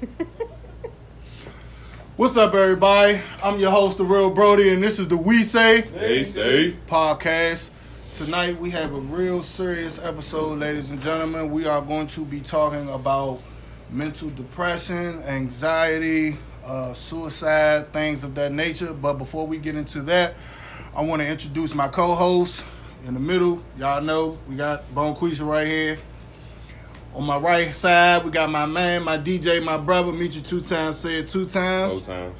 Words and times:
What's 2.16 2.36
up, 2.36 2.54
everybody? 2.54 3.20
I'm 3.42 3.58
your 3.58 3.70
host, 3.70 3.98
The 3.98 4.04
Real 4.04 4.30
Brody, 4.30 4.70
and 4.70 4.82
this 4.82 4.98
is 4.98 5.08
the 5.08 5.16
We 5.16 5.42
Say 5.42 5.82
They 5.82 6.24
say. 6.24 6.72
podcast. 6.86 7.68
Tonight, 8.12 8.58
we 8.58 8.70
have 8.70 8.94
a 8.94 9.00
real 9.00 9.42
serious 9.42 9.98
episode, 9.98 10.58
ladies 10.58 10.90
and 10.90 11.00
gentlemen. 11.02 11.50
We 11.50 11.66
are 11.66 11.82
going 11.82 12.06
to 12.08 12.24
be 12.24 12.40
talking 12.40 12.88
about 12.90 13.40
mental 13.90 14.30
depression, 14.30 15.22
anxiety, 15.24 16.36
uh, 16.64 16.94
suicide, 16.94 17.92
things 17.92 18.24
of 18.24 18.34
that 18.36 18.52
nature. 18.52 18.92
But 18.94 19.14
before 19.14 19.46
we 19.46 19.58
get 19.58 19.76
into 19.76 20.00
that, 20.02 20.34
I 20.96 21.02
want 21.02 21.20
to 21.22 21.28
introduce 21.28 21.74
my 21.74 21.88
co 21.88 22.14
host 22.14 22.64
in 23.04 23.14
the 23.14 23.20
middle. 23.20 23.62
Y'all 23.76 24.00
know 24.00 24.38
we 24.48 24.54
got 24.56 24.92
Bone 24.94 25.14
Quisha 25.14 25.46
right 25.46 25.66
here. 25.66 25.98
On 27.14 27.24
my 27.24 27.38
right 27.38 27.74
side, 27.74 28.24
we 28.24 28.30
got 28.30 28.50
my 28.50 28.66
man, 28.66 29.02
my 29.02 29.18
DJ, 29.18 29.62
my 29.62 29.76
brother. 29.76 30.12
Meet 30.12 30.34
you 30.36 30.40
two 30.42 30.60
times, 30.60 30.98
say 30.98 31.16
it 31.18 31.28
two 31.28 31.44
times. 31.46 31.92
Old 31.92 32.02
times. 32.04 32.34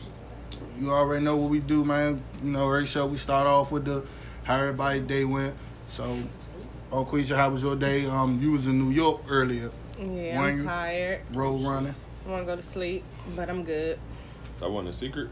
You 0.79 0.91
already 0.93 1.25
know 1.25 1.37
what 1.37 1.51
we 1.51 1.59
do, 1.61 1.85
man. 1.85 2.23
You 2.43 2.51
know, 2.53 2.67
every 2.73 2.87
show 2.87 3.07
we 3.07 3.17
start 3.17 3.47
off 3.47 3.73
with 3.73 3.85
the 3.85 4.05
how 4.45 4.57
everybody's 4.57 5.03
day 5.03 5.25
went. 5.25 5.55
So, 5.89 6.17
oh, 6.93 7.05
Quisha, 7.05 7.37
how 7.37 7.51
was 7.51 7.63
your 7.63 7.75
day? 7.77 8.07
Um, 8.07 8.39
you 8.41 8.53
was 8.53 8.67
in 8.67 8.79
New 8.79 8.93
York 8.95 9.23
earlier, 9.29 9.71
Yeah, 9.99 10.39
When 10.41 10.51
I'm 10.51 10.57
you- 10.57 10.65
tired. 10.65 11.21
road 11.35 11.65
running. 11.67 11.95
I 12.27 12.31
want 12.31 12.43
to 12.43 12.47
go 12.47 12.57
to 12.57 12.63
sleep, 12.63 13.03
but 13.35 13.51
I'm 13.51 13.65
good. 13.65 13.99
That 14.61 14.71
wasn't 14.71 14.91
a 14.91 14.93
secret. 14.93 15.29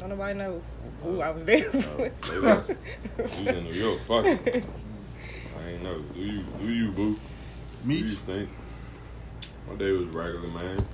Don't 0.00 0.08
nobody 0.08 0.36
know. 0.38 0.60
Ooh, 1.06 1.20
I 1.20 1.30
was 1.30 1.44
there. 1.44 1.68
Uh, 1.68 2.08
they 2.30 2.40
was. 2.40 2.70
You 2.70 3.24
was 3.44 3.46
in 3.46 3.64
New 3.64 3.72
York. 3.72 4.00
Fuck 4.06 4.24
it. 4.26 4.64
I 5.64 5.70
ain't 5.70 5.82
know. 5.82 5.98
Do 6.14 6.20
you? 6.20 6.42
Do 6.60 6.72
you, 6.72 6.90
boo? 6.90 7.18
Do 7.86 7.94
you 7.94 8.08
think? 8.08 8.48
My 9.68 9.74
day 9.76 9.92
was 9.92 10.06
regular, 10.08 10.48
man. 10.48 10.84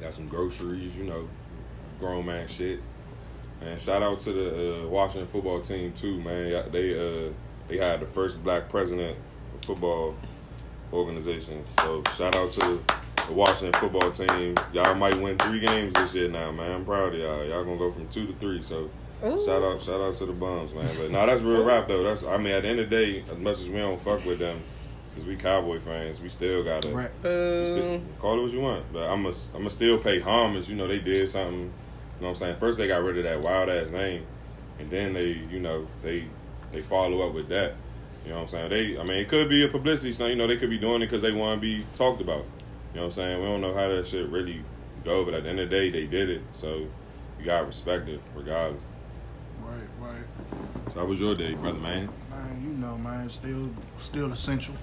Got 0.00 0.14
some 0.14 0.26
groceries, 0.26 0.94
you 0.96 1.04
know, 1.04 1.28
grown 2.00 2.26
man 2.26 2.48
shit. 2.48 2.80
And 3.60 3.78
shout 3.80 4.02
out 4.02 4.18
to 4.20 4.32
the 4.32 4.82
uh, 4.82 4.88
Washington 4.88 5.26
football 5.26 5.60
team 5.60 5.92
too, 5.92 6.20
man. 6.20 6.70
They 6.72 6.94
uh 6.94 7.30
they 7.68 7.78
had 7.78 8.00
the 8.00 8.06
first 8.06 8.42
black 8.42 8.68
president 8.68 9.16
of 9.54 9.64
football 9.64 10.16
organization. 10.92 11.64
So 11.80 12.02
shout 12.16 12.34
out 12.36 12.50
to 12.52 12.82
the 13.26 13.32
Washington 13.32 13.80
football 13.80 14.10
team. 14.10 14.54
Y'all 14.72 14.94
might 14.94 15.20
win 15.20 15.36
three 15.38 15.60
games 15.60 15.92
this 15.94 16.14
year 16.14 16.28
now, 16.28 16.52
man. 16.52 16.70
I'm 16.70 16.84
proud 16.84 17.14
of 17.14 17.20
y'all. 17.20 17.44
Y'all 17.44 17.64
gonna 17.64 17.76
go 17.76 17.90
from 17.90 18.08
two 18.08 18.26
to 18.26 18.32
three. 18.34 18.62
So 18.62 18.90
Ooh. 19.24 19.44
shout 19.44 19.62
out, 19.62 19.82
shout 19.82 20.00
out 20.00 20.14
to 20.16 20.26
the 20.26 20.32
bums, 20.32 20.74
man. 20.74 20.88
But 20.98 21.10
no, 21.10 21.26
that's 21.26 21.42
real 21.42 21.64
rap 21.64 21.88
though. 21.88 22.02
That's 22.02 22.24
I 22.24 22.36
mean, 22.38 22.52
at 22.54 22.62
the 22.62 22.68
end 22.68 22.80
of 22.80 22.90
the 22.90 22.96
day, 22.96 23.24
as 23.30 23.38
much 23.38 23.60
as 23.60 23.68
we 23.68 23.78
don't 23.78 24.00
fuck 24.00 24.24
with 24.24 24.38
them, 24.38 24.62
cause 25.14 25.24
we 25.24 25.36
Cowboy 25.36 25.78
fans, 25.80 26.20
we 26.20 26.28
still 26.28 26.62
gotta 26.64 26.88
right. 26.90 27.10
still- 27.20 27.94
uh, 27.96 27.98
call 28.20 28.38
it 28.38 28.42
what 28.42 28.52
you 28.52 28.60
want. 28.60 28.84
But 28.92 29.04
I'm 29.04 29.22
gonna 29.22 29.34
I'm 29.52 29.58
gonna 29.60 29.70
still 29.70 29.98
pay 29.98 30.20
homage. 30.20 30.68
You 30.68 30.76
know, 30.76 30.88
they 30.88 30.98
did 30.98 31.28
something. 31.28 31.60
You 31.60 31.66
know 31.66 31.70
what 32.20 32.28
I'm 32.30 32.34
saying? 32.36 32.56
First 32.56 32.78
they 32.78 32.86
got 32.86 33.02
rid 33.02 33.18
of 33.18 33.24
that 33.24 33.40
wild 33.40 33.68
ass 33.68 33.90
name, 33.90 34.24
and 34.78 34.90
then 34.90 35.12
they, 35.12 35.28
you 35.50 35.60
know, 35.60 35.86
they 36.02 36.24
they 36.72 36.82
follow 36.82 37.26
up 37.26 37.34
with 37.34 37.48
that. 37.48 37.74
You 38.24 38.30
know 38.30 38.36
what 38.36 38.42
I'm 38.42 38.48
saying? 38.48 38.70
They, 38.70 38.98
I 38.98 39.02
mean, 39.04 39.18
it 39.18 39.28
could 39.28 39.48
be 39.50 39.64
a 39.64 39.68
publicity 39.68 40.12
stunt. 40.12 40.30
You 40.30 40.36
know, 40.36 40.46
they 40.46 40.56
could 40.56 40.70
be 40.70 40.78
doing 40.78 41.02
it 41.02 41.06
because 41.06 41.20
they 41.20 41.32
want 41.32 41.60
to 41.60 41.60
be 41.60 41.84
talked 41.94 42.22
about. 42.22 42.38
You 42.38 43.00
know 43.00 43.02
what 43.02 43.04
I'm 43.06 43.10
saying? 43.10 43.38
We 43.40 43.44
don't 43.46 43.60
know 43.60 43.74
how 43.74 43.88
that 43.88 44.06
shit 44.06 44.28
really 44.30 44.62
go, 45.04 45.24
but 45.24 45.34
at 45.34 45.42
the 45.44 45.50
end 45.50 45.60
of 45.60 45.68
the 45.68 45.76
day, 45.76 45.90
they 45.90 46.06
did 46.06 46.30
it. 46.30 46.40
So 46.54 46.86
you 47.38 47.44
gotta 47.44 47.66
respect 47.66 48.08
it, 48.08 48.20
regardless. 48.34 48.82
Right, 49.60 49.82
right. 50.00 50.24
So 50.94 51.00
how 51.00 51.04
was 51.06 51.20
your 51.20 51.34
day, 51.34 51.52
brother, 51.54 51.78
man? 51.78 52.08
Man, 52.30 52.62
you 52.62 52.70
know, 52.70 52.96
man, 52.96 53.28
still, 53.28 53.70
still 53.98 54.32
essential, 54.32 54.74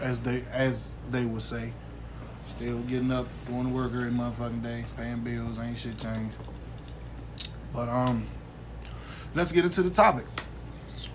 as 0.00 0.20
they, 0.20 0.44
as 0.52 0.94
they 1.10 1.24
would 1.24 1.42
say. 1.42 1.72
Still 2.56 2.78
getting 2.80 3.12
up, 3.12 3.26
going 3.46 3.64
to 3.64 3.72
work 3.72 3.92
every 3.92 4.10
motherfucking 4.10 4.62
day, 4.62 4.84
paying 4.96 5.20
bills, 5.20 5.58
ain't 5.58 5.76
shit 5.76 5.98
changed. 5.98 6.34
But 7.72 7.88
um, 7.88 8.26
let's 9.34 9.52
get 9.52 9.64
into 9.64 9.82
the 9.82 9.90
topic. 9.90 10.24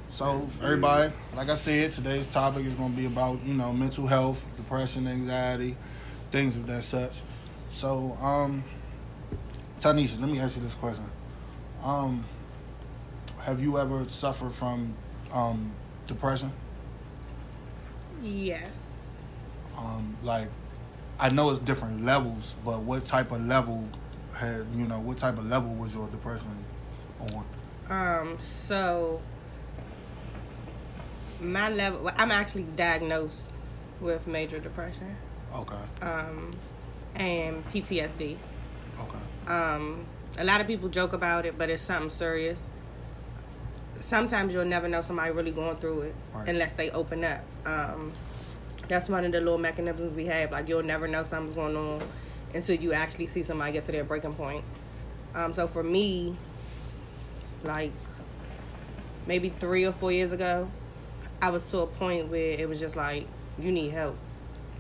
So, 0.10 0.48
everybody, 0.62 1.12
like 1.36 1.50
I 1.50 1.56
said, 1.56 1.92
today's 1.92 2.30
topic 2.30 2.66
is 2.66 2.76
going 2.76 2.92
to 2.92 2.98
be 2.98 3.08
about 3.08 3.44
you 3.44 3.56
know 3.56 3.74
mental 3.74 4.06
health, 4.06 4.46
depression, 4.58 5.08
anxiety, 5.08 5.76
things 6.32 6.56
of 6.56 6.68
that 6.68 6.84
such. 6.84 7.22
So, 7.72 8.16
um, 8.22 8.64
Tanisha, 9.80 10.20
let 10.20 10.30
me 10.30 10.40
ask 10.40 10.56
you 10.56 10.62
this 10.62 10.76
question. 10.76 11.04
Um, 11.84 12.24
have 13.40 13.60
you 13.60 13.80
ever 13.80 14.08
suffered 14.08 14.54
from 14.54 14.94
um, 15.34 15.74
depression? 16.08 16.52
Yes. 18.22 18.83
Um, 19.78 20.16
like, 20.24 20.48
I 21.20 21.30
know 21.30 21.50
it's 21.50 21.60
different 21.60 22.04
levels, 22.06 22.56
but 22.66 22.82
what 22.82 23.06
type 23.06 23.32
of 23.32 23.46
level 23.46 23.88
had 24.34 24.66
you 24.76 24.86
know? 24.88 25.00
What 25.00 25.18
type 25.18 25.38
of 25.38 25.46
level 25.48 25.74
was 25.76 25.94
your 25.94 26.08
depression 26.08 26.48
on? 27.20 27.46
Um. 27.90 28.38
So 28.40 29.22
my 31.40 31.70
level. 31.70 32.02
well, 32.04 32.14
I'm 32.18 32.32
actually 32.32 32.64
diagnosed 32.76 33.52
with 34.00 34.28
major 34.28 34.60
depression. 34.60 35.16
Okay, 35.56 35.76
Um, 36.02 36.52
and 37.16 37.64
PTSD. 37.72 38.38
okay, 39.00 39.52
Um, 39.54 40.06
a 40.40 40.44
lot 40.44 40.62
of 40.62 40.68
people 40.68 40.90
joke 40.90 41.14
about 41.14 41.46
it, 41.46 41.58
but 41.58 41.70
it's 41.70 41.84
something 41.84 42.10
serious. 42.10 42.66
Sometimes 44.00 44.52
you'll 44.54 44.66
never 44.66 44.88
know 44.90 45.02
somebody 45.02 45.32
really 45.32 45.52
going 45.52 45.76
through 45.78 46.02
it 46.02 46.16
Right. 46.34 46.50
unless 46.50 46.74
they 46.74 46.90
open 46.92 47.24
up. 47.24 47.42
Um, 47.66 48.14
that's 48.88 49.10
one 49.10 49.26
of 49.26 49.32
the 49.32 49.40
little 49.40 49.58
mechanisms 49.58 50.14
we 50.14 50.26
have. 50.26 50.52
Like 50.52 50.68
you'll 50.68 50.84
never 50.84 51.08
know 51.08 51.24
something's 51.24 51.56
going 51.56 51.76
on 51.76 52.02
until 52.54 52.76
you 52.76 52.94
actually 52.94 53.26
see 53.26 53.44
somebody 53.44 53.74
get 53.74 53.86
to 53.86 53.92
their 53.92 54.04
breaking 54.04 54.34
point. 54.36 54.64
Um, 55.36 55.54
so 55.54 55.68
for 55.68 55.84
me, 55.84 56.36
like 57.64 57.92
maybe 59.26 59.50
three 59.50 59.86
or 59.86 59.92
four 59.92 60.12
years 60.12 60.32
ago, 60.32 60.70
I 61.42 61.50
was 61.50 61.70
to 61.72 61.80
a 61.80 61.88
point 61.88 62.30
where 62.30 62.58
it 62.60 62.68
was 62.70 62.80
just 62.80 62.96
like 62.96 63.28
you 63.58 63.72
need 63.72 63.92
help. 63.92 64.18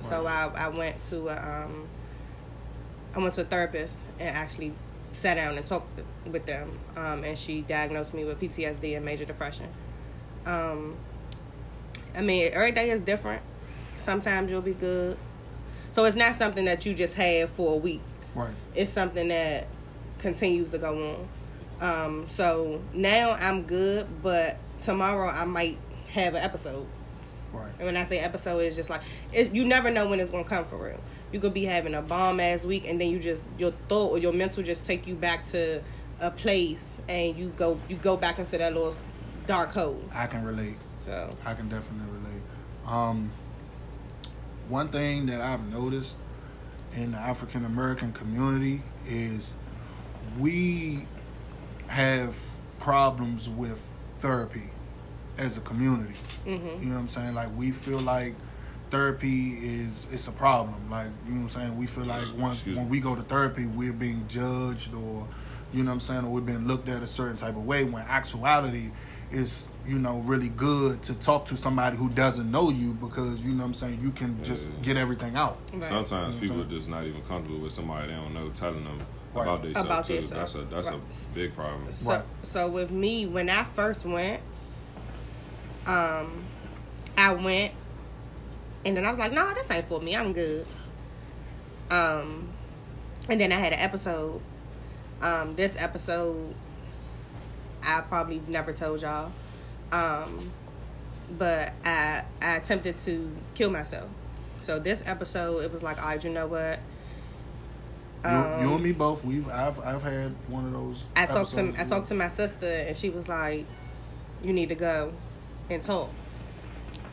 So 0.01 0.27
I, 0.27 0.51
I 0.53 0.67
went 0.67 0.99
to 1.09 1.29
a, 1.29 1.63
um, 1.63 1.87
I 3.15 3.19
went 3.19 3.33
to 3.35 3.41
a 3.41 3.45
therapist 3.45 3.95
and 4.19 4.35
actually 4.35 4.73
sat 5.13 5.35
down 5.35 5.55
and 5.57 5.65
talked 5.65 6.01
with 6.25 6.45
them, 6.45 6.77
um, 6.97 7.23
and 7.23 7.37
she 7.37 7.61
diagnosed 7.61 8.13
me 8.13 8.25
with 8.25 8.39
PTSD 8.39 8.97
and 8.97 9.05
major 9.05 9.23
depression. 9.23 9.67
Um, 10.45 10.97
I 12.15 12.21
mean, 12.21 12.49
every 12.51 12.71
day 12.71 12.89
is 12.89 12.99
different. 12.99 13.41
Sometimes 13.95 14.51
you'll 14.51 14.61
be 14.61 14.73
good, 14.73 15.17
so 15.91 16.05
it's 16.05 16.15
not 16.15 16.35
something 16.35 16.65
that 16.65 16.85
you 16.85 16.93
just 16.93 17.13
have 17.15 17.49
for 17.49 17.73
a 17.73 17.77
week. 17.77 18.01
right, 18.35 18.53
It's 18.75 18.91
something 18.91 19.27
that 19.29 19.67
continues 20.19 20.69
to 20.69 20.77
go 20.77 21.27
on. 21.79 21.89
Um, 21.89 22.29
so 22.29 22.81
now 22.93 23.31
I'm 23.31 23.63
good, 23.63 24.07
but 24.21 24.57
tomorrow 24.81 25.29
I 25.29 25.45
might 25.45 25.77
have 26.09 26.35
an 26.35 26.43
episode. 26.43 26.87
right, 27.51 27.71
And 27.77 27.85
when 27.85 27.97
I 27.97 28.03
say 28.05 28.19
episode, 28.19 28.59
it's 28.59 28.75
just 28.75 28.89
like 28.89 29.01
it's, 29.31 29.53
you 29.53 29.65
never 29.65 29.89
know 29.91 30.07
when 30.09 30.19
it's 30.19 30.31
gonna 30.31 30.43
come 30.43 30.65
for 30.65 30.77
real. 30.77 30.99
You 31.31 31.39
could 31.39 31.53
be 31.53 31.65
having 31.65 31.95
a 31.95 32.01
bomb 32.01 32.39
ass 32.39 32.63
week, 32.65 32.87
and 32.87 33.01
then 33.01 33.09
you 33.09 33.19
just 33.19 33.43
your 33.57 33.71
thought 33.89 34.11
or 34.11 34.17
your 34.17 34.33
mental 34.33 34.63
just 34.63 34.85
take 34.85 35.07
you 35.07 35.15
back 35.15 35.45
to 35.45 35.81
a 36.19 36.29
place, 36.31 36.97
and 37.09 37.35
you 37.35 37.49
go 37.57 37.79
you 37.89 37.95
go 37.97 38.15
back 38.15 38.39
into 38.39 38.57
that 38.57 38.73
little 38.73 38.95
dark 39.47 39.71
hole. 39.71 40.01
I 40.13 40.27
can 40.27 40.43
relate. 40.45 40.77
So 41.05 41.29
I 41.45 41.53
can 41.53 41.67
definitely 41.69 42.07
relate. 42.13 42.41
Um, 42.85 43.31
one 44.69 44.89
thing 44.89 45.25
that 45.27 45.41
I've 45.41 45.65
noticed 45.71 46.15
in 46.95 47.11
the 47.11 47.17
African 47.17 47.65
American 47.65 48.13
community 48.13 48.81
is 49.07 49.53
we 50.39 51.05
have 51.87 52.35
problems 52.79 53.49
with 53.49 53.81
therapy 54.19 54.69
as 55.37 55.57
a 55.57 55.61
community. 55.61 56.15
Mhm. 56.45 56.79
You 56.79 56.85
know 56.87 56.93
what 56.95 57.01
I'm 57.01 57.07
saying? 57.07 57.33
Like 57.33 57.49
we 57.57 57.71
feel 57.71 57.99
like 57.99 58.35
therapy 58.91 59.53
is 59.61 60.05
it's 60.11 60.27
a 60.27 60.31
problem. 60.31 60.89
Like 60.89 61.07
you 61.27 61.33
know 61.33 61.43
what 61.45 61.55
I'm 61.55 61.61
saying? 61.61 61.77
We 61.77 61.87
feel 61.87 62.05
like 62.05 62.25
once 62.37 62.57
Excuse 62.57 62.77
when 62.77 62.85
me. 62.85 62.91
we 62.91 62.99
go 62.99 63.15
to 63.15 63.21
therapy, 63.23 63.65
we're 63.65 63.93
being 63.93 64.25
judged 64.27 64.93
or 64.93 65.27
you 65.73 65.83
know 65.83 65.89
what 65.89 65.95
I'm 65.95 65.99
saying, 66.01 66.25
or 66.25 66.29
we're 66.29 66.41
being 66.41 66.67
looked 66.67 66.87
at 66.87 67.01
a 67.01 67.07
certain 67.07 67.35
type 67.35 67.55
of 67.55 67.65
way. 67.65 67.83
When 67.83 68.03
actuality, 68.07 68.91
it's 69.31 69.69
you 69.87 69.99
know 69.99 70.19
really 70.19 70.49
good 70.49 71.01
to 71.03 71.13
talk 71.15 71.45
to 71.45 71.57
somebody 71.57 71.97
who 71.97 72.07
doesn't 72.09 72.49
know 72.49 72.69
you 72.69 72.93
because 72.93 73.41
you 73.41 73.51
know 73.51 73.59
what 73.63 73.67
I'm 73.67 73.73
saying 73.73 73.99
you 74.01 74.11
can 74.11 74.41
just 74.43 74.67
Yeah. 74.69 74.75
get 74.81 74.97
everything 74.97 75.35
out. 75.35 75.57
right. 75.73 75.83
Sometimes 75.83 76.35
Mhm. 76.35 76.39
people 76.39 76.61
are 76.61 76.65
just 76.65 76.87
not 76.87 77.03
even 77.05 77.21
comfortable 77.23 77.59
with 77.59 77.73
somebody 77.73 78.07
they 78.07 78.13
don't 78.15 78.33
know 78.33 78.49
telling 78.49 78.83
them 78.85 78.99
Right. 79.33 79.43
about 79.43 79.61
themselves 79.63 79.85
About 79.87 80.05
too. 80.05 80.13
themselves. 80.13 80.53
That's 80.53 80.55
a 80.55 80.75
that's 80.75 80.87
Right. 80.89 80.99
a 81.31 81.33
big 81.33 81.55
problem. 81.55 81.91
So, 81.91 82.09
Right. 82.11 82.23
so 82.43 82.69
with 82.69 82.91
me, 82.91 83.25
when 83.25 83.49
I 83.49 83.63
first 83.63 84.05
went, 84.05 84.41
um, 85.85 86.43
I 87.17 87.33
went, 87.33 87.73
and 88.85 88.95
then 88.95 89.05
I 89.05 89.09
was 89.09 89.19
like, 89.19 89.33
"No, 89.33 89.53
this 89.53 89.69
ain't 89.69 89.87
for 89.87 89.99
me. 89.99 90.15
I'm 90.15 90.33
good." 90.33 90.65
Um, 91.91 92.47
and 93.29 93.39
then 93.39 93.51
I 93.51 93.55
had 93.59 93.73
an 93.73 93.79
episode. 93.79 94.39
Um, 95.21 95.55
this 95.55 95.75
episode, 95.77 96.53
I 97.83 98.01
probably 98.01 98.41
never 98.47 98.71
told 98.73 99.01
y'all, 99.01 99.31
um, 99.93 100.51
but 101.37 101.73
I 101.85 102.23
I 102.41 102.55
attempted 102.55 102.97
to 102.99 103.31
kill 103.53 103.69
myself. 103.69 104.09
So 104.59 104.79
this 104.79 105.03
episode, 105.05 105.63
it 105.63 105.71
was 105.71 105.83
like, 105.83 105.99
"All 106.01 106.07
right, 106.07 106.23
you 106.23 106.29
know 106.31 106.47
what? 106.47 106.79
You, 108.23 108.29
Um, 108.29 108.59
you 108.61 108.73
and 108.73 108.83
me 108.83 108.91
both. 108.91 109.23
We've 109.23 109.47
I've 109.49 109.79
I've 109.79 110.01
had 110.01 110.33
one 110.47 110.65
of 110.65 110.71
those. 110.73 111.03
I 111.15 111.25
talked 111.25 111.53
to 111.53 111.73
I 111.77 111.83
talked 111.85 112.07
to 112.07 112.15
my 112.15 112.29
sister 112.29 112.65
and 112.65 112.97
she 112.97 113.09
was 113.09 113.27
like, 113.27 113.65
"You 114.43 114.53
need 114.53 114.69
to 114.69 114.75
go 114.75 115.13
and 115.69 115.81
talk." 115.83 116.09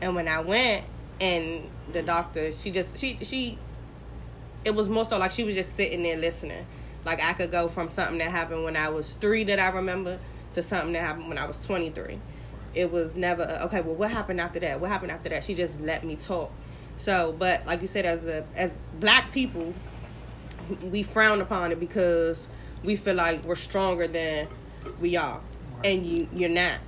And 0.01 0.15
when 0.15 0.27
I 0.27 0.39
went, 0.39 0.83
and 1.19 1.69
the 1.91 2.01
doctor, 2.01 2.51
she 2.51 2.71
just 2.71 2.97
she 2.97 3.17
she, 3.21 3.59
it 4.65 4.73
was 4.73 4.89
more 4.89 5.05
so 5.05 5.17
like 5.17 5.31
she 5.31 5.43
was 5.43 5.53
just 5.53 5.75
sitting 5.75 6.01
there 6.03 6.17
listening. 6.17 6.65
Like 7.05 7.21
I 7.21 7.33
could 7.33 7.51
go 7.51 7.67
from 7.67 7.89
something 7.91 8.17
that 8.19 8.31
happened 8.31 8.63
when 8.63 8.77
I 8.77 8.89
was 8.89 9.15
three 9.15 9.43
that 9.45 9.59
I 9.59 9.69
remember 9.69 10.19
to 10.53 10.61
something 10.63 10.93
that 10.93 11.01
happened 11.01 11.27
when 11.27 11.37
I 11.37 11.45
was 11.45 11.57
twenty 11.59 11.89
three. 11.89 12.19
It 12.73 12.91
was 12.91 13.15
never 13.15 13.43
okay. 13.63 13.81
Well, 13.81 13.95
what 13.95 14.11
happened 14.11 14.39
after 14.39 14.59
that? 14.59 14.79
What 14.79 14.89
happened 14.89 15.11
after 15.11 15.29
that? 15.29 15.43
She 15.43 15.55
just 15.55 15.79
let 15.81 16.03
me 16.03 16.15
talk. 16.15 16.51
So, 16.97 17.35
but 17.37 17.65
like 17.65 17.81
you 17.81 17.87
said, 17.87 18.05
as 18.05 18.25
a 18.25 18.45
as 18.55 18.77
black 18.99 19.31
people, 19.31 19.73
we 20.83 21.03
frown 21.03 21.41
upon 21.41 21.71
it 21.71 21.79
because 21.79 22.47
we 22.83 22.95
feel 22.95 23.15
like 23.15 23.43
we're 23.43 23.55
stronger 23.55 24.07
than 24.07 24.47
we 24.99 25.17
are, 25.17 25.41
and 25.83 26.05
you 26.05 26.27
you're 26.33 26.49
not. 26.49 26.79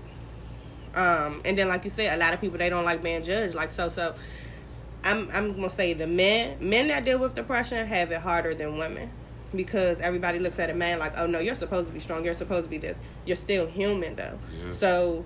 Um, 0.95 1.41
and 1.44 1.57
then 1.57 1.68
like 1.68 1.83
you 1.83 1.89
said, 1.89 2.15
a 2.15 2.19
lot 2.19 2.33
of 2.33 2.41
people 2.41 2.57
they 2.57 2.69
don't 2.69 2.85
like 2.85 3.01
being 3.01 3.24
judged. 3.24 3.56
Like 3.56 3.71
so, 3.71 3.88
so 3.88 4.15
I'm 5.03 5.30
I'm 5.33 5.50
gonna 5.56 5.69
say 5.69 5.94
the 5.94 6.07
men 6.07 6.57
men 6.59 6.88
that 6.88 7.03
deal 7.06 7.19
with 7.19 7.35
depression 7.35 7.85
have 7.88 8.12
it 8.12 8.21
harder 8.21 8.53
than 8.53 8.77
women 8.77 9.09
because 9.56 10.00
everybody 10.01 10.39
looks 10.39 10.59
at 10.59 10.69
a 10.69 10.74
man 10.74 11.00
like, 11.00 11.13
oh 11.18 11.25
no, 11.25 11.39
you're 11.39 11.56
supposed 11.56 11.88
to 11.88 11.94
be 11.94 12.00
strong. 12.00 12.24
You're 12.24 12.33
supposed 12.33 12.65
to 12.65 12.69
be 12.69 12.77
this. 12.77 13.00
You're 13.25 13.35
still 13.35 13.65
human 13.68 14.15
though. 14.15 14.39
Yeah. 14.63 14.69
So 14.71 15.25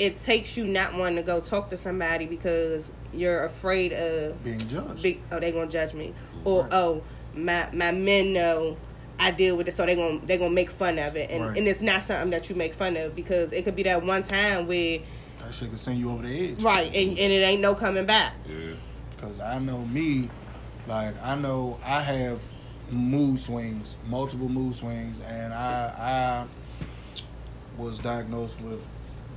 it 0.00 0.16
takes 0.16 0.56
you 0.56 0.64
not 0.66 0.94
wanting 0.94 1.16
to 1.16 1.22
go 1.22 1.38
talk 1.40 1.70
to 1.70 1.76
somebody 1.76 2.26
because 2.26 2.90
you're 3.12 3.44
afraid 3.44 3.92
of 3.92 4.42
being 4.42 4.58
judged. 4.68 5.02
big 5.02 5.20
oh 5.30 5.38
they 5.40 5.52
gonna 5.52 5.66
judge 5.70 5.94
me 5.94 6.14
or 6.44 6.62
Right. 6.62 6.72
oh 6.72 7.02
my 7.34 7.68
my 7.72 7.92
men 7.92 8.32
know 8.32 8.76
I 9.18 9.30
deal 9.32 9.56
with 9.56 9.68
it 9.68 9.76
so 9.76 9.84
they 9.84 9.94
gonna 9.96 10.18
they 10.24 10.38
gonna 10.38 10.50
make 10.50 10.70
fun 10.70 10.98
of 10.98 11.16
it 11.16 11.30
and, 11.30 11.44
Right. 11.44 11.56
and 11.58 11.68
it's 11.68 11.82
not 11.82 12.02
something 12.02 12.30
that 12.30 12.48
you 12.48 12.56
make 12.56 12.72
fun 12.74 12.96
of 12.96 13.14
because 13.14 13.52
it 13.52 13.64
could 13.64 13.76
be 13.76 13.82
that 13.84 14.04
one 14.04 14.22
time 14.22 14.66
where 14.66 15.00
that 15.40 15.54
shit 15.54 15.70
could 15.70 15.78
send 15.80 15.98
you 15.98 16.10
over 16.10 16.26
the 16.26 16.50
edge. 16.52 16.62
right 16.62 16.86
and, 16.86 17.10
and 17.10 17.32
it 17.32 17.42
ain't 17.42 17.60
no 17.60 17.74
coming 17.74 18.06
back 18.06 18.32
Yeah. 18.48 18.74
Cause 19.18 19.38
I 19.38 19.58
know 19.58 19.78
me, 19.84 20.30
like 20.88 21.14
I 21.22 21.34
know 21.34 21.78
I 21.84 22.00
have 22.00 22.40
mood 22.90 23.38
swings, 23.38 23.96
multiple 24.06 24.48
mood 24.48 24.74
swings, 24.76 25.20
and 25.20 25.52
I 25.52 26.46
I 27.78 27.80
was 27.82 27.98
diagnosed 27.98 28.60
with 28.62 28.82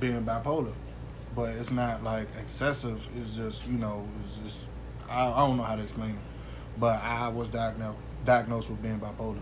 being 0.00 0.24
bipolar, 0.24 0.72
but 1.34 1.54
it's 1.56 1.70
not 1.70 2.02
like 2.02 2.28
excessive. 2.40 3.08
It's 3.16 3.36
just 3.36 3.66
you 3.66 3.78
know 3.78 4.06
it's 4.22 4.36
just 4.36 4.66
I, 5.08 5.26
I 5.26 5.46
don't 5.46 5.56
know 5.56 5.62
how 5.62 5.76
to 5.76 5.82
explain 5.82 6.10
it, 6.10 6.16
but 6.78 7.02
I 7.02 7.28
was 7.28 7.48
diagnosed 7.48 7.98
diagnosed 8.24 8.70
with 8.70 8.82
being 8.82 9.00
bipolar. 9.00 9.40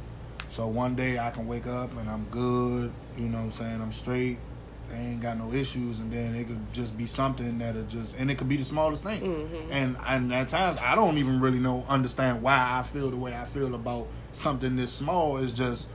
So 0.50 0.66
one 0.66 0.94
day 0.94 1.18
I 1.18 1.30
can 1.30 1.46
wake 1.46 1.66
up 1.66 1.96
and 1.96 2.10
I'm 2.10 2.26
good, 2.30 2.92
you 3.16 3.24
know 3.24 3.38
what 3.38 3.44
I'm 3.44 3.52
saying? 3.52 3.80
I'm 3.80 3.92
straight. 3.92 4.38
I 4.92 4.98
ain't 4.98 5.20
got 5.22 5.38
no 5.38 5.50
issues, 5.52 6.00
and 6.00 6.12
then 6.12 6.34
it 6.34 6.48
could 6.48 6.72
just 6.74 6.98
be 6.98 7.06
something 7.06 7.58
that'll 7.58 7.84
just, 7.84 8.14
and 8.18 8.30
it 8.30 8.36
could 8.36 8.48
be 8.48 8.56
the 8.56 8.64
smallest 8.64 9.02
thing. 9.02 9.20
Mm-hmm. 9.20 9.72
And 9.72 9.96
and 10.06 10.34
at 10.34 10.50
times 10.50 10.78
I 10.82 10.94
don't 10.94 11.16
even 11.18 11.40
really 11.40 11.58
know 11.58 11.84
understand 11.88 12.42
why 12.42 12.78
I 12.78 12.82
feel 12.82 13.10
the 13.10 13.16
way 13.16 13.34
I 13.34 13.44
feel 13.44 13.74
about 13.74 14.08
something 14.32 14.76
this 14.76 14.92
small. 14.92 15.38
It's 15.38 15.52
just 15.52 15.88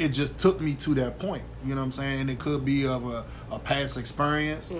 it 0.00 0.08
just 0.10 0.38
took 0.38 0.60
me 0.60 0.74
to 0.74 0.94
that 0.94 1.18
point. 1.18 1.42
You 1.64 1.74
know 1.74 1.80
what 1.82 1.86
I'm 1.86 1.92
saying? 1.92 2.28
It 2.28 2.38
could 2.38 2.64
be 2.64 2.86
of 2.86 3.06
a, 3.06 3.24
a 3.50 3.58
past 3.58 3.96
experience 3.98 4.72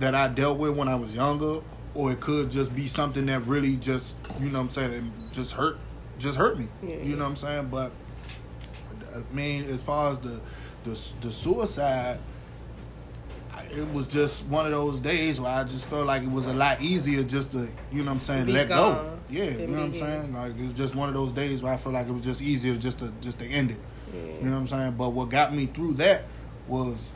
that 0.00 0.14
I 0.14 0.28
dealt 0.28 0.58
with 0.58 0.76
when 0.76 0.88
I 0.88 0.94
was 0.96 1.14
younger, 1.14 1.60
or 1.94 2.10
it 2.12 2.20
could 2.20 2.50
just 2.50 2.74
be 2.74 2.86
something 2.86 3.26
that 3.26 3.46
really 3.46 3.76
just 3.76 4.16
you 4.40 4.46
know 4.46 4.58
what 4.58 4.64
I'm 4.64 4.68
saying 4.70 5.12
just 5.32 5.52
hurt 5.52 5.78
just 6.18 6.36
hurt 6.38 6.58
me. 6.58 6.66
Yeah. 6.82 6.96
You 6.96 7.16
know 7.16 7.22
what 7.24 7.30
I'm 7.30 7.36
saying? 7.36 7.68
But 7.70 7.92
I 9.14 9.22
mean, 9.34 9.64
as 9.64 9.82
far 9.82 10.10
as 10.10 10.18
the 10.18 10.40
the, 10.84 10.90
the 11.22 11.30
suicide, 11.32 12.18
I- 13.52 13.62
it 13.72 13.92
was 13.92 14.06
just 14.06 14.44
one 14.46 14.66
of 14.66 14.72
those 14.72 15.00
days 15.00 15.40
where 15.40 15.52
I 15.52 15.64
just 15.64 15.86
felt 15.88 16.06
like 16.06 16.22
it 16.22 16.30
was 16.30 16.46
a 16.46 16.52
lot 16.52 16.80
easier 16.82 17.22
just 17.22 17.52
to, 17.52 17.68
you 17.92 18.00
know 18.02 18.06
what 18.06 18.10
I'm 18.12 18.18
saying, 18.20 18.46
Be 18.46 18.52
let 18.52 18.68
go. 18.68 19.10
Yeah, 19.30 19.44
you 19.44 19.66
know 19.68 19.78
what 19.78 19.84
I'm 19.86 19.92
saying? 19.92 20.34
Like 20.34 20.58
it 20.58 20.64
was 20.64 20.74
just 20.74 20.94
one 20.94 21.08
of 21.08 21.14
those 21.14 21.32
days 21.32 21.62
where 21.62 21.72
I 21.72 21.76
felt 21.76 21.94
like 21.94 22.06
it 22.08 22.12
was 22.12 22.22
just 22.24 22.42
easier 22.42 22.74
just 22.76 22.98
to 22.98 23.12
just 23.20 23.38
to 23.38 23.46
end 23.46 23.70
it. 23.70 23.78
You 24.14 24.50
know 24.50 24.52
what 24.52 24.62
I'm 24.62 24.68
saying? 24.68 24.92
But 24.92 25.10
what 25.10 25.28
got 25.30 25.54
me 25.54 25.66
through 25.66 25.94
that 25.94 26.24
was 26.68 27.12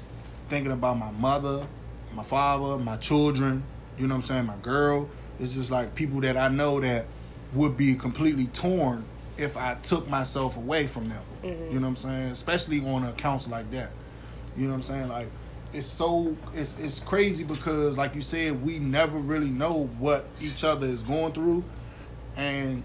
thinking 0.49 0.73
about 0.73 0.99
my 0.99 1.11
mother, 1.13 1.67
my 2.15 2.23
father, 2.23 2.83
my 2.83 2.97
children, 2.97 3.63
you 3.99 4.07
know 4.07 4.15
what 4.15 4.23
I'm 4.23 4.23
saying, 4.23 4.47
my 4.47 4.57
girl. 4.57 5.09
It's 5.41 5.55
just 5.55 5.71
like 5.71 5.95
people 5.95 6.21
that 6.23 6.37
I 6.37 6.49
know 6.49 6.81
that 6.81 7.07
would 7.55 7.77
be 7.77 7.95
completely 7.95 8.47
torn 8.47 9.05
if 9.37 9.57
I 9.57 9.75
took 9.75 10.09
myself 10.09 10.57
away 10.57 10.87
from 10.87 11.09
them. 11.09 11.23
Mm-hmm. 11.43 11.73
You 11.73 11.81
know 11.81 11.89
what 11.89 11.89
I'm 11.89 11.97
saying? 11.97 12.31
Especially 12.33 12.81
on 12.81 13.05
accounts 13.05 13.49
like 13.49 13.71
that. 13.71 13.91
You 14.57 14.65
know 14.65 14.71
what 14.71 14.77
I'm 14.77 14.83
saying? 14.83 15.09
Like 15.09 15.29
it's 15.73 15.87
so 15.87 16.37
it's 16.55 16.79
it's 16.79 17.01
crazy 17.01 17.45
because 17.45 17.97
like 17.97 18.15
you 18.15 18.23
said, 18.23 18.65
we 18.65 18.79
never 18.79 19.19
really 19.19 19.51
know 19.51 19.89
what 19.99 20.27
each 20.41 20.65
other 20.65 20.87
is 20.87 21.03
going 21.03 21.33
through 21.33 21.63
and 22.37 22.83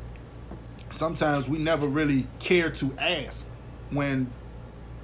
sometimes 0.90 1.48
we 1.48 1.58
never 1.58 1.88
really 1.88 2.28
care 2.40 2.70
to 2.70 2.94
ask 3.00 3.48
when 3.94 4.30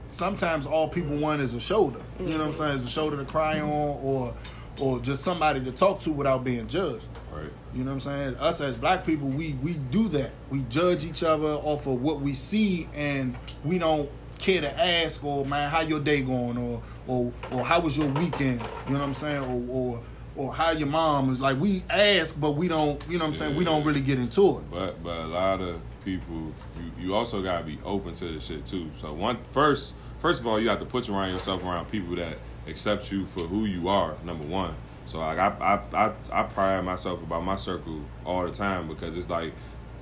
sometimes 0.10 0.66
all 0.66 0.88
people 0.90 1.18
want 1.18 1.42
is 1.42 1.54
a 1.54 1.60
shoulder. 1.60 2.02
You 2.20 2.26
know 2.26 2.32
what 2.32 2.42
I'm 2.42 2.52
mm-hmm. 2.52 2.58
saying? 2.58 2.76
Is 2.78 2.84
a 2.84 2.90
shoulder 2.90 3.18
to 3.18 3.26
cry 3.26 3.60
on 3.60 3.70
or 3.70 4.36
or 4.80 5.00
just 5.00 5.24
somebody 5.24 5.60
to 5.62 5.72
talk 5.72 6.00
to 6.02 6.12
without 6.12 6.44
being 6.44 6.68
judged. 6.68 7.06
Right. 7.32 7.50
You 7.74 7.84
know 7.84 7.92
what 7.92 8.06
I'm 8.06 8.34
saying? 8.34 8.36
Us 8.36 8.62
as 8.62 8.78
black 8.78 9.06
people, 9.06 9.28
we 9.28 9.54
we 9.62 9.74
do 9.74 10.08
that. 10.10 10.32
We 10.50 10.62
judge 10.70 11.06
each 11.06 11.24
other 11.24 11.48
off 11.48 11.86
of 11.86 12.02
what 12.02 12.22
we 12.22 12.34
see, 12.34 12.88
and 12.94 13.36
we 13.64 13.78
don't 13.78 14.10
care 14.40 14.62
to 14.62 14.80
ask, 14.80 15.24
or 15.24 15.46
man, 15.46 15.70
how 15.70 15.82
your 15.82 16.00
day 16.00 16.22
going, 16.22 16.58
or 16.58 16.82
or 17.08 17.32
or 17.52 17.64
how 17.64 17.80
was 17.80 17.98
your 17.98 18.08
weekend? 18.08 18.62
You 18.88 18.94
know 18.94 19.00
what 19.00 19.02
I'm 19.02 19.14
saying? 19.14 19.44
Or 19.44 19.76
or 19.76 20.04
or 20.36 20.54
how 20.54 20.72
your 20.72 20.88
mom 20.88 21.32
is 21.32 21.40
like. 21.40 21.60
We 21.60 21.84
ask, 21.90 22.40
but 22.40 22.52
we 22.52 22.68
don't. 22.68 23.04
You 23.10 23.18
know 23.18 23.26
what 23.26 23.30
I'm 23.30 23.34
saying? 23.34 23.56
We 23.56 23.66
don't 23.66 23.84
really 23.84 24.02
get 24.02 24.18
into 24.18 24.60
it. 24.60 24.72
But 24.72 25.04
but 25.04 25.18
a 25.18 25.28
lot 25.28 25.62
of 25.62 25.82
people, 26.04 26.54
you, 26.78 27.08
you 27.08 27.16
also 27.16 27.42
gotta 27.42 27.66
be 27.66 27.80
open 27.84 28.14
to 28.14 28.26
this 28.26 28.46
shit 28.46 28.66
too. 28.66 28.90
So 29.02 29.14
one 29.14 29.38
first 29.52 29.94
first 30.20 30.42
of 30.42 30.48
all, 30.48 30.60
you 30.60 30.70
have 30.70 30.80
to 30.80 30.86
put 30.86 31.10
around 31.10 31.32
yourself 31.32 31.64
around 31.64 31.90
people 31.92 32.16
that 32.16 32.38
accept 32.68 33.12
you 33.12 33.26
for 33.26 33.42
who 33.42 33.66
you 33.66 33.88
are. 33.88 34.16
Number 34.24 34.48
one. 34.48 34.76
So 35.06 35.20
like 35.20 35.38
I 35.38 35.48
I 35.94 36.06
I, 36.06 36.14
I 36.32 36.44
pride 36.44 36.82
myself 36.84 37.22
about 37.24 37.44
my 37.44 37.56
circle 37.56 38.02
all 38.26 38.46
the 38.46 38.52
time 38.52 38.88
because 38.88 39.18
it's 39.18 39.30
like 39.30 39.54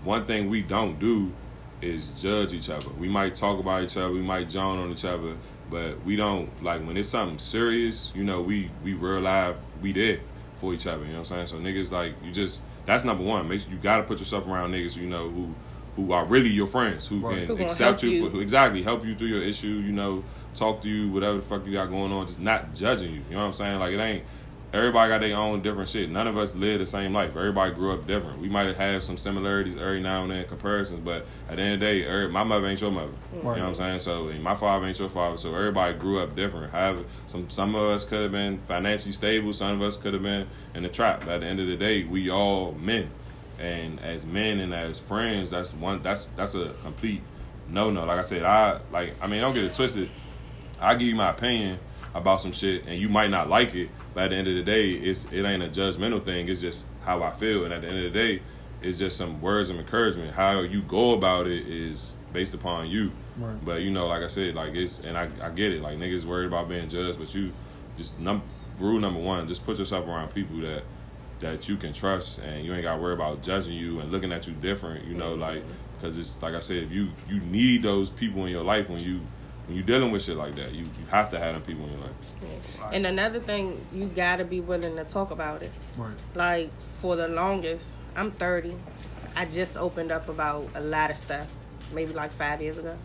one 0.04 0.26
thing 0.26 0.50
we 0.50 0.62
don't 0.62 1.00
do 1.00 1.32
is 1.82 2.10
judge 2.12 2.54
each 2.54 2.70
other. 2.70 2.90
We 3.00 3.08
might 3.08 3.36
talk 3.36 3.60
about 3.60 3.84
each 3.84 3.98
other, 3.98 4.12
we 4.12 4.22
might 4.22 4.50
join 4.50 4.80
on 4.80 4.92
each 4.92 5.06
other, 5.06 5.38
but 5.70 6.04
we 6.04 6.16
don't 6.16 6.64
like 6.64 6.86
when 6.86 6.98
it's 6.98 7.10
something 7.10 7.40
serious. 7.40 8.12
You 8.16 8.24
know, 8.24 8.42
we 8.42 8.72
we 8.84 8.94
real 8.94 9.22
life 9.22 9.56
we 9.82 9.94
there 9.94 10.20
for 10.56 10.74
each 10.74 10.88
other. 10.88 11.04
You 11.04 11.12
know 11.12 11.20
what 11.20 11.32
I'm 11.32 11.48
saying? 11.48 11.48
So 11.48 11.56
niggas 11.58 11.92
like 11.92 12.14
you 12.24 12.32
just 12.32 12.62
that's 12.86 13.04
number 13.04 13.24
one. 13.24 13.48
Make 13.48 13.62
sure 13.62 13.72
you 13.72 13.78
got 13.78 13.98
to 13.98 14.04
put 14.04 14.20
yourself 14.20 14.48
around 14.48 14.72
niggas 14.72 14.96
you 14.96 15.08
know 15.08 15.30
who 15.30 15.54
who 15.98 16.14
are 16.14 16.24
really 16.26 16.50
your 16.50 16.68
friends 16.68 17.08
who 17.08 17.20
Right. 17.20 17.46
can 17.48 17.58
Who 17.58 17.64
accept 17.64 18.02
you, 18.04 18.10
you. 18.12 18.24
for 18.24 18.30
who 18.30 18.40
exactly 18.40 18.82
help 18.84 19.04
you 19.06 19.16
through 19.16 19.28
your 19.28 19.44
issue. 19.44 19.68
You 19.68 19.92
know, 19.92 20.24
talk 20.56 20.82
to 20.84 20.88
you 20.88 21.10
whatever 21.10 21.38
the 21.38 21.44
fuck 21.44 21.66
you 21.66 21.74
got 21.74 21.88
going 21.90 22.12
on. 22.14 22.28
Just 22.28 22.40
not 22.40 22.74
judging 22.74 23.12
you. 23.14 23.22
You 23.30 23.36
know 23.36 23.42
what 23.42 23.48
I'm 23.48 23.54
saying? 23.54 23.80
Like 23.80 23.92
it 23.94 24.00
ain't. 24.00 24.24
Everybody 24.74 25.10
got 25.10 25.22
their 25.22 25.36
own 25.36 25.62
different 25.62 25.88
shit. 25.88 26.10
None 26.10 26.28
of 26.28 26.38
us 26.38 26.54
live 26.54 26.80
the 26.80 26.86
same 26.86 27.14
life. 27.14 27.38
Everybody 27.38 27.74
grew 27.74 27.94
up 27.94 28.06
different. 28.06 28.40
We 28.42 28.50
might 28.50 28.76
have 28.76 29.02
some 29.02 29.16
similarities 29.16 29.78
every 29.78 30.02
now 30.02 30.24
and 30.24 30.32
then 30.32 30.46
comparisons, 30.46 31.00
but 31.00 31.26
at 31.50 31.56
the 31.56 31.62
end 31.62 31.74
of 31.76 31.80
the 31.80 31.86
day, 31.86 32.06
every, 32.06 32.28
my 32.28 32.44
mother 32.44 32.68
ain't 32.68 32.82
your 32.82 32.92
mother. 32.92 33.14
You 33.34 33.44
know 33.44 33.50
what 33.52 33.58
I'm 33.60 33.76
saying? 33.76 34.02
So 34.02 34.28
and 34.28 34.44
my 34.44 34.56
father 34.56 34.86
ain't 34.86 35.00
your 35.00 35.08
father. 35.08 35.38
So 35.38 35.56
everybody 35.56 35.98
grew 35.98 36.20
up 36.20 36.36
different. 36.36 36.74
However, 36.74 37.06
some 37.28 37.50
some 37.50 37.76
of 37.76 37.90
us 37.90 38.04
could 38.04 38.22
have 38.24 38.32
been 38.34 38.60
financially 38.68 39.14
stable. 39.14 39.54
Some 39.54 39.72
of 39.72 39.82
us 39.82 39.96
could 39.96 40.14
have 40.14 40.22
been 40.24 40.48
in 40.76 40.84
the 40.84 40.90
trap. 40.90 41.22
But 41.22 41.30
at 41.36 41.42
the 41.42 41.48
end 41.48 41.62
of 41.62 41.68
the 41.68 41.78
day, 41.78 42.04
we 42.04 42.30
all 42.30 42.74
men, 42.74 43.10
and 43.60 44.00
as 44.00 44.26
men 44.26 44.60
and 44.60 44.74
as 44.74 45.00
friends, 45.00 45.50
that's 45.50 45.74
one. 45.74 46.02
That's 46.04 46.26
that's 46.36 46.56
a 46.56 46.74
complete 46.84 47.22
no 47.70 47.90
no. 47.90 48.06
Like 48.06 48.20
I 48.20 48.24
said, 48.24 48.44
I 48.44 48.80
like. 48.92 49.16
I 49.22 49.28
mean, 49.28 49.42
don't 49.42 49.54
get 49.54 49.64
it 49.64 49.74
twisted. 49.74 50.10
I 50.80 50.94
give 50.96 51.08
you 51.08 51.16
my 51.16 51.30
opinion 51.30 51.80
about 52.14 52.42
some 52.42 52.52
shit, 52.52 52.86
and 52.86 53.00
you 53.00 53.10
might 53.10 53.30
not 53.30 53.50
like 53.50 53.76
it. 53.76 53.90
But 54.14 54.26
at 54.26 54.30
the 54.30 54.36
end 54.38 54.48
of 54.48 54.56
the 54.56 54.64
day, 54.64 54.92
it's 54.92 55.26
it 55.32 55.44
ain't 55.44 55.64
a 55.64 55.68
judgmental 55.68 56.24
thing. 56.24 56.48
It's 56.50 56.62
just 56.62 56.88
how 57.02 57.24
I 57.24 57.32
feel, 57.32 57.66
and 57.66 57.74
at 57.74 57.82
the 57.82 57.88
end 57.88 57.98
of 57.98 58.14
the 58.14 58.20
day, 58.20 58.42
it's 58.82 59.00
just 59.00 59.18
some 59.18 59.42
words 59.42 59.70
of 59.70 59.78
encouragement. 59.78 60.34
How 60.34 60.62
you 60.62 60.82
go 60.82 61.14
about 61.14 61.48
it 61.48 61.68
is 61.68 62.18
based 62.34 62.54
upon 62.54 62.90
you. 62.90 63.12
Right. 63.38 63.64
But 63.64 63.82
you 63.82 63.92
know, 63.92 64.08
like 64.08 64.24
I 64.24 64.28
said, 64.28 64.56
like 64.56 64.76
it's 64.76 65.00
and 65.00 65.18
I, 65.18 65.30
I 65.42 65.50
get 65.50 65.74
it. 65.74 65.82
Like 65.82 65.98
niggas 65.98 66.26
worried 66.26 66.48
about 66.48 66.70
being 66.70 66.90
judged, 66.90 67.20
but 67.20 67.34
you 67.34 67.52
just 67.98 68.20
num 68.20 68.42
rule 68.80 69.00
number 69.00 69.20
one, 69.20 69.48
just 69.48 69.66
put 69.66 69.80
yourself 69.80 70.08
around 70.08 70.34
people 70.34 70.58
that 70.58 70.84
that 71.40 71.68
you 71.70 71.78
can 71.78 71.94
trust, 71.94 72.40
and 72.40 72.66
you 72.66 72.74
ain't 72.74 72.84
got 72.84 72.96
to 72.96 73.02
worry 73.02 73.14
about 73.14 73.42
judging 73.42 73.74
you 73.74 74.00
and 74.00 74.12
looking 74.12 74.32
at 74.32 74.48
you 74.48 74.54
different. 74.54 75.06
You 75.06 75.16
know, 75.16 75.36
like 75.36 75.64
because 76.00 76.18
it's 76.18 76.38
like 76.42 76.54
I 76.56 76.60
said, 76.60 76.78
if 76.84 76.92
you 76.92 77.10
you 77.30 77.40
need 77.42 77.84
those 77.84 78.10
people 78.10 78.46
in 78.46 78.52
your 78.52 78.64
life 78.64 78.90
when 78.90 79.00
you 79.02 79.22
when 79.68 79.76
you're 79.78 79.86
dealing 79.86 80.12
with 80.12 80.24
shit 80.24 80.38
like 80.38 80.56
that. 80.56 80.72
You 80.74 80.82
you 80.84 81.06
have 81.12 81.30
to 81.32 81.40
have 81.40 81.54
them 81.54 81.62
people 81.64 81.86
in 81.86 81.92
your 81.92 82.02
life. 82.02 82.94
and 82.94 83.06
another 83.06 83.40
thing 83.40 83.86
you 83.94 84.06
gotta 84.06 84.46
be 84.46 84.62
willing 84.62 84.96
to 84.96 85.04
talk 85.04 85.32
about 85.32 85.62
it 85.64 85.72
Right. 85.98 86.14
like 86.36 86.70
for 87.02 87.16
the 87.18 87.28
longest 87.28 88.00
i'm 88.16 88.32
30 88.32 88.76
i 89.36 89.44
just 89.46 89.76
opened 89.76 90.12
up 90.12 90.30
about 90.30 90.68
a 90.76 90.80
lot 90.82 91.10
of 91.12 91.18
stuff 91.18 91.52
maybe 91.94 92.14
like 92.14 92.32
five 92.32 92.62
years 92.62 92.78
ago. 92.78 92.96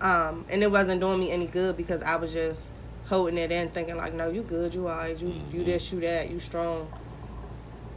Um, 0.00 0.44
and 0.50 0.62
it 0.62 0.70
wasn't 0.70 1.00
doing 1.00 1.18
me 1.18 1.30
any 1.30 1.46
good 1.46 1.76
because 1.76 2.02
I 2.02 2.16
was 2.16 2.32
just 2.32 2.68
holding 3.06 3.38
it 3.38 3.50
in, 3.50 3.70
thinking 3.70 3.96
like, 3.96 4.12
"No, 4.12 4.28
you 4.28 4.42
good, 4.42 4.74
you 4.74 4.88
alright, 4.88 5.18
you 5.20 5.32
you 5.52 5.64
this, 5.64 5.90
you 5.92 6.00
that, 6.00 6.30
you 6.30 6.38
strong." 6.38 6.88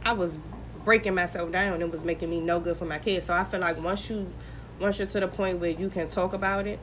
I 0.04 0.12
was 0.12 0.38
breaking 0.84 1.14
myself 1.14 1.52
down. 1.52 1.74
And 1.74 1.82
it 1.82 1.90
was 1.90 2.04
making 2.04 2.30
me 2.30 2.40
no 2.40 2.60
good 2.60 2.76
for 2.76 2.84
my 2.84 2.98
kids. 2.98 3.26
So 3.26 3.34
I 3.34 3.44
feel 3.44 3.60
like 3.60 3.82
once 3.82 4.08
you, 4.10 4.32
once 4.78 4.98
you're 4.98 5.08
to 5.08 5.20
the 5.20 5.28
point 5.28 5.58
where 5.58 5.70
you 5.70 5.88
can 5.88 6.08
talk 6.08 6.32
about 6.32 6.66
it, 6.66 6.78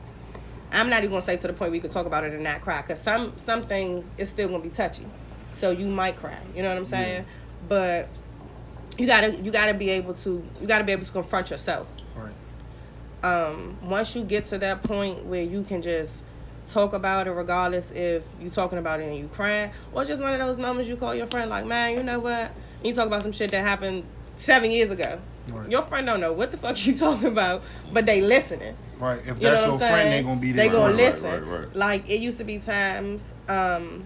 I'm 0.70 0.90
not 0.90 0.98
even 0.98 1.10
gonna 1.10 1.22
say 1.22 1.36
to 1.36 1.46
the 1.46 1.52
point 1.52 1.70
where 1.70 1.76
you 1.76 1.80
can 1.80 1.90
talk 1.90 2.06
about 2.06 2.24
it 2.24 2.32
and 2.32 2.42
not 2.42 2.60
cry, 2.60 2.82
because 2.82 3.00
some 3.00 3.32
some 3.38 3.66
things 3.66 4.04
it's 4.18 4.30
still 4.30 4.48
gonna 4.48 4.62
be 4.62 4.68
touchy. 4.68 5.06
So 5.54 5.70
you 5.70 5.86
might 5.86 6.16
cry. 6.16 6.38
You 6.54 6.62
know 6.62 6.68
what 6.68 6.78
I'm 6.78 6.84
saying? 6.84 7.24
But 7.68 8.08
you 8.98 9.06
gotta 9.06 9.34
you 9.36 9.50
gotta 9.50 9.74
be 9.74 9.90
able 9.90 10.14
to 10.14 10.44
you 10.60 10.66
gotta 10.66 10.84
be 10.84 10.92
able 10.92 11.06
to 11.06 11.12
confront 11.12 11.50
yourself. 11.50 11.86
Right. 12.14 12.34
Um, 13.22 13.78
once 13.82 14.14
you 14.14 14.24
get 14.24 14.46
to 14.46 14.58
that 14.58 14.82
point 14.82 15.24
where 15.24 15.42
you 15.42 15.62
can 15.62 15.80
just 15.80 16.12
talk 16.66 16.92
about 16.92 17.26
it, 17.26 17.30
regardless 17.30 17.90
if 17.92 18.24
you 18.40 18.50
talking 18.50 18.78
about 18.78 19.00
it 19.00 19.04
and 19.04 19.16
you 19.16 19.28
crying, 19.28 19.72
or 19.92 20.04
just 20.04 20.20
one 20.20 20.38
of 20.38 20.46
those 20.46 20.58
moments 20.58 20.88
you 20.88 20.96
call 20.96 21.14
your 21.14 21.26
friend 21.26 21.48
like, 21.48 21.64
man, 21.64 21.96
you 21.96 22.02
know 22.02 22.20
what? 22.20 22.52
And 22.78 22.86
you 22.86 22.94
talk 22.94 23.06
about 23.06 23.22
some 23.22 23.32
shit 23.32 23.50
that 23.50 23.60
happened 23.62 24.04
seven 24.36 24.70
years 24.70 24.90
ago. 24.90 25.20
Right. 25.48 25.70
Your 25.70 25.82
friend 25.82 26.06
don't 26.06 26.20
know 26.20 26.32
what 26.32 26.50
the 26.50 26.56
fuck 26.56 26.84
you 26.86 26.96
talking 26.96 27.28
about, 27.28 27.62
but 27.92 28.06
they 28.06 28.20
listening. 28.20 28.76
Right. 28.98 29.20
If 29.20 29.26
You 29.26 29.32
know 29.34 29.50
that's 29.50 29.62
your 29.62 29.72
I'm 29.72 29.78
friend, 29.78 29.94
saying? 29.94 30.10
they 30.10 30.22
gonna 30.28 30.40
be 30.40 30.52
there. 30.52 30.66
They 30.68 30.72
gonna 30.72 30.92
for 30.94 31.00
you. 31.00 31.06
Right, 31.06 31.12
listen. 31.14 31.30
right, 31.48 31.60
right. 31.66 31.76
Like 31.76 32.08
it 32.10 32.20
used 32.20 32.38
to 32.38 32.44
be 32.44 32.58
times. 32.58 33.34
Um, 33.48 34.04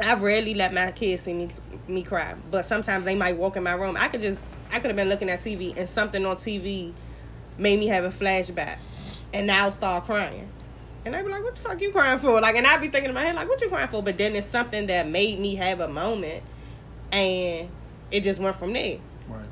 I've 0.00 0.22
rarely 0.22 0.54
let 0.54 0.72
my 0.74 0.90
kids 0.92 1.22
see 1.22 1.34
me 1.34 1.48
me 1.86 2.02
cry, 2.02 2.34
but 2.50 2.64
sometimes 2.64 3.04
they 3.04 3.14
might 3.14 3.36
walk 3.36 3.56
in 3.56 3.62
my 3.62 3.72
room. 3.72 3.96
I 3.98 4.08
could 4.08 4.20
just 4.20 4.40
I 4.72 4.80
could 4.80 4.88
have 4.88 4.96
been 4.96 5.08
looking 5.08 5.28
at 5.30 5.40
TV 5.40 5.76
and 5.76 5.88
something 5.88 6.24
on 6.26 6.36
TV 6.36 6.92
made 7.58 7.78
me 7.78 7.86
have 7.88 8.04
a 8.04 8.10
flashback, 8.10 8.78
and 9.32 9.46
now 9.46 9.70
start 9.70 10.04
crying. 10.04 10.48
And 11.04 11.14
I'd 11.14 11.24
be 11.24 11.30
like, 11.30 11.44
"What 11.44 11.54
the 11.56 11.60
fuck 11.60 11.80
you 11.82 11.90
crying 11.92 12.18
for?" 12.18 12.40
Like, 12.40 12.56
and 12.56 12.66
I'd 12.66 12.80
be 12.80 12.88
thinking 12.88 13.10
in 13.10 13.14
my 13.14 13.22
head, 13.24 13.36
like, 13.36 13.48
"What 13.48 13.60
you 13.60 13.68
crying 13.68 13.88
for?" 13.88 14.02
But 14.02 14.16
then 14.16 14.34
it's 14.34 14.46
something 14.46 14.86
that 14.86 15.06
made 15.08 15.38
me 15.38 15.54
have 15.56 15.80
a 15.80 15.88
moment, 15.88 16.42
and 17.12 17.68
it 18.10 18.20
just 18.22 18.40
went 18.40 18.56
from 18.56 18.72
there. 18.72 18.98
Right. 19.28 19.44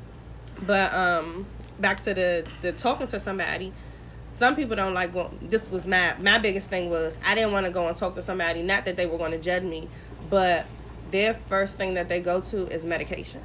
But 0.65 0.93
um, 0.93 1.45
back 1.79 2.01
to 2.01 2.13
the 2.13 2.45
the 2.61 2.71
talking 2.71 3.07
to 3.07 3.19
somebody. 3.19 3.73
Some 4.33 4.55
people 4.55 4.75
don't 4.75 4.93
like 4.93 5.13
going. 5.13 5.37
This 5.41 5.69
was 5.69 5.85
my 5.85 6.15
my 6.23 6.39
biggest 6.39 6.69
thing 6.69 6.89
was 6.89 7.17
I 7.25 7.35
didn't 7.35 7.51
want 7.51 7.65
to 7.65 7.71
go 7.71 7.87
and 7.87 7.95
talk 7.95 8.15
to 8.15 8.21
somebody. 8.21 8.61
Not 8.63 8.85
that 8.85 8.95
they 8.95 9.05
were 9.05 9.17
going 9.17 9.31
to 9.31 9.37
judge 9.39 9.63
me, 9.63 9.87
but 10.29 10.65
their 11.11 11.33
first 11.35 11.77
thing 11.77 11.93
that 11.95 12.09
they 12.09 12.19
go 12.19 12.41
to 12.41 12.67
is 12.67 12.83
medication, 12.83 13.41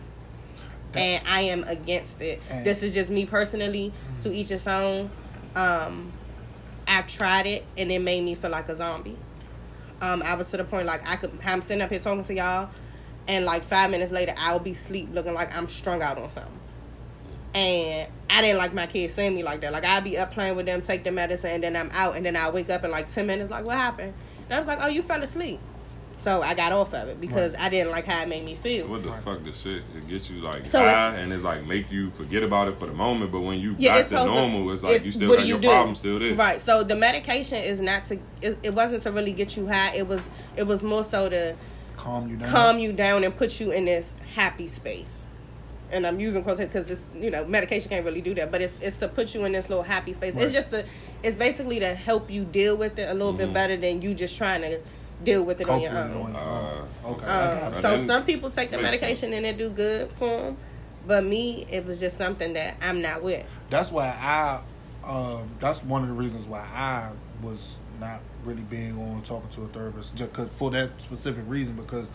That- 0.92 1.00
and 1.00 1.24
I 1.28 1.42
am 1.42 1.64
against 1.64 2.20
it. 2.22 2.40
This 2.64 2.82
is 2.82 2.94
just 2.94 3.10
me 3.10 3.26
personally. 3.26 3.92
To 4.22 4.32
each 4.32 4.48
his 4.48 4.66
own. 4.66 5.10
Um, 5.54 6.12
I've 6.86 7.06
tried 7.06 7.46
it 7.46 7.64
and 7.76 7.92
it 7.92 7.98
made 7.98 8.22
me 8.24 8.34
feel 8.34 8.50
like 8.50 8.68
a 8.70 8.76
zombie. 8.76 9.16
Um, 10.00 10.22
I 10.22 10.34
was 10.36 10.50
to 10.52 10.56
the 10.56 10.64
point 10.64 10.86
like 10.86 11.06
I 11.06 11.16
could. 11.16 11.36
I'm 11.44 11.60
sitting 11.60 11.82
up 11.82 11.90
here 11.90 11.98
talking 11.98 12.24
to 12.24 12.34
y'all, 12.34 12.70
and 13.28 13.44
like 13.44 13.62
five 13.62 13.90
minutes 13.90 14.10
later, 14.10 14.34
I'll 14.36 14.58
be 14.58 14.74
sleep 14.74 15.10
looking 15.12 15.34
like 15.34 15.54
I'm 15.56 15.68
strung 15.68 16.02
out 16.02 16.18
on 16.18 16.28
something. 16.30 16.52
And 17.54 18.08
I 18.28 18.42
didn't 18.42 18.58
like 18.58 18.74
my 18.74 18.86
kids 18.86 19.14
seeing 19.14 19.34
me 19.34 19.42
like 19.42 19.60
that. 19.62 19.72
Like 19.72 19.84
I'd 19.84 20.04
be 20.04 20.18
up 20.18 20.32
playing 20.32 20.56
with 20.56 20.66
them, 20.66 20.80
take 20.82 21.02
the 21.04 21.10
medicine, 21.12 21.50
and 21.50 21.62
then 21.62 21.76
I'm 21.76 21.90
out, 21.92 22.16
and 22.16 22.24
then 22.26 22.36
I 22.36 22.50
wake 22.50 22.68
up 22.70 22.84
in 22.84 22.90
like 22.90 23.08
ten 23.08 23.26
minutes, 23.26 23.50
like 23.50 23.64
what 23.64 23.76
happened? 23.76 24.12
And 24.46 24.54
I 24.54 24.58
was 24.58 24.66
like, 24.66 24.80
oh, 24.82 24.88
you 24.88 25.02
fell 25.02 25.22
asleep. 25.22 25.60
So 26.20 26.42
I 26.42 26.54
got 26.54 26.72
off 26.72 26.94
of 26.94 27.08
it 27.08 27.20
because 27.20 27.54
I 27.56 27.68
didn't 27.68 27.92
like 27.92 28.04
how 28.04 28.22
it 28.22 28.28
made 28.28 28.44
me 28.44 28.56
feel. 28.56 28.88
What 28.88 29.04
the 29.04 29.10
Right. 29.10 29.22
fuck? 29.22 29.44
The 29.44 29.52
shit 29.52 29.82
it 29.96 30.08
gets 30.08 30.28
you 30.28 30.40
like 30.40 30.66
So 30.66 30.80
high 30.80 31.10
it's- 31.10 31.22
and 31.22 31.32
it's 31.32 31.44
like 31.44 31.64
make 31.64 31.92
you 31.92 32.10
forget 32.10 32.42
about 32.42 32.66
it 32.66 32.76
for 32.76 32.86
the 32.86 32.92
moment. 32.92 33.30
But 33.30 33.42
when 33.42 33.60
you 33.60 33.76
Yeah, 33.78 33.92
got 33.92 34.00
it's 34.00 34.08
to 34.08 34.24
normal, 34.24 34.70
it's 34.72 34.82
like 34.82 34.90
it's- 34.96 35.06
you 35.06 35.12
still 35.12 35.28
what 35.28 35.36
got 35.38 35.46
you 35.46 35.54
your 35.54 35.60
do? 35.60 35.68
problem 35.68 35.94
still 35.94 36.18
there. 36.18 36.34
Right. 36.34 36.60
So 36.60 36.82
the 36.82 36.96
medication 36.96 37.58
is 37.58 37.80
not 37.80 38.04
to. 38.06 38.18
It, 38.42 38.58
it 38.64 38.74
wasn't 38.74 39.04
to 39.04 39.12
really 39.12 39.32
get 39.32 39.56
you 39.56 39.68
high. 39.68 39.94
It 39.94 40.08
was. 40.08 40.28
It 40.56 40.66
was 40.66 40.82
more 40.82 41.04
so 41.04 41.28
to 41.28 41.54
Calm 41.98 42.28
you 42.30 42.36
down. 42.36 42.50
calm 42.50 42.78
you 42.78 42.92
down 42.92 43.24
and 43.24 43.36
put 43.36 43.60
you 43.60 43.70
in 43.72 43.84
this 43.84 44.14
happy 44.34 44.66
space. 44.66 45.24
And 45.90 46.06
I'm 46.06 46.20
using 46.20 46.42
quotes 46.42 46.60
because 46.60 46.90
it's 46.90 47.04
you 47.14 47.30
know 47.30 47.46
medication 47.46 47.88
can't 47.88 48.04
really 48.04 48.20
do 48.20 48.34
that, 48.34 48.50
but 48.50 48.60
it's 48.60 48.78
it's 48.80 48.96
to 48.96 49.08
put 49.08 49.34
you 49.34 49.44
in 49.44 49.52
this 49.52 49.68
little 49.68 49.82
happy 49.84 50.12
space. 50.12 50.34
Right. 50.34 50.44
It's 50.44 50.52
just 50.52 50.70
the 50.70 50.84
it's 51.22 51.36
basically 51.36 51.80
to 51.80 51.94
help 51.94 52.30
you 52.30 52.44
deal 52.44 52.76
with 52.76 52.98
it 52.98 53.08
a 53.08 53.14
little 53.14 53.32
bit 53.32 53.52
better 53.52 53.76
than 53.76 54.02
you 54.02 54.14
just 54.14 54.36
trying 54.36 54.60
to 54.62 54.80
deal 55.24 55.42
with 55.42 55.60
it 55.60 55.64
Cope 55.64 55.76
on 55.76 55.80
your 55.80 55.92
own. 55.92 56.34
on 56.34 56.36
Uh. 56.36 56.84
Okay. 57.06 57.26
Um, 57.26 57.74
so 57.74 57.96
some 58.04 58.24
people 58.24 58.50
take 58.50 58.70
the 58.70 58.76
makes 58.76 58.92
medication 58.92 59.32
and 59.32 59.46
it 59.46 59.56
do 59.56 59.70
good 59.70 60.10
for 60.12 60.42
them, 60.42 60.56
but 61.06 61.24
me 61.24 61.66
it 61.70 61.86
was 61.86 61.98
just 61.98 62.18
something 62.18 62.52
that 62.52 62.76
I'm 62.82 63.00
not 63.00 63.22
with. 63.22 63.46
that's 63.70 63.90
why 63.90 64.08
I 64.08 64.60
um, 65.08 65.48
that's 65.58 65.82
one 65.82 66.02
of 66.02 66.08
the 66.08 66.14
reasons 66.14 66.46
why 66.46 66.60
I 66.60 67.12
was 67.42 67.78
not 68.00 68.20
really 68.44 68.62
big 68.62 68.92
on 68.92 69.22
talking 69.24 69.48
to 69.50 69.62
a 69.64 69.68
therapist 69.68 70.14
just 70.14 70.32
'cause- 70.32 70.48
for 70.54 70.70
that 70.70 70.90
specific 71.00 71.44
reason 71.46 71.74
because 71.76 72.10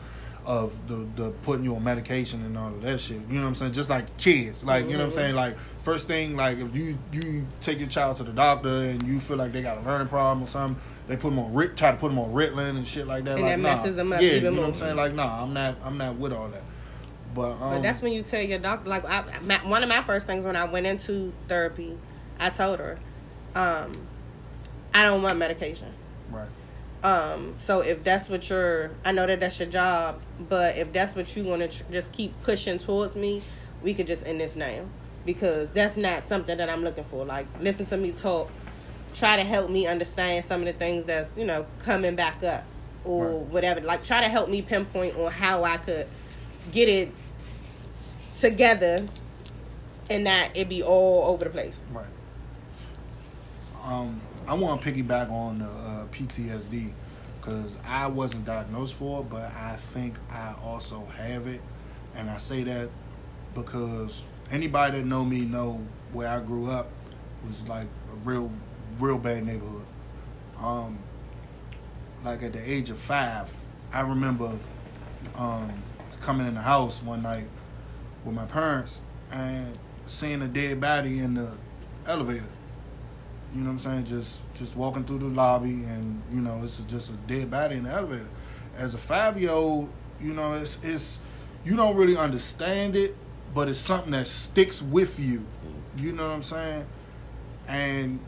of 0.45 0.75
the 0.89 1.05
the 1.15 1.29
putting 1.43 1.63
you 1.63 1.73
on 1.75 1.81
medication 1.83 2.43
and 2.43 2.57
all 2.57 2.67
of 2.67 2.81
that 2.81 2.99
shit. 2.99 3.17
You 3.29 3.35
know 3.35 3.43
what 3.43 3.47
I'm 3.49 3.55
saying? 3.55 3.71
Just 3.73 3.89
like 3.89 4.17
kids, 4.17 4.63
like 4.63 4.85
you 4.85 4.93
know 4.93 4.97
what 4.99 5.05
I'm 5.05 5.11
saying. 5.11 5.35
Like 5.35 5.55
first 5.83 6.07
thing, 6.07 6.35
like 6.35 6.57
if 6.59 6.75
you 6.75 6.97
you 7.13 7.45
take 7.61 7.79
your 7.79 7.87
child 7.87 8.17
to 8.17 8.23
the 8.23 8.33
doctor 8.33 8.67
and 8.67 9.01
you 9.03 9.19
feel 9.21 9.37
like 9.37 9.53
they 9.53 9.61
got 9.61 9.77
a 9.77 9.81
learning 9.81 10.07
problem 10.09 10.43
or 10.43 10.47
something, 10.47 10.75
they 11.07 11.15
put 11.15 11.29
them 11.29 11.39
on 11.39 11.53
try 11.75 11.91
to 11.91 11.97
put 11.97 12.09
them 12.09 12.19
on 12.19 12.31
Ritalin 12.33 12.71
and 12.71 12.85
shit 12.85 13.07
like 13.07 13.23
that. 13.23 13.35
And 13.35 13.41
like, 13.43 13.51
that 13.51 13.59
nah. 13.59 13.69
messes 13.75 13.95
them 13.95 14.11
up 14.11 14.21
Yeah, 14.21 14.27
even 14.31 14.43
you 14.43 14.49
know 14.49 14.55
more. 14.55 14.61
what 14.63 14.67
I'm 14.67 14.73
saying? 14.73 14.95
Like 14.97 15.13
nah, 15.13 15.43
I'm 15.43 15.53
not 15.53 15.75
I'm 15.83 15.97
not 15.97 16.15
with 16.17 16.33
all 16.33 16.49
that. 16.49 16.63
But 17.33 17.51
um, 17.53 17.59
But 17.75 17.81
that's 17.81 18.01
when 18.01 18.11
you 18.11 18.21
tell 18.21 18.41
your 18.41 18.59
doctor, 18.59 18.89
like, 18.89 19.05
I, 19.09 19.23
my, 19.43 19.57
one 19.67 19.81
of 19.81 19.89
my 19.89 20.01
first 20.03 20.27
things 20.27 20.45
when 20.45 20.55
I 20.55 20.65
went 20.65 20.85
into 20.85 21.33
therapy, 21.47 21.97
I 22.39 22.49
told 22.51 22.77
her, 22.79 22.99
um, 23.55 23.91
I 24.93 25.03
don't 25.03 25.21
want 25.23 25.37
medication. 25.37 25.91
right. 26.31 26.47
Um, 27.03 27.55
so 27.59 27.81
if 27.81 28.01
that's 28.05 28.29
what 28.29 28.49
you're, 28.49 28.91
I 29.03 29.11
know 29.11 29.27
that 29.27 29.41
that's 29.41 29.59
your 29.59 29.67
job, 29.67 30.21
but 30.47 30.77
if 30.77 30.93
that's 30.93 31.15
what 31.15 31.35
you 31.35 31.43
want 31.43 31.61
to 31.61 31.67
tr- 31.67 31.83
just 31.91 32.13
keep 32.13 32.39
pushing 32.43 32.77
towards 32.77 33.13
me, 33.15 33.41
we 33.81 33.93
could 33.93 34.07
just 34.07 34.25
end 34.25 34.39
this 34.39 34.55
now 34.55 34.85
because 35.25 35.69
that's 35.71 35.97
not 35.97 36.23
something 36.23 36.55
that 36.57 36.69
I'm 36.69 36.81
looking 36.81 37.03
for. 37.03 37.25
Like, 37.25 37.45
listen 37.59 37.85
to 37.87 37.97
me 37.97 38.13
talk, 38.13 38.49
try 39.13 39.35
to 39.35 39.43
help 39.43 39.69
me 39.69 39.85
understand 39.85 40.45
some 40.45 40.61
of 40.61 40.65
the 40.65 40.71
things 40.73 41.03
that's 41.03 41.37
you 41.37 41.43
know 41.45 41.65
coming 41.79 42.15
back 42.15 42.41
up 42.41 42.63
or 43.03 43.25
Right. 43.25 43.35
whatever. 43.47 43.81
Like, 43.81 44.05
try 44.05 44.21
to 44.21 44.29
help 44.29 44.47
me 44.47 44.61
pinpoint 44.61 45.17
on 45.17 45.29
how 45.29 45.65
I 45.65 45.75
could 45.77 46.07
get 46.71 46.87
it 46.87 47.11
together 48.39 49.05
and 50.09 50.23
not 50.23 50.51
it 50.55 50.69
be 50.69 50.81
all 50.81 51.25
over 51.33 51.43
the 51.43 51.49
place. 51.49 51.81
Right. 51.91 52.05
Um, 53.83 54.21
I 54.45 54.55
want 54.55 54.81
to 54.81 54.91
piggyback 54.91 55.31
on 55.31 55.59
the 55.59 55.65
uh, 55.65 56.05
PTSD 56.11 56.91
because 57.39 57.77
I 57.85 58.07
wasn't 58.07 58.45
diagnosed 58.45 58.93
for 58.95 59.21
it, 59.21 59.29
but 59.29 59.53
I 59.55 59.77
think 59.77 60.17
I 60.29 60.55
also 60.63 61.05
have 61.17 61.47
it, 61.47 61.61
and 62.15 62.29
I 62.29 62.37
say 62.37 62.63
that 62.63 62.89
because 63.55 64.23
anybody 64.51 64.99
that 64.99 65.05
know 65.05 65.23
me 65.23 65.45
know 65.45 65.81
where 66.11 66.27
I 66.27 66.39
grew 66.39 66.69
up 66.69 66.89
was 67.45 67.67
like 67.67 67.87
a 68.11 68.15
real, 68.23 68.51
real 68.99 69.17
bad 69.17 69.45
neighborhood. 69.45 69.85
Um, 70.59 70.99
like 72.23 72.43
at 72.43 72.53
the 72.53 72.69
age 72.71 72.89
of 72.89 72.99
five, 72.99 73.53
I 73.91 74.01
remember 74.01 74.51
um, 75.35 75.71
coming 76.21 76.47
in 76.47 76.55
the 76.55 76.61
house 76.61 77.01
one 77.01 77.21
night 77.21 77.47
with 78.25 78.35
my 78.35 78.45
parents 78.45 79.01
and 79.31 79.77
seeing 80.05 80.41
a 80.41 80.47
dead 80.47 80.79
body 80.79 81.19
in 81.19 81.33
the 81.33 81.57
elevator. 82.07 82.43
You 83.53 83.61
know 83.61 83.67
what 83.67 83.73
I'm 83.73 83.79
saying? 83.79 84.05
Just 84.05 84.53
just 84.55 84.75
walking 84.75 85.03
through 85.03 85.19
the 85.19 85.25
lobby 85.25 85.83
and 85.83 86.21
you 86.31 86.41
know 86.41 86.61
it's 86.63 86.77
just 86.79 87.09
a 87.09 87.13
dead 87.27 87.51
body 87.51 87.75
in 87.75 87.83
the 87.83 87.91
elevator. 87.91 88.27
As 88.75 88.95
a 88.95 88.97
five 88.97 89.39
year 89.39 89.51
old, 89.51 89.89
you 90.19 90.33
know 90.33 90.53
it's 90.53 90.79
it's 90.81 91.19
you 91.63 91.75
don't 91.75 91.95
really 91.95 92.17
understand 92.17 92.95
it, 92.95 93.15
but 93.53 93.69
it's 93.69 93.77
something 93.77 94.11
that 94.11 94.27
sticks 94.27 94.81
with 94.81 95.19
you. 95.19 95.45
You 95.97 96.13
know 96.13 96.27
what 96.27 96.33
I'm 96.33 96.41
saying? 96.41 96.85
And 97.67 98.19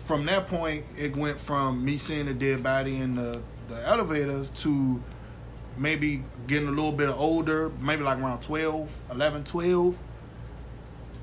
from 0.00 0.26
that 0.26 0.46
point, 0.48 0.84
it 0.96 1.16
went 1.16 1.40
from 1.40 1.82
me 1.82 1.96
seeing 1.96 2.28
a 2.28 2.34
dead 2.34 2.62
body 2.62 2.96
in 2.96 3.16
the 3.16 3.40
the 3.68 3.88
elevator 3.88 4.44
to 4.44 5.02
maybe 5.78 6.22
getting 6.46 6.68
a 6.68 6.72
little 6.72 6.92
bit 6.92 7.08
older, 7.08 7.70
maybe 7.80 8.02
like 8.02 8.18
around 8.18 8.40
12, 8.40 9.00
11, 9.10 9.44
12, 9.44 9.98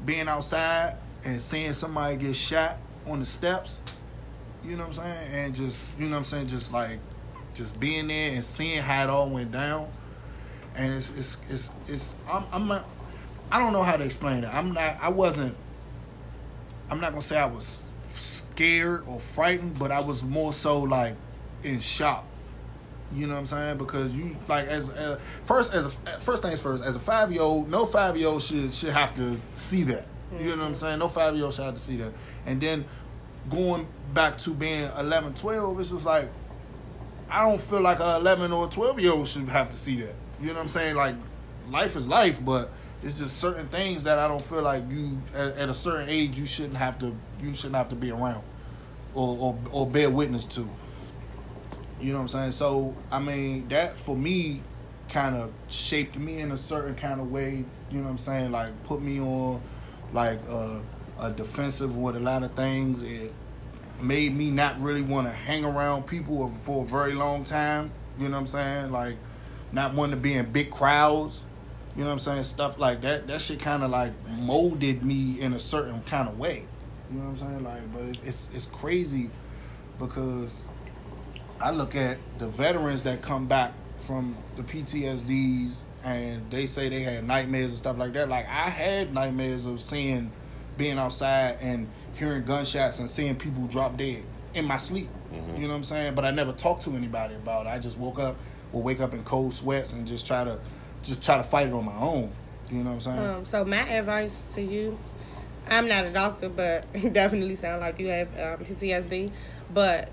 being 0.05 0.27
outside 0.27 0.97
and 1.25 1.41
seeing 1.41 1.73
somebody 1.73 2.17
get 2.17 2.35
shot 2.35 2.77
on 3.07 3.19
the 3.19 3.25
steps, 3.25 3.81
you 4.63 4.71
know 4.75 4.87
what 4.87 4.97
I'm 4.97 5.03
saying? 5.03 5.33
And 5.33 5.55
just, 5.55 5.87
you 5.97 6.05
know 6.05 6.11
what 6.11 6.17
I'm 6.19 6.23
saying, 6.25 6.47
just 6.47 6.73
like 6.73 6.99
just 7.53 7.79
being 7.79 8.07
there 8.07 8.33
and 8.33 8.43
seeing 8.43 8.81
how 8.81 9.03
it 9.03 9.09
all 9.09 9.29
went 9.29 9.51
down. 9.51 9.87
And 10.75 10.93
it's 10.93 11.09
it's 11.11 11.37
it's 11.49 11.69
it's 11.87 12.15
I'm 12.31 12.45
I'm 12.51 12.67
not, 12.67 12.85
I 13.51 13.59
don't 13.59 13.73
know 13.73 13.83
how 13.83 13.95
to 13.95 14.03
explain 14.03 14.43
it. 14.43 14.53
I'm 14.53 14.73
not 14.73 14.97
I 15.01 15.09
wasn't 15.09 15.55
I'm 16.89 16.99
not 16.99 17.13
to 17.13 17.21
say 17.21 17.37
I 17.37 17.45
was 17.45 17.79
scared 18.09 19.03
or 19.07 19.19
frightened, 19.19 19.77
but 19.77 19.91
I 19.91 19.99
was 19.99 20.23
more 20.23 20.53
so 20.53 20.81
like 20.81 21.15
in 21.63 21.79
shock. 21.79 22.25
You 23.13 23.27
know 23.27 23.33
what 23.33 23.41
I'm 23.41 23.45
saying? 23.45 23.77
Because 23.77 24.15
you 24.15 24.35
like 24.47 24.67
as 24.67 24.89
first 25.45 25.73
as 25.73 25.85
a 25.85 25.89
first 26.19 26.41
things 26.41 26.59
first 26.61 26.83
as 26.83 26.95
a 26.95 26.99
five 26.99 27.31
year 27.31 27.43
old, 27.43 27.69
no 27.69 27.85
five 27.85 28.17
year 28.17 28.29
old 28.29 28.41
should 28.41 28.73
should 28.73 28.89
have 28.89 29.15
to 29.15 29.39
see 29.55 29.83
that. 29.83 30.07
You 30.39 30.55
know 30.55 30.61
what 30.61 30.67
I'm 30.67 30.75
saying? 30.75 30.99
No 30.99 31.07
five 31.07 31.35
year 31.35 31.45
old 31.45 31.53
should 31.53 31.65
have 31.65 31.75
to 31.75 31.81
see 31.81 31.97
that. 31.97 32.13
And 32.45 32.59
then 32.59 32.85
going 33.49 33.87
back 34.13 34.37
to 34.39 34.53
being 34.53 34.89
11, 34.97 35.33
12, 35.33 35.79
it's 35.79 35.91
just 35.91 36.05
like 36.05 36.29
I 37.29 37.43
don't 37.43 37.59
feel 37.59 37.81
like 37.81 37.99
a 37.99 38.17
11 38.17 38.51
or 38.51 38.67
12 38.67 38.99
year 38.99 39.11
old 39.11 39.27
should 39.27 39.49
have 39.49 39.69
to 39.69 39.77
see 39.77 40.01
that. 40.01 40.15
You 40.39 40.47
know 40.47 40.53
what 40.53 40.61
I'm 40.61 40.67
saying? 40.67 40.95
Like 40.95 41.15
life 41.69 41.95
is 41.95 42.07
life, 42.07 42.43
but 42.43 42.71
it's 43.01 43.17
just 43.17 43.37
certain 43.37 43.67
things 43.67 44.03
that 44.03 44.19
I 44.19 44.27
don't 44.27 44.43
feel 44.43 44.61
like 44.61 44.83
you 44.89 45.21
at, 45.33 45.57
at 45.57 45.69
a 45.69 45.73
certain 45.73 46.09
age 46.09 46.37
you 46.37 46.45
shouldn't 46.45 46.77
have 46.77 46.99
to 46.99 47.15
you 47.41 47.55
shouldn't 47.55 47.75
have 47.75 47.89
to 47.89 47.95
be 47.95 48.11
around 48.11 48.43
or 49.13 49.37
or, 49.37 49.59
or 49.71 49.87
bear 49.87 50.09
witness 50.09 50.45
to. 50.47 50.69
You 51.99 52.11
know 52.11 52.19
what 52.19 52.23
I'm 52.23 52.27
saying? 52.27 52.51
So 52.51 52.95
I 53.11 53.19
mean 53.19 53.67
that 53.69 53.97
for 53.97 54.15
me 54.15 54.61
kind 55.09 55.35
of 55.35 55.51
shaped 55.69 56.17
me 56.17 56.39
in 56.39 56.51
a 56.51 56.57
certain 56.57 56.95
kind 56.95 57.19
of 57.19 57.31
way. 57.31 57.65
You 57.91 57.97
know 57.97 58.05
what 58.05 58.11
I'm 58.11 58.17
saying? 58.17 58.51
Like 58.51 58.83
put 58.83 59.01
me 59.01 59.19
on 59.19 59.61
like 60.13 60.39
uh, 60.49 60.79
a 61.19 61.31
defensive 61.31 61.97
with 61.97 62.15
a 62.15 62.19
lot 62.19 62.43
of 62.43 62.53
things. 62.53 63.01
It 63.01 63.33
made 64.01 64.35
me 64.35 64.51
not 64.51 64.79
really 64.81 65.01
want 65.01 65.27
to 65.27 65.33
hang 65.33 65.65
around 65.65 66.03
people 66.03 66.53
for 66.63 66.83
a 66.83 66.87
very 66.87 67.13
long 67.13 67.43
time. 67.43 67.91
You 68.17 68.29
know 68.29 68.33
what 68.33 68.41
I'm 68.41 68.47
saying? 68.47 68.91
Like 68.91 69.17
not 69.71 69.93
wanting 69.93 70.15
to 70.15 70.21
be 70.21 70.33
in 70.33 70.51
big 70.51 70.69
crowds. 70.69 71.43
You 71.95 72.03
know 72.03 72.07
what 72.07 72.13
I'm 72.13 72.19
saying? 72.19 72.43
Stuff 72.43 72.79
like 72.79 73.01
that. 73.01 73.27
That 73.27 73.41
shit 73.41 73.59
kind 73.59 73.83
of 73.83 73.91
like 73.91 74.13
molded 74.29 75.03
me 75.03 75.39
in 75.39 75.53
a 75.53 75.59
certain 75.59 76.01
kind 76.03 76.27
of 76.27 76.39
way. 76.39 76.65
You 77.11 77.19
know 77.19 77.25
what 77.25 77.31
I'm 77.31 77.37
saying? 77.37 77.63
Like, 77.63 77.93
but 77.93 78.03
it's 78.03 78.21
it's, 78.23 78.49
it's 78.53 78.65
crazy 78.65 79.29
because 79.99 80.63
I 81.61 81.71
look 81.71 81.95
at 81.95 82.17
the 82.39 82.47
veterans 82.47 83.03
that 83.03 83.21
come 83.21 83.45
back 83.45 83.73
from 83.99 84.35
the 84.55 84.63
PTSDs 84.63 85.81
and 86.03 86.49
they 86.51 86.67
say 86.67 86.89
they 86.89 87.01
had 87.01 87.25
nightmares 87.25 87.69
and 87.69 87.77
stuff 87.77 87.97
like 87.97 88.13
that. 88.13 88.29
Like 88.29 88.47
I 88.47 88.69
had 88.69 89.13
nightmares 89.13 89.65
of 89.65 89.79
seeing 89.79 90.31
being 90.77 90.97
outside 90.97 91.57
and 91.61 91.87
hearing 92.15 92.43
gunshots 92.43 92.99
and 92.99 93.09
seeing 93.09 93.35
people 93.35 93.65
drop 93.67 93.97
dead 93.97 94.23
in 94.53 94.65
my 94.65 94.77
sleep. 94.77 95.09
Mhm. 95.33 95.55
You 95.59 95.63
know 95.63 95.69
what 95.69 95.77
I'm 95.77 95.83
saying? 95.83 96.15
But 96.15 96.25
I 96.25 96.31
never 96.31 96.51
talked 96.51 96.83
to 96.83 96.91
anybody 96.95 97.35
about 97.35 97.65
it. 97.65 97.69
I 97.69 97.79
just 97.79 97.97
woke 97.97 98.19
up 98.19 98.35
or 98.71 98.81
wake 98.81 98.99
up 98.99 99.13
in 99.13 99.23
cold 99.23 99.53
sweats 99.53 99.93
and 99.93 100.05
just 100.07 100.27
try 100.27 100.43
to 100.43 100.59
just 101.03 101.21
try 101.23 101.37
to 101.37 101.43
fight 101.43 101.67
it 101.67 101.73
on 101.73 101.85
my 101.85 101.97
own. 101.97 102.31
You 102.69 102.79
know 102.79 102.91
what 102.91 102.95
I'm 102.95 103.01
saying? 103.01 103.19
Um, 103.19 103.45
so 103.45 103.65
my 103.65 103.87
advice 103.89 104.31
to 104.55 104.61
you, 104.61 104.97
I'm 105.69 105.87
not 105.87 106.05
a 106.05 106.11
doctor, 106.11 106.49
but 106.49 106.85
you 106.95 107.09
definitely 107.09 107.55
sound 107.55 107.81
like 107.81 107.99
you 107.99 108.07
have 108.07 108.27
um, 108.39 108.65
PTSD. 108.65 109.29
But 109.73 110.09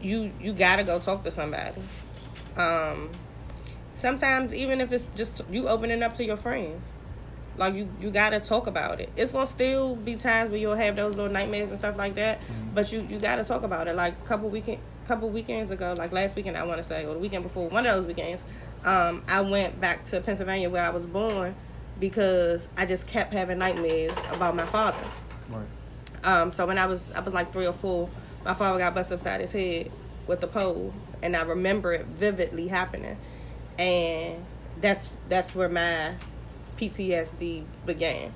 you 0.00 0.30
you 0.40 0.52
gotta 0.52 0.84
go 0.84 0.98
talk 0.98 1.24
to 1.24 1.30
somebody. 1.30 1.80
Um, 2.56 3.10
sometimes 3.98 4.54
even 4.54 4.80
if 4.80 4.92
it's 4.92 5.04
just 5.14 5.42
you 5.50 5.68
opening 5.68 6.02
up 6.02 6.14
to 6.14 6.24
your 6.24 6.36
friends, 6.36 6.92
like 7.56 7.74
you 7.74 7.88
you 8.00 8.10
gotta 8.10 8.40
talk 8.40 8.66
about 8.66 9.00
it. 9.00 9.10
It's 9.16 9.32
gonna 9.32 9.46
still 9.46 9.96
be 9.96 10.16
times 10.16 10.50
where 10.50 10.58
you'll 10.58 10.74
have 10.76 10.96
those 10.96 11.16
little 11.16 11.32
nightmares 11.32 11.70
and 11.70 11.78
stuff 11.78 11.96
like 11.96 12.14
that, 12.14 12.40
but 12.74 12.90
you 12.92 13.06
you 13.08 13.18
gotta 13.18 13.44
talk 13.44 13.62
about 13.62 13.88
it. 13.88 13.96
Like 13.96 14.14
a 14.14 14.26
couple 14.26 14.48
weekend 14.48 14.80
couple 15.06 15.30
weekends 15.30 15.70
ago, 15.70 15.94
like 15.96 16.12
last 16.12 16.36
weekend 16.36 16.56
I 16.56 16.64
want 16.64 16.78
to 16.78 16.84
say, 16.84 17.06
or 17.06 17.14
the 17.14 17.18
weekend 17.18 17.42
before, 17.42 17.68
one 17.68 17.86
of 17.86 17.96
those 17.96 18.06
weekends, 18.06 18.42
um, 18.84 19.22
I 19.26 19.40
went 19.40 19.80
back 19.80 20.04
to 20.04 20.20
Pennsylvania 20.20 20.68
where 20.68 20.82
I 20.82 20.90
was 20.90 21.06
born 21.06 21.54
because 21.98 22.68
I 22.76 22.84
just 22.86 23.06
kept 23.06 23.32
having 23.32 23.58
nightmares 23.58 24.12
about 24.30 24.54
my 24.54 24.66
father. 24.66 25.02
Right. 25.48 25.66
Um, 26.24 26.52
so 26.52 26.66
when 26.66 26.78
I 26.78 26.86
was 26.86 27.10
I 27.12 27.20
was 27.20 27.32
like 27.34 27.52
three 27.52 27.66
or 27.66 27.72
four, 27.72 28.08
my 28.44 28.54
father 28.54 28.78
got 28.78 28.94
busted 28.94 29.14
upside 29.14 29.40
his 29.40 29.52
head 29.52 29.90
with 30.26 30.40
the 30.40 30.46
pole, 30.46 30.92
and 31.22 31.34
I 31.34 31.42
remember 31.42 31.92
it 31.92 32.06
vividly 32.06 32.68
happening, 32.68 33.16
and 33.78 34.44
that's 34.80 35.10
that's 35.28 35.54
where 35.54 35.68
my 35.68 36.14
PTSD 36.78 37.64
began. 37.86 38.32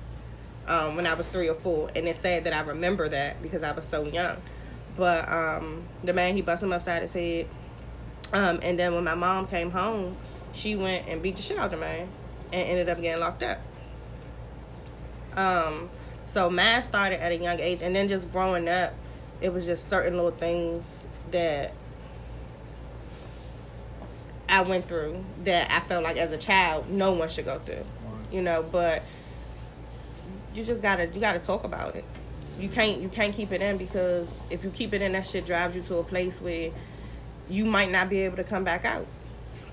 Um, 0.65 0.95
when 0.95 1.05
I 1.05 1.13
was 1.13 1.27
three 1.27 1.49
or 1.49 1.55
four, 1.55 1.89
and 1.93 2.07
it's 2.07 2.19
sad 2.19 2.45
that 2.45 2.53
I 2.53 2.61
remember 2.61 3.09
that 3.09 3.41
because 3.41 3.63
I 3.63 3.73
was 3.73 3.85
so 3.85 4.05
young. 4.05 4.37
But 4.95 5.29
um, 5.29 5.83
the 6.03 6.13
man 6.13 6.35
he 6.35 6.41
busted 6.41 6.67
him 6.67 6.73
upside 6.73 7.01
his 7.01 7.13
head, 7.13 7.47
um, 8.31 8.59
and 8.63 8.79
then 8.79 8.95
when 8.95 9.03
my 9.03 9.15
mom 9.15 9.47
came 9.47 9.71
home, 9.71 10.15
she 10.53 10.75
went 10.75 11.07
and 11.07 11.21
beat 11.21 11.35
the 11.35 11.41
shit 11.41 11.57
out 11.57 11.65
of 11.65 11.71
the 11.71 11.77
man, 11.77 12.07
and 12.53 12.69
ended 12.69 12.89
up 12.89 13.01
getting 13.01 13.19
locked 13.19 13.43
up. 13.43 13.59
Um, 15.35 15.89
so 16.25 16.49
math 16.49 16.85
started 16.85 17.21
at 17.21 17.31
a 17.31 17.35
young 17.35 17.59
age, 17.59 17.81
and 17.81 17.93
then 17.93 18.07
just 18.07 18.31
growing 18.31 18.69
up, 18.69 18.93
it 19.41 19.51
was 19.51 19.65
just 19.65 19.89
certain 19.89 20.15
little 20.15 20.31
things 20.31 21.03
that 21.31 21.73
I 24.49 24.61
went 24.61 24.87
through 24.87 25.23
that 25.45 25.71
I 25.71 25.87
felt 25.87 26.03
like 26.03 26.17
as 26.17 26.33
a 26.33 26.37
child 26.37 26.89
no 26.89 27.13
one 27.13 27.29
should 27.29 27.45
go 27.45 27.59
through, 27.59 27.85
you 28.31 28.41
know. 28.41 28.63
But 28.63 29.03
you 30.53 30.63
just 30.63 30.81
gotta 30.81 31.07
you 31.07 31.19
gotta 31.19 31.39
talk 31.39 31.63
about 31.63 31.95
it. 31.95 32.05
You 32.59 32.69
can't 32.69 33.01
you 33.01 33.09
can't 33.09 33.33
keep 33.33 33.51
it 33.51 33.61
in 33.61 33.77
because 33.77 34.33
if 34.49 34.63
you 34.63 34.69
keep 34.69 34.93
it 34.93 35.01
in, 35.01 35.13
that 35.13 35.25
shit 35.25 35.45
drives 35.45 35.75
you 35.75 35.81
to 35.83 35.97
a 35.97 36.03
place 36.03 36.41
where 36.41 36.71
you 37.49 37.65
might 37.65 37.91
not 37.91 38.09
be 38.09 38.19
able 38.21 38.37
to 38.37 38.43
come 38.43 38.63
back 38.63 38.85
out. 38.85 39.07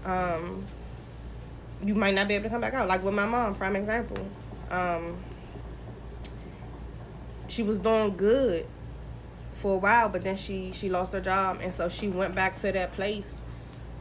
Um, 0.05 0.65
you 1.85 1.95
might 1.95 2.15
not 2.15 2.29
be 2.29 2.35
able 2.35 2.45
to 2.45 2.51
come 2.51 2.61
back 2.61 2.75
out. 2.75 2.89
Like 2.89 3.03
with 3.05 3.15
my 3.15 3.27
mom, 3.27 3.55
prime 3.55 3.77
example. 3.77 4.27
Um, 4.71 5.19
she 7.49 7.63
was 7.63 7.79
doing 7.79 8.17
good 8.17 8.67
for 9.53 9.75
a 9.75 9.79
while, 9.79 10.09
but 10.09 10.23
then 10.23 10.37
she 10.37 10.73
she 10.73 10.89
lost 10.89 11.13
her 11.13 11.21
job, 11.21 11.59
and 11.61 11.75
so 11.75 11.89
she 11.89 12.09
went 12.09 12.35
back 12.35 12.57
to 12.59 12.73
that 12.73 12.93
place 12.93 13.41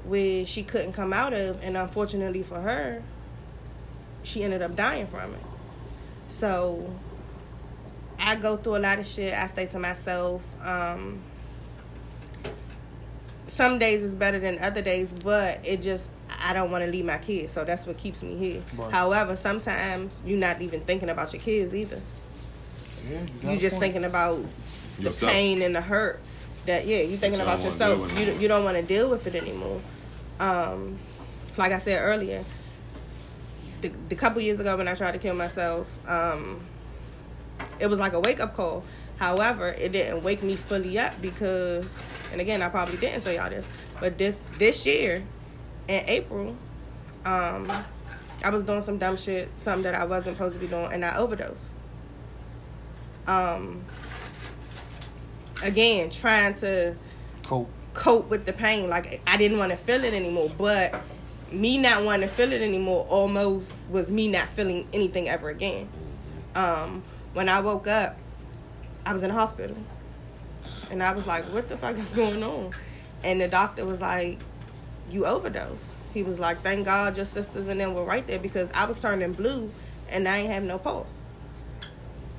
where 0.10 0.46
she 0.46 0.64
couldn't 0.64 0.94
come 0.94 1.14
out 1.14 1.34
of, 1.34 1.64
and 1.64 1.78
unfortunately 1.78 2.44
for 2.44 2.60
her, 2.60 3.02
she 4.24 4.44
ended 4.44 4.62
up 4.62 4.76
dying 4.76 5.08
from 5.08 5.34
it. 5.34 5.40
So 6.28 6.94
I 8.20 8.36
go 8.36 8.58
through 8.58 8.78
a 8.78 8.80
lot 8.80 9.00
of 9.00 9.06
shit. 9.06 9.34
I 9.34 9.48
stay 9.48 9.66
to 9.68 9.80
myself. 9.80 10.42
Um, 10.66 11.22
some 13.48 13.80
days 13.80 14.04
is 14.04 14.14
better 14.16 14.40
than 14.40 14.60
other 14.60 14.82
days, 14.82 15.12
but 15.24 15.60
it 15.66 15.82
just 15.82 16.10
I 16.44 16.54
don't 16.54 16.70
want 16.72 16.84
to 16.86 16.92
leave 16.92 17.06
my 17.06 17.18
kids, 17.18 17.52
so 17.52 17.64
that's 17.64 17.86
what 17.88 17.98
keeps 17.98 18.22
me 18.22 18.36
here. 18.36 18.62
Right. 18.78 18.92
However, 18.92 19.36
sometimes 19.36 20.22
you're 20.26 20.38
not 20.38 20.62
even 20.62 20.82
thinking 20.82 21.10
about 21.10 21.34
your 21.34 21.42
kids 21.42 21.74
either. 21.76 22.00
Yeah, 23.10 23.22
got 23.42 23.52
You 23.52 23.58
a 23.58 23.58
just 23.58 23.76
point. 23.76 23.84
thinking 23.86 24.04
about 24.06 24.44
the 24.98 25.04
Yourself. 25.06 25.32
pain 25.32 25.62
and 25.62 25.76
the 25.76 25.82
hurt. 25.82 26.20
That 26.66 26.86
yeah, 26.86 26.98
you're 26.98 27.18
thinking 27.18 27.40
you 27.40 27.46
about 27.46 27.62
don't 27.62 27.72
wanna 27.72 27.78
deal 27.80 27.98
yourself. 28.06 28.20
You 28.20 28.42
you 28.42 28.48
don't 28.48 28.64
want 28.64 28.78
to 28.78 28.84
deal 28.84 29.10
with 29.10 29.26
it 29.26 29.34
anymore. 29.36 29.80
Um, 30.40 30.98
like 31.58 31.72
I 31.72 31.80
said 31.80 32.02
earlier, 32.02 32.44
the 33.82 33.92
the 34.08 34.16
couple 34.16 34.42
years 34.42 34.60
ago 34.60 34.78
when 34.78 34.88
I 34.88 34.96
tried 34.96 35.12
to 35.12 35.20
kill 35.20 35.36
myself, 35.36 35.90
um, 36.08 36.62
it 37.80 37.88
was 37.88 38.00
like 38.00 38.14
a 38.14 38.20
wake 38.20 38.40
up 38.40 38.56
call. 38.56 38.84
However, 39.18 39.68
it 39.68 39.92
didn't 39.92 40.24
wake 40.24 40.42
me 40.42 40.56
fully 40.56 40.98
up 40.98 41.22
because, 41.22 41.86
and 42.32 42.40
again, 42.40 42.62
I 42.62 42.70
probably 42.70 42.98
didn't 42.98 43.22
tell 43.22 43.34
y'all 43.34 43.50
this, 43.50 43.68
but 44.00 44.18
this 44.18 44.38
this 44.58 44.86
year, 44.86 45.24
in 45.88 46.04
April, 46.08 46.56
um, 47.26 47.70
I 48.44 48.50
was 48.50 48.64
doing 48.64 48.82
some 48.82 48.98
dumb 48.98 49.18
shit, 49.18 49.50
something 49.58 49.84
that 49.84 49.96
I 49.96 50.06
wasn't 50.06 50.38
supposed 50.38 50.54
to 50.54 50.60
be 50.60 50.68
doing, 50.68 50.94
and 50.94 51.04
I 51.04 51.18
overdosed. 51.18 51.64
Um, 53.28 53.84
again, 55.62 56.10
trying 56.10 56.54
to 56.56 56.96
cope. 57.46 57.70
Cope 58.00 58.30
with 58.30 58.46
the 58.46 58.54
pain. 58.54 58.90
Like 58.90 59.22
I 59.28 59.38
didn't 59.38 59.58
want 59.58 59.72
to 59.72 59.78
feel 59.78 60.04
it 60.04 60.14
anymore, 60.14 60.50
but 60.58 61.02
me 61.52 61.78
not 61.78 62.04
wanting 62.04 62.28
to 62.28 62.34
feel 62.34 62.52
it 62.54 62.62
anymore 62.62 63.06
almost 63.10 63.86
was 63.90 64.10
me 64.10 64.28
not 64.28 64.48
feeling 64.50 64.88
anything 64.94 65.28
ever 65.28 65.50
again. 65.50 65.90
Um, 66.56 67.04
when 67.34 67.50
I 67.50 67.60
woke 67.60 67.88
up, 67.88 68.18
I 69.06 69.14
was 69.14 69.24
in 69.24 69.30
the 69.30 69.36
hospital, 69.36 69.78
and 70.90 71.04
I 71.04 71.14
was 71.14 71.28
like, 71.28 71.44
"What 71.46 71.70
the 71.70 71.78
fuck 71.78 71.98
is 71.98 72.10
going 72.10 72.42
on?" 72.42 72.72
And 73.24 73.42
the 73.42 73.48
doctor 73.48 73.86
was 73.86 74.02
like, 74.02 74.40
"You 75.12 75.26
overdosed." 75.26 75.94
He 76.14 76.24
was 76.24 76.40
like, 76.40 76.62
"Thank 76.62 76.86
God 76.86 77.18
your 77.18 77.26
sisters 77.26 77.68
and 77.68 77.80
them 77.80 77.94
were 77.94 78.04
right 78.04 78.26
there 78.26 78.40
because 78.40 78.70
I 78.74 78.86
was 78.86 79.00
turning 79.00 79.34
blue, 79.34 79.72
and 80.10 80.28
I 80.28 80.40
ain't 80.40 80.52
have 80.52 80.64
no 80.64 80.78
pulse." 80.78 81.18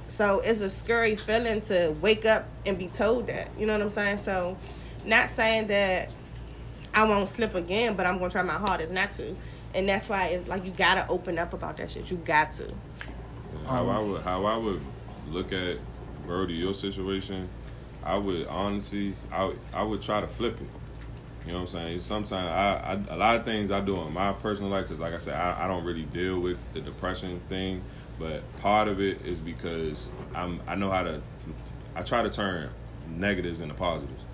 So 0.08 0.40
it's 0.40 0.60
a 0.60 0.70
scary 0.70 1.14
feeling 1.16 1.60
to 1.62 1.94
wake 2.00 2.24
up 2.24 2.48
and 2.66 2.78
be 2.78 2.88
told 2.88 3.26
that. 3.28 3.48
You 3.58 3.66
know 3.66 3.74
what 3.74 3.82
I'm 3.82 3.90
saying? 3.90 4.18
So, 4.18 4.56
not 5.04 5.30
saying 5.30 5.68
that 5.68 6.10
I 6.94 7.04
won't 7.04 7.28
slip 7.28 7.54
again, 7.54 7.94
but 7.96 8.06
I'm 8.06 8.18
gonna 8.18 8.30
try 8.30 8.42
my 8.42 8.54
hardest 8.54 8.92
not 8.92 9.10
to. 9.12 9.34
And 9.74 9.88
that's 9.88 10.08
why 10.08 10.26
it's 10.28 10.48
like 10.48 10.64
you 10.64 10.72
gotta 10.72 11.06
open 11.08 11.38
up 11.38 11.52
about 11.52 11.76
that 11.76 11.90
shit. 11.90 12.10
You 12.10 12.16
got 12.18 12.52
to. 12.52 12.72
How 13.66 13.84
Um, 13.84 13.90
I 13.90 13.98
would 14.00 14.22
how 14.22 14.44
I 14.44 14.56
would 14.56 14.80
look 15.28 15.52
at 15.52 15.76
Brody 16.26 16.54
your 16.54 16.74
situation, 16.74 17.48
I 18.02 18.16
would 18.18 18.46
honestly 18.48 19.14
I 19.30 19.44
would- 19.46 19.58
I 19.72 19.82
would 19.82 20.02
try 20.02 20.20
to 20.20 20.26
flip 20.28 20.60
it. 20.60 20.66
You 21.46 21.52
know 21.52 21.60
what 21.60 21.74
I'm 21.74 21.80
saying? 21.80 22.00
Sometimes 22.00 22.32
I, 22.34 22.92
I 23.08 23.14
a 23.14 23.16
lot 23.16 23.36
of 23.36 23.44
things 23.44 23.70
I 23.70 23.80
do 23.80 24.00
in 24.02 24.12
my 24.12 24.32
personal 24.34 24.70
life 24.70 24.84
because 24.84 25.00
like 25.00 25.14
I 25.14 25.18
said 25.18 25.34
I, 25.34 25.64
I 25.64 25.68
don't 25.68 25.84
really 25.84 26.04
deal 26.04 26.40
with 26.40 26.58
the 26.72 26.80
depression 26.80 27.40
thing, 27.48 27.82
but 28.18 28.42
part 28.60 28.88
of 28.88 29.00
it 29.00 29.24
is 29.24 29.40
because 29.40 30.10
I'm 30.34 30.60
I 30.66 30.74
know 30.74 30.90
how 30.90 31.02
to 31.04 31.22
I 31.94 32.02
try 32.02 32.22
to 32.22 32.28
turn 32.30 32.70
negatives 33.08 33.60
into 33.60 33.74
positives. 33.74 34.24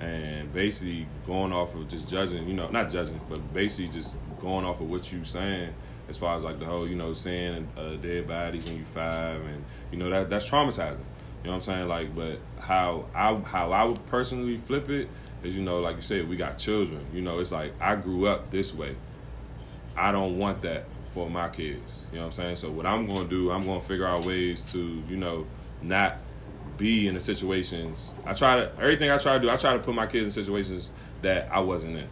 And 0.00 0.52
basically 0.52 1.06
going 1.26 1.52
off 1.52 1.74
of 1.74 1.88
just 1.88 2.08
judging, 2.08 2.48
you 2.48 2.54
know, 2.54 2.68
not 2.68 2.90
judging, 2.90 3.20
but 3.28 3.54
basically 3.54 3.88
just 3.92 4.16
going 4.40 4.64
off 4.64 4.80
of 4.80 4.90
what 4.90 5.12
you 5.12 5.24
saying 5.24 5.72
as 6.08 6.18
far 6.18 6.36
as 6.36 6.42
like 6.42 6.58
the 6.58 6.64
whole 6.64 6.86
you 6.86 6.96
know 6.96 7.14
seeing 7.14 7.66
uh, 7.76 7.94
dead 7.96 8.28
bodies 8.28 8.64
when 8.66 8.76
you 8.76 8.84
five 8.84 9.40
and 9.40 9.64
you 9.90 9.98
know 9.98 10.10
that 10.10 10.30
that's 10.30 10.48
traumatizing. 10.48 10.98
You 11.42 11.50
know 11.50 11.56
what 11.56 11.68
I'm 11.68 11.88
saying? 11.88 11.88
Like, 11.88 12.14
but 12.14 12.38
how 12.60 13.06
I 13.14 13.34
how 13.34 13.72
I 13.72 13.84
would 13.84 14.04
personally 14.06 14.58
flip 14.58 14.88
it 14.88 15.08
is 15.42 15.54
you 15.54 15.62
know 15.62 15.80
like 15.80 15.96
you 15.96 16.02
said 16.02 16.28
we 16.28 16.36
got 16.36 16.58
children. 16.58 17.04
You 17.12 17.22
know 17.22 17.38
it's 17.38 17.52
like 17.52 17.72
I 17.80 17.96
grew 17.96 18.26
up 18.26 18.50
this 18.50 18.74
way. 18.74 18.96
I 19.96 20.12
don't 20.12 20.38
want 20.38 20.62
that 20.62 20.86
for 21.10 21.30
my 21.30 21.48
kids. 21.48 22.02
You 22.10 22.16
know 22.16 22.22
what 22.22 22.26
I'm 22.26 22.32
saying? 22.32 22.56
So 22.56 22.70
what 22.70 22.86
I'm 22.86 23.06
going 23.06 23.28
to 23.28 23.30
do, 23.30 23.52
I'm 23.52 23.64
going 23.64 23.80
to 23.80 23.86
figure 23.86 24.06
out 24.06 24.24
ways 24.24 24.72
to 24.72 25.02
you 25.08 25.16
know 25.16 25.46
not 25.82 26.16
be 26.76 27.08
in 27.08 27.14
the 27.14 27.20
situations. 27.20 28.08
I 28.24 28.34
try 28.34 28.56
to 28.56 28.72
everything 28.78 29.10
I 29.10 29.18
try 29.18 29.34
to 29.34 29.40
do. 29.42 29.50
I 29.50 29.56
try 29.56 29.72
to 29.74 29.78
put 29.78 29.94
my 29.94 30.06
kids 30.06 30.24
in 30.24 30.30
situations 30.30 30.90
that 31.22 31.48
I 31.52 31.60
wasn't 31.60 31.96
in. 31.96 32.08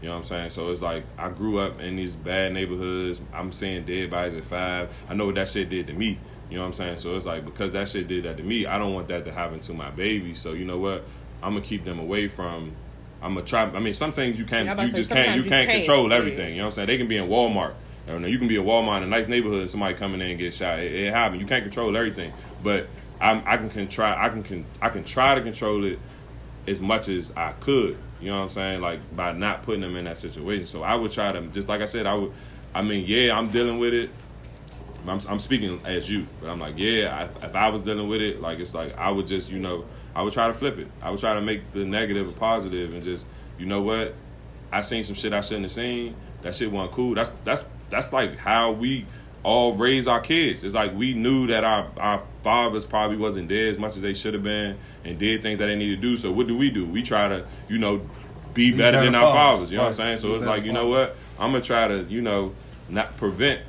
You 0.00 0.08
know 0.08 0.14
what 0.14 0.18
I'm 0.18 0.24
saying? 0.24 0.50
So 0.50 0.70
it's 0.70 0.82
like 0.82 1.04
I 1.16 1.30
grew 1.30 1.58
up 1.58 1.80
in 1.80 1.96
these 1.96 2.16
bad 2.16 2.52
neighborhoods. 2.52 3.20
I'm 3.32 3.50
seeing 3.50 3.84
dead 3.84 4.10
bodies 4.10 4.34
at 4.34 4.44
five. 4.44 4.94
I 5.08 5.14
know 5.14 5.26
what 5.26 5.36
that 5.36 5.48
shit 5.48 5.68
did 5.68 5.86
to 5.86 5.92
me. 5.94 6.18
You 6.50 6.56
know 6.56 6.62
what 6.62 6.68
I'm 6.68 6.72
saying? 6.74 6.98
So 6.98 7.16
it's 7.16 7.26
like 7.26 7.44
because 7.44 7.72
that 7.72 7.88
shit 7.88 8.06
did 8.06 8.24
that 8.24 8.36
to 8.36 8.42
me, 8.42 8.66
I 8.66 8.78
don't 8.78 8.94
want 8.94 9.08
that 9.08 9.24
to 9.24 9.32
happen 9.32 9.60
to 9.60 9.72
my 9.72 9.90
baby. 9.90 10.34
So 10.34 10.52
you 10.52 10.64
know 10.64 10.78
what? 10.78 11.04
I'm 11.42 11.54
gonna 11.54 11.64
keep 11.64 11.84
them 11.84 11.98
away 11.98 12.28
from. 12.28 12.74
I'm 13.22 13.34
gonna 13.34 13.46
try. 13.46 13.62
I 13.62 13.80
mean, 13.80 13.94
some 13.94 14.12
things 14.12 14.38
you 14.38 14.44
can't. 14.44 14.66
Yeah, 14.66 14.84
You 14.84 14.92
just 14.92 15.10
can't. 15.10 15.36
You 15.36 15.42
you 15.42 15.48
can't 15.48 15.68
can't, 15.68 15.82
control 15.84 16.10
yeah. 16.10 16.16
everything. 16.16 16.50
You 16.50 16.58
know 16.58 16.64
what 16.64 16.66
I'm 16.66 16.72
saying? 16.72 16.88
They 16.88 16.98
can 16.98 17.08
be 17.08 17.16
in 17.16 17.28
Walmart. 17.28 17.74
You, 18.06 18.18
know, 18.20 18.28
you 18.28 18.38
can 18.38 18.46
be 18.46 18.56
in 18.56 18.64
Walmart 18.64 18.98
in 18.98 19.02
a 19.04 19.06
nice 19.06 19.26
neighborhood. 19.26 19.62
and 19.62 19.70
Somebody 19.70 19.94
coming 19.94 20.20
in 20.20 20.30
and 20.30 20.38
get 20.38 20.54
shot. 20.54 20.78
It, 20.78 20.92
it 20.92 21.12
happens. 21.12 21.40
You 21.40 21.48
can't 21.48 21.64
control 21.64 21.96
everything, 21.96 22.32
but 22.62 22.88
I'm, 23.20 23.42
I 23.46 23.56
can, 23.56 23.88
try. 23.88 24.14
I 24.24 24.28
can, 24.28 24.42
can 24.42 24.64
I 24.80 24.88
can 24.88 25.04
try 25.04 25.34
to 25.34 25.40
control 25.40 25.84
it 25.84 25.98
as 26.66 26.80
much 26.80 27.08
as 27.08 27.32
I 27.36 27.52
could. 27.52 27.96
You 28.20 28.30
know 28.30 28.38
what 28.38 28.44
I'm 28.44 28.50
saying? 28.50 28.80
Like 28.80 29.16
by 29.16 29.32
not 29.32 29.62
putting 29.62 29.82
them 29.82 29.96
in 29.96 30.04
that 30.04 30.18
situation. 30.18 30.66
So 30.66 30.82
I 30.82 30.94
would 30.94 31.12
try 31.12 31.32
to 31.32 31.40
just 31.48 31.68
like 31.68 31.80
I 31.80 31.86
said. 31.86 32.06
I 32.06 32.14
would. 32.14 32.32
I 32.74 32.82
mean, 32.82 33.04
yeah, 33.06 33.36
I'm 33.36 33.48
dealing 33.48 33.78
with 33.78 33.94
it. 33.94 34.10
I'm, 35.08 35.20
I'm 35.28 35.38
speaking 35.38 35.80
as 35.84 36.10
you, 36.10 36.26
but 36.40 36.50
I'm 36.50 36.58
like, 36.58 36.74
yeah. 36.76 37.28
I, 37.42 37.46
if 37.46 37.54
I 37.54 37.68
was 37.68 37.82
dealing 37.82 38.08
with 38.08 38.20
it, 38.20 38.40
like 38.40 38.58
it's 38.58 38.74
like 38.74 38.96
I 38.98 39.10
would 39.10 39.26
just, 39.26 39.50
you 39.50 39.58
know, 39.58 39.84
I 40.14 40.22
would 40.22 40.32
try 40.32 40.48
to 40.48 40.54
flip 40.54 40.78
it. 40.78 40.88
I 41.00 41.10
would 41.10 41.20
try 41.20 41.34
to 41.34 41.40
make 41.40 41.72
the 41.72 41.84
negative 41.84 42.28
a 42.28 42.32
positive, 42.32 42.92
and 42.92 43.02
just, 43.02 43.26
you 43.58 43.66
know 43.66 43.82
what? 43.82 44.14
I 44.72 44.80
seen 44.80 45.02
some 45.04 45.14
shit 45.14 45.32
I 45.32 45.40
shouldn't 45.40 45.64
have 45.64 45.72
seen. 45.72 46.16
That 46.42 46.54
shit 46.54 46.70
wasn't 46.70 46.92
cool. 46.92 47.14
That's 47.14 47.30
that's 47.44 47.64
that's 47.88 48.12
like 48.12 48.36
how 48.36 48.72
we 48.72 49.06
all 49.42 49.74
raise 49.74 50.08
our 50.08 50.20
kids. 50.20 50.64
It's 50.64 50.74
like 50.74 50.94
we 50.94 51.14
knew 51.14 51.46
that 51.46 51.64
our 51.64 51.90
our 51.96 52.22
fathers 52.46 52.84
probably 52.84 53.16
wasn't 53.16 53.48
there 53.48 53.68
as 53.68 53.76
much 53.76 53.96
as 53.96 54.02
they 54.02 54.14
should 54.14 54.32
have 54.32 54.44
been, 54.44 54.78
and 55.04 55.18
did 55.18 55.42
things 55.42 55.58
that 55.58 55.66
they 55.66 55.74
need 55.74 55.88
to 55.88 55.96
do. 55.96 56.16
So 56.16 56.30
what 56.30 56.46
do 56.46 56.56
we 56.56 56.70
do? 56.70 56.86
We 56.86 57.02
try 57.02 57.26
to, 57.26 57.44
you 57.68 57.76
know, 57.76 57.98
be, 58.54 58.70
Be 58.70 58.78
better, 58.78 58.98
better 58.98 59.04
than 59.06 59.16
our 59.16 59.22
fathers. 59.22 59.34
fathers. 59.34 59.70
You 59.72 59.76
know 59.78 59.82
what 59.82 59.88
I'm 59.88 59.94
saying? 59.94 60.18
So 60.18 60.28
Be 60.28 60.34
it's 60.36 60.44
like, 60.44 60.64
you 60.64 60.72
know 60.72 60.86
what? 60.86 61.16
I'm 61.40 61.50
gonna 61.50 61.60
try 61.64 61.88
to, 61.88 62.04
you 62.04 62.22
know, 62.22 62.54
not 62.88 63.16
prevent 63.16 63.62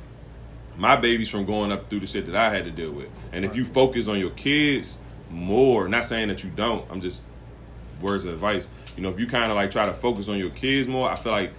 my 0.76 0.94
babies 0.94 1.28
from 1.28 1.44
going 1.44 1.72
up 1.72 1.90
through 1.90 1.98
the 1.98 2.06
shit 2.06 2.26
that 2.26 2.36
I 2.36 2.54
had 2.54 2.66
to 2.66 2.70
deal 2.70 2.92
with. 2.92 3.08
And 3.32 3.44
if 3.44 3.56
you 3.56 3.64
focus 3.64 4.06
on 4.06 4.20
your 4.20 4.30
kids 4.30 4.96
more, 5.28 5.88
not 5.88 6.04
saying 6.04 6.28
that 6.28 6.44
you 6.44 6.50
don't, 6.50 6.88
I'm 6.88 7.00
just 7.00 7.26
words 8.00 8.24
of 8.24 8.32
advice. 8.32 8.68
You 8.96 9.02
know, 9.02 9.08
if 9.08 9.18
you 9.18 9.26
kind 9.26 9.50
of 9.50 9.56
like 9.56 9.72
try 9.72 9.86
to 9.86 9.92
focus 9.92 10.28
on 10.28 10.38
your 10.38 10.50
kids 10.50 10.86
more, 10.86 11.10
I 11.10 11.16
feel 11.16 11.32
like 11.32 11.52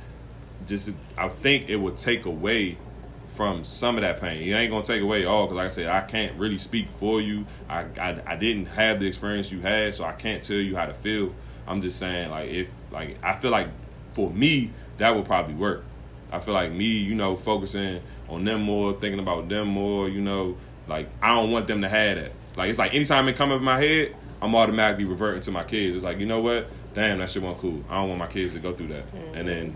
just 0.65 0.91
I 1.17 1.27
think 1.27 1.67
it 1.67 1.75
would 1.75 1.97
take 1.97 2.23
away 2.25 2.77
from 3.39 3.63
some 3.63 3.95
of 3.95 4.01
that 4.01 4.19
pain. 4.19 4.41
It 4.41 4.51
ain't 4.51 4.69
gonna 4.69 4.83
take 4.83 5.01
away 5.01 5.23
all 5.23 5.45
because, 5.45 5.55
like 5.55 5.65
I 5.67 5.69
said, 5.69 5.87
I 5.87 6.01
can't 6.01 6.37
really 6.37 6.57
speak 6.57 6.89
for 6.97 7.21
you. 7.21 7.45
I, 7.69 7.85
I 7.97 8.21
I 8.27 8.35
didn't 8.35 8.65
have 8.65 8.99
the 8.99 9.07
experience 9.07 9.49
you 9.49 9.61
had, 9.61 9.95
so 9.95 10.03
I 10.03 10.11
can't 10.11 10.43
tell 10.43 10.57
you 10.57 10.75
how 10.75 10.85
to 10.85 10.93
feel. 10.93 11.33
I'm 11.65 11.81
just 11.81 11.97
saying, 11.99 12.31
like 12.31 12.49
if 12.49 12.67
like 12.91 13.17
I 13.23 13.37
feel 13.37 13.51
like 13.51 13.69
for 14.13 14.29
me 14.29 14.73
that 14.97 15.15
would 15.15 15.23
probably 15.23 15.53
work. 15.53 15.85
I 16.33 16.39
feel 16.39 16.53
like 16.53 16.73
me, 16.73 16.83
you 16.83 17.15
know, 17.15 17.37
focusing 17.37 18.01
on 18.27 18.43
them 18.43 18.61
more, 18.61 18.91
thinking 18.91 19.21
about 19.21 19.47
them 19.47 19.69
more, 19.69 20.09
you 20.09 20.19
know, 20.19 20.57
like 20.89 21.07
I 21.21 21.33
don't 21.33 21.49
want 21.49 21.65
them 21.65 21.81
to 21.83 21.87
have 21.87 22.17
that. 22.17 22.33
Like 22.57 22.69
it's 22.69 22.77
like 22.77 22.93
anytime 22.93 23.29
it 23.29 23.37
come 23.37 23.53
up 23.53 23.59
in 23.59 23.63
my 23.63 23.81
head, 23.81 24.17
I'm 24.41 24.53
automatically 24.53 25.05
reverting 25.05 25.39
to 25.43 25.51
my 25.51 25.63
kids. 25.63 25.95
It's 25.95 26.03
like, 26.03 26.19
you 26.19 26.25
know 26.25 26.41
what? 26.41 26.67
Damn, 26.93 27.19
that 27.19 27.31
shit 27.31 27.41
wasn't 27.41 27.61
cool. 27.61 27.85
I 27.89 28.01
don't 28.01 28.09
want 28.09 28.19
my 28.19 28.27
kids 28.27 28.51
to 28.51 28.59
go 28.59 28.73
through 28.73 28.87
that. 28.87 29.05
And 29.33 29.47
then 29.47 29.75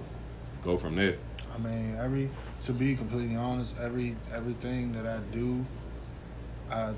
go 0.66 0.76
from 0.76 0.98
there. 0.98 1.16
I 1.56 1.58
mean, 1.60 1.96
every 1.98 2.30
to 2.66 2.74
be 2.74 2.96
completely 2.96 3.36
honest, 3.36 3.76
every 3.82 4.16
everything 4.34 4.94
that 4.94 5.06
I 5.06 5.20
do, 5.32 5.66
I 6.72 6.94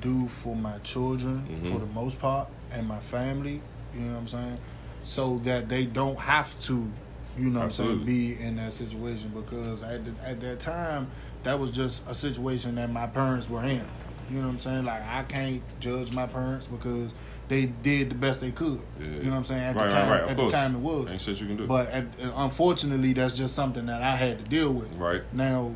do 0.00 0.28
for 0.28 0.56
my 0.56 0.78
children 0.78 1.46
Mhm. 1.48 1.72
for 1.72 1.78
the 1.78 1.86
most 1.86 2.18
part 2.18 2.48
and 2.72 2.86
my 2.86 3.00
family. 3.00 3.60
You 3.94 4.00
know 4.02 4.12
what 4.14 4.20
I'm 4.20 4.28
saying? 4.28 4.58
So 5.04 5.38
that 5.44 5.68
they 5.68 5.84
don't 5.86 6.18
have 6.18 6.58
to, 6.60 6.90
you 7.38 7.50
know 7.50 7.58
what 7.60 7.64
I'm 7.66 7.70
saying, 7.70 8.04
be 8.04 8.38
in 8.38 8.56
that 8.56 8.72
situation 8.72 9.30
because 9.34 9.82
at 9.82 10.04
the, 10.04 10.26
at 10.28 10.40
that 10.40 10.60
time 10.60 11.08
that 11.44 11.58
was 11.60 11.70
just 11.70 12.08
a 12.08 12.14
situation 12.14 12.74
that 12.76 12.90
my 12.90 13.06
parents 13.06 13.48
were 13.50 13.64
in. 13.64 13.84
You 14.30 14.38
know 14.38 14.46
what 14.46 14.52
I'm 14.54 14.58
saying? 14.58 14.84
Like 14.84 15.02
I 15.06 15.22
can't 15.24 15.62
judge 15.80 16.14
my 16.14 16.26
parents 16.26 16.66
because 16.66 17.14
they 17.48 17.66
did 17.66 18.10
the 18.10 18.14
best 18.14 18.40
they 18.40 18.50
could. 18.52 18.80
Yeah. 18.98 19.06
You 19.06 19.22
know 19.24 19.30
what 19.32 19.36
I'm 19.36 19.44
saying? 19.44 19.60
At 19.62 19.76
Right, 19.76 19.88
the 19.88 19.94
time, 19.94 20.10
right, 20.10 20.20
of 20.22 20.30
at 20.30 20.36
the 20.36 20.48
time 20.48 20.74
it 20.74 20.78
was. 20.80 21.10
Ain't 21.10 21.20
shit 21.20 21.40
you 21.40 21.46
can 21.46 21.56
do. 21.58 21.66
But 21.66 21.92
uh, 21.94 22.02
unfortunately, 22.36 23.12
that's 23.12 23.34
just 23.34 23.54
something 23.54 23.86
that 23.86 24.00
I 24.02 24.16
had 24.16 24.42
to 24.44 24.50
deal 24.50 24.72
with. 24.72 24.92
Right. 24.94 25.22
Now, 25.32 25.74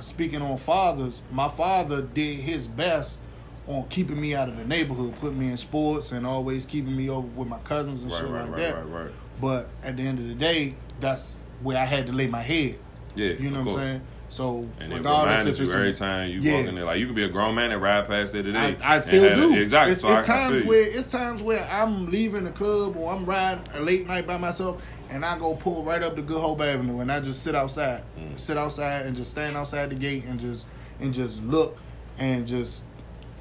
speaking 0.00 0.42
on 0.42 0.58
fathers, 0.58 1.22
my 1.32 1.48
father 1.48 2.02
did 2.02 2.38
his 2.38 2.68
best 2.68 3.20
on 3.66 3.84
keeping 3.88 4.20
me 4.20 4.34
out 4.34 4.48
of 4.48 4.56
the 4.56 4.64
neighborhood, 4.64 5.14
putting 5.16 5.38
me 5.38 5.48
in 5.48 5.56
sports, 5.56 6.12
and 6.12 6.24
always 6.26 6.64
keeping 6.66 6.96
me 6.96 7.10
over 7.10 7.26
with 7.28 7.48
my 7.48 7.58
cousins 7.60 8.02
and 8.04 8.12
Right, 8.12 8.20
shit 8.20 8.30
right, 8.30 8.42
like 8.42 8.50
right, 8.50 8.58
that. 8.60 8.76
right, 8.86 9.02
right. 9.04 9.12
But 9.40 9.68
at 9.82 9.96
the 9.96 10.04
end 10.06 10.18
of 10.20 10.28
the 10.28 10.34
day, 10.34 10.76
that's 11.00 11.40
where 11.62 11.76
I 11.76 11.84
had 11.84 12.06
to 12.06 12.12
lay 12.12 12.28
my 12.28 12.42
head. 12.42 12.78
Yeah. 13.16 13.30
You 13.32 13.50
know 13.50 13.62
what 13.64 13.72
I'm 13.72 13.76
saying? 13.78 14.00
So 14.28 14.68
And 14.80 14.92
it 14.92 14.96
regardless 14.96 15.46
if 15.46 15.58
you 15.58 15.64
it's 15.66 15.74
every 15.74 15.92
time 15.92 16.30
you 16.30 16.40
Yeah. 16.40 16.58
walk 16.58 16.66
in 16.66 16.74
there. 16.74 16.84
Like 16.84 16.98
you 16.98 17.06
could 17.06 17.14
be 17.14 17.24
a 17.24 17.28
grown 17.28 17.54
man 17.54 17.70
and 17.70 17.80
ride 17.80 18.06
past 18.08 18.32
there 18.32 18.42
today. 18.42 18.76
I, 18.82 18.96
I 18.96 19.00
still 19.00 19.34
do. 19.36 19.54
Exactly. 19.56 19.92
It's, 19.92 20.00
so 20.00 20.08
it's 20.08 20.28
I 20.28 20.32
times 20.34 20.62
you. 20.62 20.68
where 20.68 20.82
it's 20.86 21.06
times 21.06 21.42
where 21.42 21.66
I'm 21.70 22.10
leaving 22.10 22.44
the 22.44 22.50
club 22.50 22.96
or 22.96 23.12
I'm 23.12 23.24
riding 23.24 23.62
a 23.74 23.80
late 23.80 24.06
night 24.06 24.26
by 24.26 24.36
myself, 24.36 24.82
and 25.10 25.24
I 25.24 25.38
go 25.38 25.54
pull 25.54 25.84
right 25.84 26.02
up 26.02 26.16
to 26.16 26.22
Good 26.22 26.40
Hope 26.40 26.60
Avenue, 26.60 27.00
and 27.00 27.10
I 27.12 27.20
just 27.20 27.42
sit 27.44 27.54
outside, 27.54 28.02
Mm. 28.18 28.38
sit 28.38 28.56
outside, 28.58 29.06
and 29.06 29.14
just 29.16 29.30
stand 29.30 29.56
outside 29.56 29.90
the 29.90 29.94
gate 29.94 30.24
and 30.26 30.40
just 30.40 30.66
and 31.00 31.14
just 31.14 31.42
look 31.44 31.76
and 32.18 32.46
just 32.46 32.82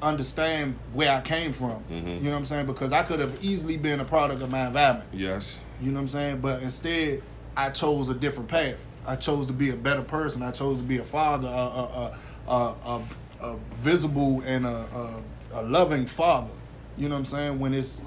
understand 0.02 0.76
where 0.93 1.12
I 1.12 1.21
came 1.21 1.54
from. 1.54 1.84
Mhm. 1.91 2.17
You 2.17 2.24
know 2.26 2.32
what 2.32 2.38
I'm 2.38 2.45
saying? 2.45 2.65
Because 2.67 2.91
I 2.91 3.04
could 3.04 3.19
have 3.19 3.34
easily 3.41 3.78
been 3.78 4.00
a 4.02 4.06
product 4.06 4.41
of 4.41 4.52
my 4.52 4.67
environment. 4.67 5.10
Yes. 5.13 5.60
You 5.82 5.89
know 5.91 5.95
what 5.95 6.02
I'm 6.02 6.08
saying? 6.10 6.39
But 6.41 6.62
instead, 6.62 7.21
I 7.58 7.69
chose 7.69 8.10
a 8.10 8.13
different 8.13 8.50
path. 8.50 8.76
I 9.08 9.15
chose 9.15 9.48
to 9.48 9.54
be 9.54 9.70
a 9.70 9.76
better 9.76 10.02
person. 10.02 10.41
I 10.41 10.52
chose 10.52 10.78
to 10.78 10.84
be 10.84 10.98
a 10.98 11.04
father, 11.04 11.48
a, 11.48 11.52
a, 11.52 12.12
a, 12.48 12.52
a, 12.52 12.76
a, 12.86 13.02
a 13.41 13.58
visible 13.78 14.41
and 14.46 14.65
a, 14.65 14.70
a, 14.70 15.24
a 15.54 15.62
loving 15.63 16.06
father. 16.06 16.52
You 16.98 17.10
know 17.10 17.15
what 17.15 17.20
I'm 17.20 17.26
saying? 17.26 17.60
When 17.60 17.74
it's 17.74 18.02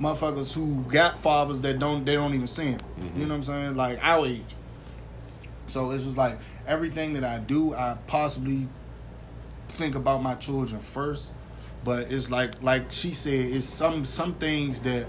motherfuckers 0.00 0.54
who 0.54 0.82
got 0.90 1.18
fathers 1.18 1.60
that 1.60 1.78
don't 1.78 2.04
they 2.04 2.14
don't 2.14 2.34
even 2.34 2.46
see 2.46 2.66
him. 2.66 2.78
Mm-hmm. 2.78 3.20
You 3.20 3.26
know 3.26 3.34
what 3.34 3.36
I'm 3.36 3.42
saying? 3.42 3.76
Like 3.76 3.98
our 4.02 4.26
age. 4.26 4.56
So 5.66 5.90
it's 5.90 6.04
just 6.04 6.16
like 6.16 6.38
everything 6.66 7.12
that 7.14 7.24
I 7.24 7.38
do, 7.38 7.74
I 7.74 7.96
possibly 8.06 8.66
think 9.68 9.94
about 9.94 10.22
my 10.22 10.34
children 10.34 10.80
first. 10.80 11.32
But 11.84 12.10
it's 12.10 12.30
like 12.30 12.62
like 12.62 12.90
she 12.90 13.12
said, 13.14 13.32
it's 13.52 13.66
some 13.66 14.04
some 14.04 14.34
things 14.34 14.82
that 14.82 15.06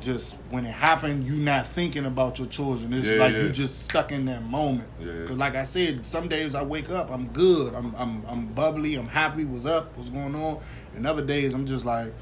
just 0.00 0.34
when 0.50 0.64
it 0.64 0.72
happened, 0.72 1.26
you 1.26 1.34
not 1.34 1.66
thinking 1.66 2.06
about 2.06 2.38
your 2.38 2.48
children. 2.48 2.92
It's 2.92 3.06
Yeah, 3.06 3.16
like 3.16 3.32
yeah. 3.34 3.42
you 3.42 3.48
just 3.50 3.84
stuck 3.84 4.12
in 4.12 4.24
that 4.26 4.42
moment. 4.44 4.88
Yeah. 5.00 5.26
Cause 5.26 5.36
like 5.36 5.54
I 5.54 5.64
said, 5.64 6.04
some 6.06 6.26
days 6.28 6.54
I 6.54 6.62
wake 6.62 6.90
up, 6.90 7.10
I'm 7.10 7.26
good, 7.28 7.74
I'm 7.74 7.94
I'm 7.96 8.22
I'm 8.28 8.46
bubbly, 8.46 8.94
I'm 8.94 9.06
happy. 9.08 9.44
What's 9.44 9.66
up? 9.66 9.96
What's 9.96 10.10
going 10.10 10.34
on? 10.34 10.60
And 10.96 11.06
other 11.06 11.24
days 11.24 11.52
I'm 11.52 11.66
just 11.66 11.84
like, 11.84 12.12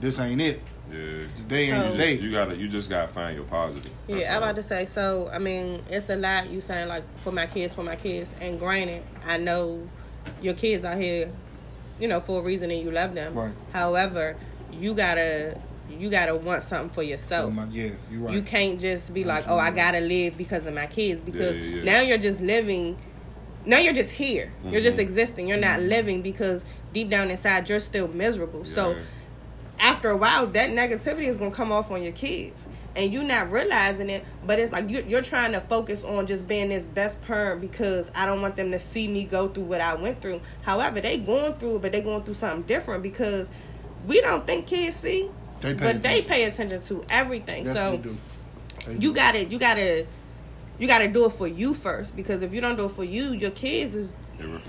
this 0.00 0.18
ain't 0.18 0.40
it. 0.40 0.60
Yeah. 0.90 0.96
The 1.36 1.42
day 1.48 1.70
ain't 1.70 1.84
So- 1.84 1.92
the 1.92 1.98
day. 1.98 2.14
You 2.18 2.30
gotta. 2.32 2.56
You 2.56 2.66
just 2.66 2.88
gotta 2.88 3.08
find 3.08 3.36
your 3.36 3.44
positive. 3.44 3.92
That's 4.06 4.20
Yeah, 4.20 4.36
I'm 4.36 4.42
about 4.42 4.56
to 4.56 4.62
say. 4.62 4.86
So, 4.86 5.28
I 5.30 5.38
mean, 5.38 5.82
it's 5.90 6.08
a 6.08 6.16
lot 6.16 6.48
you 6.48 6.62
saying 6.62 6.88
like 6.88 7.04
for 7.20 7.30
my 7.30 7.44
kids, 7.44 7.74
for 7.74 7.82
my 7.82 7.96
kids. 7.96 8.30
And 8.40 8.58
granted, 8.58 9.02
I 9.26 9.36
know 9.36 9.86
your 10.40 10.54
kids 10.54 10.86
out 10.86 10.96
here, 10.98 11.30
you 12.00 12.08
know, 12.08 12.20
for 12.20 12.40
a 12.40 12.42
reason, 12.42 12.70
and 12.70 12.80
you 12.80 12.90
love 12.90 13.14
them. 13.14 13.34
Right. 13.34 13.52
However, 13.74 14.36
you 14.72 14.94
gotta 14.94 15.58
you 15.90 16.10
gotta 16.10 16.34
want 16.34 16.62
something 16.64 16.88
for 16.90 16.96
So 16.96 17.00
yourself. 17.02 17.52
my, 17.52 17.64
yeah, 17.70 17.90
you 18.10 18.20
right. 18.20 18.34
You 18.34 18.42
can't 18.42 18.80
just 18.80 19.12
be 19.14 19.24
like, 19.24 19.44
oh, 19.48 19.58
I 19.58 19.70
gotta 19.70 20.00
live 20.00 20.36
because 20.36 20.66
of 20.66 20.74
my 20.74 20.86
kids. 20.86 21.20
Because 21.20 21.56
Yeah, 21.56 21.62
yeah, 21.64 21.76
yeah. 21.76 21.84
now 21.84 22.00
you're 22.00 22.18
just 22.18 22.40
living. 22.40 22.96
Now 23.64 23.78
you're 23.78 23.92
just 23.92 24.10
here. 24.12 24.50
You're 24.64 24.80
just 24.80 24.96
Mhm. 24.96 25.00
existing. 25.00 25.48
You're 25.48 25.58
not 25.58 25.80
living 25.80 26.22
because 26.22 26.62
deep 26.92 27.08
down 27.10 27.30
inside 27.30 27.68
you're 27.68 27.80
still 27.80 28.08
miserable. 28.08 28.64
So 28.64 28.96
after 29.80 30.10
a 30.10 30.16
while, 30.16 30.46
that 30.48 30.70
negativity 30.70 31.24
is 31.28 31.38
gonna 31.38 31.50
come 31.50 31.70
off 31.72 31.90
on 31.90 32.02
your 32.02 32.12
kids, 32.12 32.66
and 32.96 33.12
you're 33.12 33.22
not 33.22 33.50
realizing 33.52 34.10
it. 34.10 34.24
But 34.46 34.58
it's 34.58 34.72
like 34.72 34.90
you're, 34.90 35.02
you're 35.02 35.22
trying 35.22 35.52
to 35.52 35.60
focus 35.60 36.02
on 36.02 36.26
just 36.26 36.46
being 36.48 36.68
this 36.70 36.84
best 36.84 37.20
parent 37.22 37.60
because 37.60 38.10
I 38.14 38.26
don't 38.26 38.42
want 38.42 38.56
them 38.56 38.70
to 38.72 38.78
see 38.78 39.06
me 39.06 39.24
go 39.24 39.48
through 39.48 39.64
what 39.64 39.80
I 39.80 39.94
went 39.94 40.20
through. 40.20 40.40
However, 40.62 41.00
they 41.00 41.18
going 41.18 41.54
through 41.54 41.76
it, 41.76 41.82
but 41.82 41.92
they 41.92 42.00
going 42.00 42.22
through 42.24 42.34
something 42.34 42.62
different 42.62 43.02
because 43.02 43.48
we 44.06 44.20
don't 44.20 44.46
think 44.46 44.66
kids 44.66 44.96
see, 44.96 45.28
They 45.60 45.74
pay 45.74 45.92
but 45.92 46.02
they 46.02 46.22
pay 46.22 46.44
attention 46.44 46.82
to 46.82 47.04
everything. 47.10 47.64
Yes, 47.64 47.74
so 47.74 47.90
they 47.92 47.96
do. 47.98 48.16
They 48.86 48.92
you 48.94 48.98
do. 49.00 49.14
gotta 49.14 49.44
you 49.44 49.58
gotta 49.58 50.06
you 50.78 50.86
got 50.86 50.98
to 50.98 51.08
do 51.08 51.24
it 51.26 51.30
for 51.30 51.46
you 51.46 51.74
first 51.74 52.14
because 52.14 52.42
if 52.42 52.54
you 52.54 52.60
don't 52.60 52.76
do 52.76 52.86
it 52.86 52.92
for 52.92 53.04
you, 53.04 53.32
your 53.32 53.50
kids 53.50 53.94
is 53.94 54.12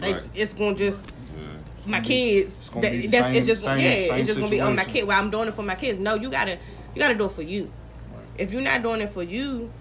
like 0.02 0.24
it's 0.34 0.54
gonna 0.54 0.76
just 0.76 1.04
yeah. 1.38 1.44
my 1.86 2.00
kids. 2.02 2.56
it's 2.58 2.70
gonna 2.70 2.82
that- 2.82 2.92
be 2.92 3.02
the 3.02 3.08
that's, 3.08 3.38
it's 3.38 3.46
just 3.48 3.64
same- 3.64 3.80
yeah, 3.80 4.08
same 4.08 4.18
it's 4.18 4.28
just 4.28 4.40
gonna 4.40 4.50
be 4.50 4.62
on 4.62 4.76
my 4.76 4.84
kid. 4.84 5.08
Well, 5.08 5.20
I'm 5.20 5.30
doing 5.30 5.48
it 5.48 5.54
for 5.54 5.64
my 5.64 5.76
kids. 5.76 6.00
No, 6.00 6.16
you 6.16 6.30
gotta 6.32 6.58
you 6.96 7.00
gotta 7.00 7.16
do 7.16 7.26
it 7.26 7.32
for 7.32 7.44
you. 7.44 7.72
Right. 8.12 8.24
If 8.38 8.52
you're 8.52 8.62
not 8.62 8.82
doing 8.82 9.02
it 9.02 9.14
for 9.14 9.22
you, 9.22 9.72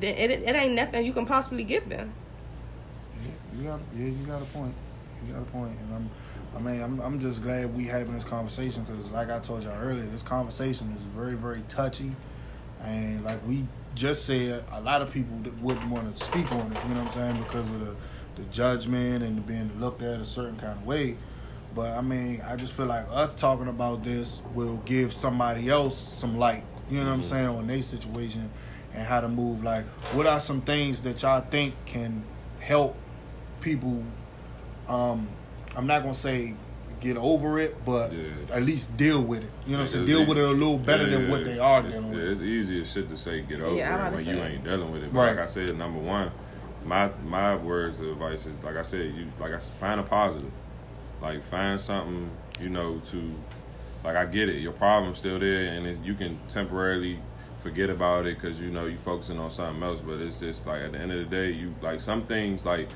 then 0.00 0.14
it, 0.16 0.30
it 0.30 0.54
ain't 0.54 0.74
nothing 0.74 1.04
you 1.04 1.12
can 1.12 1.26
possibly 1.26 1.64
give 1.64 1.88
them. 1.88 2.12
Yeah, 3.22 3.58
you 3.58 3.64
got 3.64 3.80
yeah, 3.94 4.06
you 4.06 4.26
got 4.26 4.40
a 4.40 4.46
point. 4.46 4.74
You 5.26 5.34
got 5.34 5.42
a 5.42 5.46
point, 5.46 5.76
and 5.78 5.94
I'm, 5.94 6.10
I 6.56 6.58
mean, 6.58 6.80
I'm, 6.80 7.00
I'm 7.00 7.20
just 7.20 7.42
glad 7.42 7.74
we 7.76 7.84
having 7.84 8.14
this 8.14 8.24
conversation 8.24 8.84
because, 8.84 9.10
like 9.10 9.30
I 9.30 9.38
told 9.40 9.62
y'all 9.62 9.78
earlier, 9.78 10.06
this 10.06 10.22
conversation 10.22 10.90
is 10.96 11.02
very, 11.02 11.34
very 11.34 11.62
touchy, 11.68 12.12
and 12.82 13.22
like 13.24 13.46
we 13.46 13.66
just 13.94 14.24
said, 14.24 14.64
a 14.72 14.80
lot 14.80 15.02
of 15.02 15.12
people 15.12 15.36
wouldn't 15.60 15.90
want 15.90 16.14
to 16.14 16.24
speak 16.24 16.50
on 16.52 16.72
it. 16.72 16.82
You 16.88 16.94
know 16.94 17.02
what 17.02 17.06
I'm 17.06 17.10
saying? 17.10 17.42
Because 17.42 17.68
of 17.70 17.80
the, 17.80 17.96
the 18.36 18.48
judgment 18.50 19.22
and 19.22 19.46
being 19.46 19.70
looked 19.78 20.02
at 20.02 20.18
a 20.18 20.24
certain 20.24 20.56
kind 20.56 20.72
of 20.72 20.86
way. 20.86 21.16
But 21.74 21.96
I 21.96 22.00
mean, 22.00 22.40
I 22.46 22.56
just 22.56 22.72
feel 22.72 22.86
like 22.86 23.04
us 23.10 23.34
talking 23.34 23.68
about 23.68 24.02
this 24.02 24.40
will 24.54 24.78
give 24.86 25.12
somebody 25.12 25.68
else 25.68 25.98
some 25.98 26.38
light. 26.38 26.64
You 26.88 27.00
know 27.00 27.06
what 27.06 27.12
I'm 27.12 27.22
saying 27.22 27.48
on 27.48 27.66
their 27.66 27.82
situation 27.82 28.50
and 28.94 29.06
how 29.06 29.20
to 29.20 29.28
move. 29.28 29.62
Like, 29.62 29.84
what 30.14 30.26
are 30.26 30.40
some 30.40 30.62
things 30.62 31.02
that 31.02 31.20
y'all 31.20 31.42
think 31.42 31.74
can 31.84 32.24
help 32.60 32.96
people? 33.60 34.02
Um, 34.88 35.28
I'm 35.76 35.86
not 35.86 36.02
gonna 36.02 36.14
say 36.14 36.54
get 37.00 37.16
over 37.18 37.58
it, 37.58 37.84
but 37.84 38.12
Yeah. 38.12 38.30
at 38.52 38.62
least 38.62 38.96
deal 38.96 39.22
with 39.22 39.42
it. 39.44 39.50
You 39.66 39.72
know 39.72 39.78
what 39.78 39.82
I'm 39.82 39.88
saying? 39.88 40.04
It's 40.04 40.12
Deal 40.12 40.26
with 40.26 40.38
it 40.38 40.44
a 40.44 40.48
little 40.48 40.78
better 40.78 41.04
Yeah, 41.08 41.18
than 41.18 41.30
what 41.30 41.44
they 41.44 41.58
are 41.58 41.82
dealing 41.82 42.06
yeah, 42.06 42.10
with. 42.10 42.30
It's 42.32 42.40
easier 42.40 42.84
shit 42.84 43.10
to 43.10 43.16
say 43.16 43.42
get 43.42 43.60
over 43.60 43.76
Yeah, 43.76 43.92
it 43.92 43.94
about 43.94 44.12
when 44.14 44.24
you 44.26 44.42
ain't 44.42 44.64
dealing 44.64 44.90
with 44.90 45.02
it. 45.04 45.12
But 45.12 45.20
Right. 45.20 45.36
like 45.36 45.44
I 45.44 45.46
said, 45.46 45.76
number 45.76 46.00
one, 46.00 46.30
my 46.84 47.10
my 47.26 47.54
words 47.56 48.00
of 48.00 48.06
advice 48.06 48.46
is 48.46 48.56
like 48.64 48.76
I 48.76 48.82
said, 48.82 49.12
you 49.12 49.26
like 49.38 49.52
I 49.52 49.58
find 49.58 50.00
a 50.00 50.02
positive. 50.02 50.50
Like 51.20 51.42
find 51.42 51.80
something, 51.80 52.30
you 52.60 52.70
know, 52.70 52.98
to 53.10 53.30
like 54.04 54.16
I 54.16 54.24
get 54.24 54.48
it. 54.48 54.56
Your 54.60 54.72
problem's 54.72 55.18
still 55.18 55.38
there, 55.38 55.72
and 55.72 55.86
it, 55.86 55.98
you 56.02 56.14
can 56.14 56.38
temporarily 56.48 57.18
forget 57.60 57.90
about 57.90 58.26
it 58.26 58.40
because 58.40 58.60
you 58.60 58.70
know 58.70 58.86
you 58.86 58.96
focusing 58.96 59.38
on 59.38 59.50
something 59.50 59.82
else. 59.82 60.00
But 60.00 60.20
it's 60.20 60.38
just 60.40 60.66
like 60.66 60.82
at 60.82 60.92
the 60.92 60.98
end 60.98 61.12
of 61.12 61.18
the 61.18 61.24
day, 61.24 61.50
you 61.50 61.74
like 61.82 62.00
some 62.00 62.22
things 62.26 62.64
like 62.64 62.88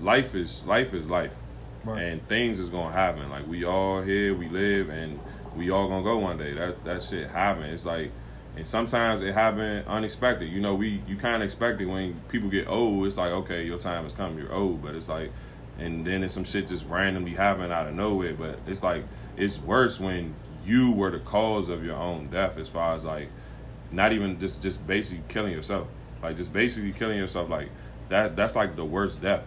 life 0.00 0.34
is 0.34 0.62
life 0.64 0.92
is 0.94 1.06
life 1.06 1.32
Right. 1.84 2.00
and 2.02 2.28
things 2.28 2.58
is 2.58 2.70
gonna 2.70 2.92
happen. 2.92 3.28
Like 3.30 3.46
we 3.46 3.64
all 3.64 4.02
here, 4.02 4.34
we 4.34 4.48
live, 4.48 4.88
and 4.88 5.20
we 5.56 5.70
all 5.70 5.88
gonna 5.88 6.04
go 6.04 6.18
one 6.18 6.38
day. 6.38 6.54
That 6.54 6.84
that 6.84 7.02
shit 7.02 7.28
happen. 7.30 7.64
It's 7.64 7.84
like, 7.84 8.10
and 8.56 8.66
sometimes 8.66 9.20
it 9.20 9.34
happen 9.34 9.84
unexpected. 9.86 10.48
You 10.48 10.60
know, 10.60 10.74
we 10.74 11.02
you 11.06 11.16
kind 11.16 11.42
of 11.42 11.42
expect 11.42 11.80
it 11.80 11.86
when 11.86 12.14
people 12.28 12.48
get 12.48 12.68
old. 12.68 13.06
It's 13.06 13.16
like, 13.16 13.32
okay, 13.32 13.64
your 13.64 13.78
time 13.78 14.04
has 14.04 14.12
come. 14.12 14.38
You're 14.38 14.52
old, 14.52 14.82
but 14.82 14.96
it's 14.96 15.08
like, 15.08 15.30
and 15.78 16.06
then 16.06 16.22
it's 16.22 16.32
some 16.34 16.44
shit 16.44 16.66
just 16.68 16.86
randomly 16.86 17.32
happen 17.32 17.70
out 17.70 17.86
of 17.86 17.94
nowhere. 17.94 18.32
But 18.34 18.58
it's 18.66 18.82
like 18.82 19.04
it's 19.36 19.58
worse 19.60 20.00
when 20.00 20.34
you 20.64 20.92
were 20.92 21.10
the 21.10 21.18
cause 21.20 21.68
of 21.68 21.84
your 21.84 21.96
own 21.96 22.28
death. 22.28 22.56
As 22.56 22.68
far 22.68 22.94
as 22.94 23.04
like, 23.04 23.28
not 23.90 24.12
even 24.12 24.40
just 24.40 24.62
just 24.62 24.86
basically 24.86 25.22
killing 25.28 25.52
yourself. 25.52 25.86
Like 26.22 26.36
just 26.36 26.52
basically 26.52 26.92
killing 26.92 27.18
yourself. 27.18 27.50
Like 27.50 27.68
that. 28.08 28.36
That's 28.36 28.56
like 28.56 28.74
the 28.76 28.84
worst 28.84 29.20
death. 29.20 29.42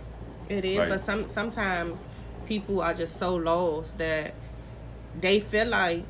It 0.49 0.63
is, 0.63 0.77
Right. 0.77 0.87
but 0.89 0.99
some 1.01 1.27
sometimes 1.27 2.06
people 2.47 2.81
are 2.81 2.93
just 2.93 3.17
so 3.17 3.35
lost 3.35 3.97
that 3.97 4.33
they 5.19 5.39
feel 5.39 5.67
like 5.67 6.03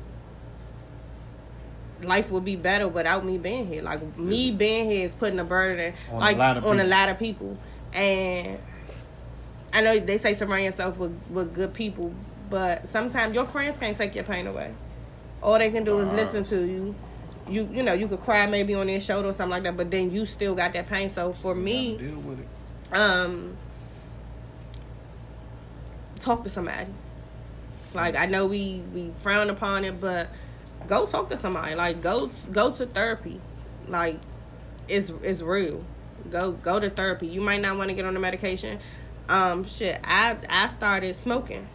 life 2.02 2.30
would 2.30 2.44
be 2.44 2.56
better 2.56 2.86
without 2.88 3.24
me 3.24 3.38
being 3.38 3.66
here. 3.66 3.82
Like 3.82 4.16
me 4.16 4.52
being 4.52 4.90
here 4.90 5.04
is 5.04 5.12
putting 5.12 5.38
a 5.40 5.44
burden 5.44 5.94
On 6.10 6.16
a 6.16 6.20
like 6.20 6.36
lot 6.36 6.56
of 6.56 6.64
on 6.64 6.78
a 6.78 6.82
people. 6.82 6.90
lot 6.90 7.08
of 7.08 7.18
people. 7.18 7.56
And 7.92 8.58
I 9.72 9.80
know 9.80 9.98
they 9.98 10.18
say 10.18 10.34
surround 10.34 10.64
yourself 10.64 10.96
with, 10.98 11.18
with 11.30 11.54
good 11.54 11.74
people, 11.74 12.12
but 12.50 12.86
sometimes 12.88 13.34
your 13.34 13.44
friends 13.44 13.78
can't 13.78 13.96
take 13.96 14.14
your 14.14 14.24
pain 14.24 14.46
away. 14.46 14.72
All 15.42 15.58
they 15.58 15.70
can 15.70 15.84
do 15.84 15.98
is 15.98 16.08
Uh-huh. 16.08 16.16
listen 16.16 16.44
to 16.44 16.62
you. 16.66 16.94
You 17.48 17.66
you 17.72 17.82
know, 17.82 17.94
you 17.94 18.08
could 18.08 18.20
cry 18.20 18.44
maybe 18.46 18.74
on 18.74 18.86
their 18.88 19.00
shoulder 19.00 19.28
or 19.28 19.32
something 19.32 19.50
like 19.50 19.62
that, 19.62 19.76
but 19.76 19.90
then 19.90 20.10
you 20.10 20.26
still 20.26 20.54
got 20.54 20.74
that 20.74 20.86
pain. 20.86 21.08
So 21.08 21.32
for 21.32 21.54
me, 21.54 21.96
deal 21.96 22.18
with 22.20 22.40
it. 22.40 22.96
um 22.96 23.56
talk 26.28 26.44
to 26.44 26.50
somebody. 26.50 26.90
Like 27.94 28.16
i 28.16 28.26
know 28.26 28.46
we 28.46 28.82
we 28.94 29.10
frown 29.22 29.48
upon 29.48 29.84
it 29.84 29.98
but 30.00 30.28
go 30.86 31.06
talk 31.06 31.30
to 31.30 31.38
somebody. 31.38 31.74
Like 31.74 32.02
go 32.02 32.30
go 32.52 32.70
to 32.72 32.86
therapy. 32.86 33.40
Like 33.88 34.18
it's 34.88 35.10
it's 35.22 35.40
real. 35.40 35.82
Go 36.30 36.52
go 36.52 36.78
to 36.78 36.90
therapy. 36.90 37.26
You 37.26 37.40
might 37.40 37.62
not 37.62 37.78
want 37.78 37.88
to 37.88 37.94
get 37.94 38.04
on 38.04 38.14
the 38.14 38.20
medication. 38.20 38.78
Um 39.28 39.66
shit 39.66 40.00
i 40.04 40.36
i 40.48 40.68
started 40.68 41.14
smoking. 41.14 41.66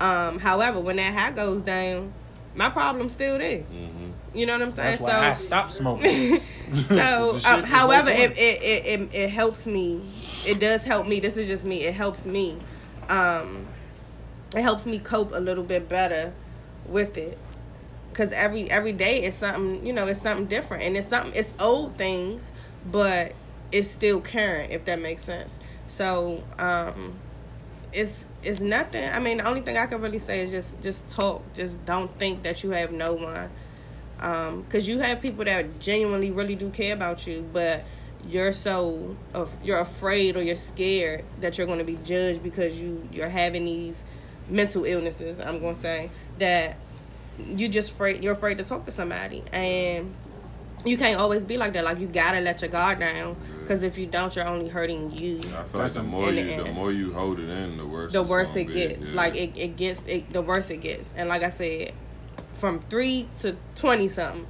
Um 0.00 0.38
however 0.38 0.80
when 0.80 0.96
that 0.96 1.14
high 1.14 1.30
goes 1.30 1.60
down 1.62 2.12
my 2.54 2.68
problem's 2.68 3.12
still 3.12 3.38
there. 3.38 3.62
Hmm 3.62 4.10
you 4.34 4.46
know 4.46 4.54
what 4.54 4.62
i'm 4.62 4.70
saying? 4.72 4.98
That's 4.98 5.02
why 5.02 5.30
I 5.30 5.34
stopped 5.34 5.72
smoking. 5.72 6.40
so, 6.86 7.38
um, 7.48 7.62
however, 7.62 8.10
it, 8.10 8.32
it, 8.32 8.62
it, 8.62 8.86
it, 8.86 9.14
it 9.14 9.30
helps 9.30 9.64
me. 9.64 10.04
It 10.44 10.58
does 10.58 10.82
help 10.82 11.06
me. 11.06 11.20
This 11.20 11.36
is 11.36 11.46
just 11.46 11.64
me. 11.64 11.84
It 11.84 11.94
helps 11.94 12.26
me. 12.26 12.58
Um, 13.10 13.66
it 14.54 14.62
helps 14.62 14.86
me 14.86 14.98
cope 14.98 15.32
a 15.34 15.40
little 15.40 15.64
bit 15.64 15.88
better 15.88 16.32
with 16.86 17.16
it. 17.16 17.38
Cause 18.12 18.30
every 18.30 18.70
every 18.70 18.92
day 18.92 19.24
is 19.24 19.34
something, 19.34 19.84
you 19.84 19.92
know, 19.92 20.06
it's 20.06 20.22
something 20.22 20.46
different, 20.46 20.84
and 20.84 20.96
it's 20.96 21.08
something. 21.08 21.32
It's 21.34 21.52
old 21.58 21.96
things, 21.96 22.52
but 22.90 23.32
it's 23.72 23.90
still 23.90 24.20
current. 24.20 24.70
If 24.70 24.84
that 24.84 25.00
makes 25.00 25.24
sense. 25.24 25.58
So, 25.88 26.44
um, 26.60 27.14
it's 27.92 28.24
it's 28.44 28.60
nothing. 28.60 29.08
I 29.10 29.18
mean, 29.18 29.38
the 29.38 29.48
only 29.48 29.62
thing 29.62 29.76
I 29.76 29.86
can 29.86 30.00
really 30.00 30.20
say 30.20 30.42
is 30.42 30.52
just 30.52 30.80
just 30.80 31.08
talk. 31.08 31.42
Just 31.54 31.84
don't 31.86 32.16
think 32.18 32.44
that 32.44 32.62
you 32.62 32.70
have 32.70 32.92
no 32.92 33.14
one 33.14 33.50
because 34.16 34.88
you 34.88 35.00
have 35.00 35.20
people 35.20 35.44
that 35.44 35.80
genuinely 35.80 36.30
really 36.30 36.54
do 36.54 36.70
care 36.70 36.94
about 36.94 37.26
you, 37.26 37.46
but 37.52 37.84
you're 38.28 38.52
so 38.52 39.16
of 39.34 39.54
you're 39.62 39.78
afraid 39.80 40.36
or 40.36 40.42
you're 40.42 40.54
scared 40.54 41.24
that 41.40 41.58
you're 41.58 41.66
going 41.66 41.78
to 41.78 41.84
be 41.84 41.96
judged 42.04 42.42
because 42.42 42.80
you 42.80 43.06
you're 43.12 43.28
having 43.28 43.64
these 43.64 44.02
mental 44.48 44.84
illnesses. 44.84 45.38
I'm 45.40 45.58
going 45.60 45.74
to 45.74 45.80
say 45.80 46.10
that 46.38 46.76
you 47.38 47.68
just 47.68 47.90
afraid 47.92 48.22
you're 48.22 48.32
afraid 48.32 48.58
to 48.58 48.64
talk 48.64 48.84
to 48.86 48.92
somebody 48.92 49.42
and 49.52 50.14
you 50.84 50.96
can't 50.98 51.18
always 51.18 51.44
be 51.44 51.56
like 51.56 51.72
that 51.72 51.82
like 51.82 51.98
you 51.98 52.06
gotta 52.06 52.40
let 52.40 52.60
your 52.60 52.70
guard 52.70 53.00
down 53.00 53.34
because 53.60 53.82
if 53.82 53.96
you 53.98 54.06
don't 54.06 54.36
you're 54.36 54.46
only 54.46 54.68
hurting 54.68 55.10
you 55.18 55.38
I 55.38 55.64
feel 55.64 55.80
like 55.80 55.92
the 55.92 56.02
more 56.02 56.30
you 56.30 56.44
the 56.44 56.62
the 56.64 56.72
more 56.72 56.92
you 56.92 57.12
hold 57.12 57.40
it 57.40 57.48
in, 57.48 57.76
the 57.78 57.86
worse. 57.86 58.12
the 58.12 58.22
worse 58.22 58.54
it 58.54 58.64
gets 58.64 59.08
Yeah. 59.08 59.14
like 59.16 59.34
it, 59.34 59.56
it 59.56 59.76
gets 59.76 60.02
it, 60.06 60.32
the 60.32 60.42
worse 60.42 60.70
it 60.70 60.76
gets 60.82 61.12
and 61.16 61.28
like 61.28 61.42
i 61.42 61.48
said 61.48 61.92
from 62.54 62.80
three 62.90 63.26
to 63.40 63.56
20 63.76 64.08
something 64.08 64.46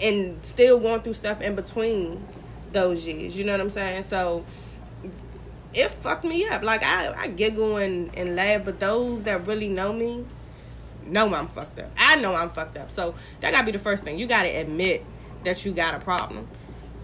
and 0.00 0.44
still 0.44 0.78
going 0.78 1.00
through 1.02 1.12
stuff 1.12 1.40
in 1.40 1.54
between 1.54 2.24
those 2.72 3.06
years 3.06 3.36
you 3.36 3.44
know 3.44 3.52
what 3.52 3.60
i'm 3.60 3.70
saying 3.70 4.02
so 4.02 4.44
it 5.72 5.90
fucked 5.90 6.24
me 6.24 6.46
up 6.46 6.62
like 6.62 6.82
i, 6.82 7.12
I 7.16 7.28
giggle 7.28 7.76
and, 7.76 8.16
and 8.16 8.36
laugh 8.36 8.64
but 8.64 8.80
those 8.80 9.22
that 9.24 9.46
really 9.46 9.68
know 9.68 9.92
me 9.92 10.24
know 11.06 11.32
i'm 11.34 11.46
fucked 11.46 11.78
up 11.80 11.90
i 11.96 12.16
know 12.16 12.34
i'm 12.34 12.50
fucked 12.50 12.76
up 12.76 12.90
so 12.90 13.14
that 13.40 13.52
gotta 13.52 13.66
be 13.66 13.72
the 13.72 13.78
first 13.78 14.04
thing 14.04 14.18
you 14.18 14.26
gotta 14.26 14.48
admit 14.48 15.04
that 15.44 15.64
you 15.64 15.72
got 15.72 15.94
a 15.94 15.98
problem 16.00 16.48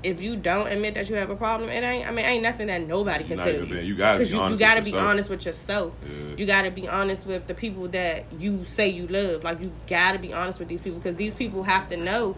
if 0.02 0.20
you 0.22 0.36
don't 0.36 0.68
admit 0.68 0.94
that 0.94 1.10
you 1.10 1.16
have 1.16 1.30
a 1.30 1.36
problem, 1.36 1.68
it 1.68 1.82
ain't. 1.82 2.08
I 2.08 2.10
mean, 2.10 2.24
ain't 2.24 2.42
nothing 2.42 2.68
that 2.68 2.86
nobody 2.86 3.24
can 3.24 3.38
tell 3.38 3.52
you. 3.52 3.76
you 3.76 3.94
gotta 3.94 4.24
be 4.24 4.30
you, 4.30 4.40
honest 4.40 4.60
you 4.60 4.66
gotta 4.66 4.80
with 4.80 4.84
be 4.84 4.90
yourself. 4.90 5.10
honest 5.10 5.30
with 5.30 5.46
yourself. 5.46 5.94
Yeah. 6.02 6.36
You 6.36 6.46
gotta 6.46 6.70
be 6.70 6.88
honest 6.88 7.26
with 7.26 7.46
the 7.46 7.54
people 7.54 7.88
that 7.88 8.24
you 8.38 8.64
say 8.64 8.88
you 8.88 9.06
love. 9.08 9.44
Like 9.44 9.60
you 9.60 9.72
gotta 9.86 10.18
be 10.18 10.32
honest 10.32 10.58
with 10.58 10.68
these 10.68 10.80
people 10.80 10.98
because 10.98 11.16
these 11.16 11.34
people 11.34 11.62
have 11.64 11.88
to 11.90 11.96
know 11.96 12.36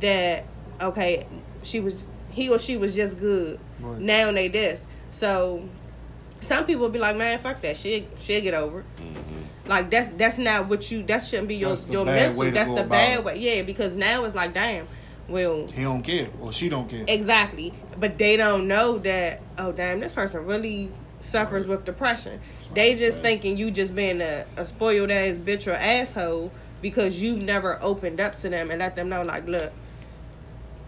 that 0.00 0.44
okay, 0.80 1.26
she 1.62 1.80
was 1.80 2.06
he 2.30 2.48
or 2.48 2.58
she 2.58 2.76
was 2.76 2.94
just 2.94 3.18
good. 3.18 3.58
Right. 3.80 4.00
Now 4.00 4.32
they 4.32 4.48
this. 4.48 4.86
So 5.10 5.68
some 6.40 6.66
people 6.66 6.88
be 6.88 6.98
like, 6.98 7.16
man, 7.16 7.38
fuck 7.38 7.60
that. 7.62 7.76
She 7.76 8.06
she'll 8.20 8.42
get 8.42 8.54
over 8.54 8.80
it. 8.80 8.86
Mm-hmm. 8.98 9.68
Like 9.68 9.90
that's 9.90 10.08
that's 10.10 10.38
not 10.38 10.68
what 10.68 10.90
you. 10.90 11.02
That 11.04 11.18
shouldn't 11.18 11.48
be 11.48 11.56
your 11.56 11.70
That's 11.70 11.88
your 11.88 12.04
mental. 12.04 12.50
That's 12.50 12.70
the 12.70 12.84
bad 12.84 13.20
it. 13.20 13.24
way. 13.24 13.38
Yeah, 13.38 13.62
because 13.62 13.94
now 13.94 14.24
it's 14.24 14.34
like, 14.34 14.52
damn. 14.52 14.86
Well, 15.28 15.68
He 15.68 15.82
don't 15.82 16.02
care 16.02 16.28
or 16.40 16.52
she 16.52 16.68
don't 16.68 16.88
care. 16.88 17.04
Exactly. 17.08 17.72
But 17.98 18.18
they 18.18 18.36
don't 18.36 18.68
know 18.68 18.98
that, 18.98 19.40
oh, 19.56 19.72
damn, 19.72 20.00
this 20.00 20.12
person 20.12 20.44
really 20.44 20.90
suffers 21.20 21.66
with 21.66 21.84
depression. 21.86 22.40
They 22.74 22.92
I'm 22.92 22.98
just 22.98 23.22
saying. 23.22 23.40
thinking 23.40 23.56
you 23.56 23.70
just 23.70 23.94
being 23.94 24.20
a, 24.20 24.44
a 24.56 24.66
spoiled 24.66 25.10
ass 25.10 25.36
bitch 25.36 25.66
or 25.66 25.74
asshole 25.74 26.52
because 26.82 27.22
you've 27.22 27.42
never 27.42 27.82
opened 27.82 28.20
up 28.20 28.36
to 28.40 28.50
them 28.50 28.70
and 28.70 28.80
let 28.80 28.96
them 28.96 29.08
know, 29.08 29.22
like, 29.22 29.46
look, 29.46 29.72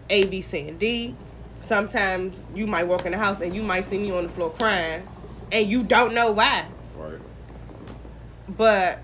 A, 0.09 0.25
B, 0.25 0.41
C, 0.41 0.69
and 0.69 0.79
D. 0.79 1.15
Sometimes 1.61 2.41
you 2.53 2.67
might 2.67 2.85
walk 2.85 3.05
in 3.05 3.11
the 3.11 3.17
house 3.17 3.41
and 3.41 3.55
you 3.55 3.63
might 3.63 3.81
see 3.81 3.97
me 3.97 4.11
on 4.11 4.23
the 4.23 4.29
floor 4.29 4.51
crying 4.51 5.07
and 5.51 5.69
you 5.69 5.83
don't 5.83 6.13
know 6.13 6.31
why. 6.31 6.65
Right. 6.95 7.19
But 8.49 8.99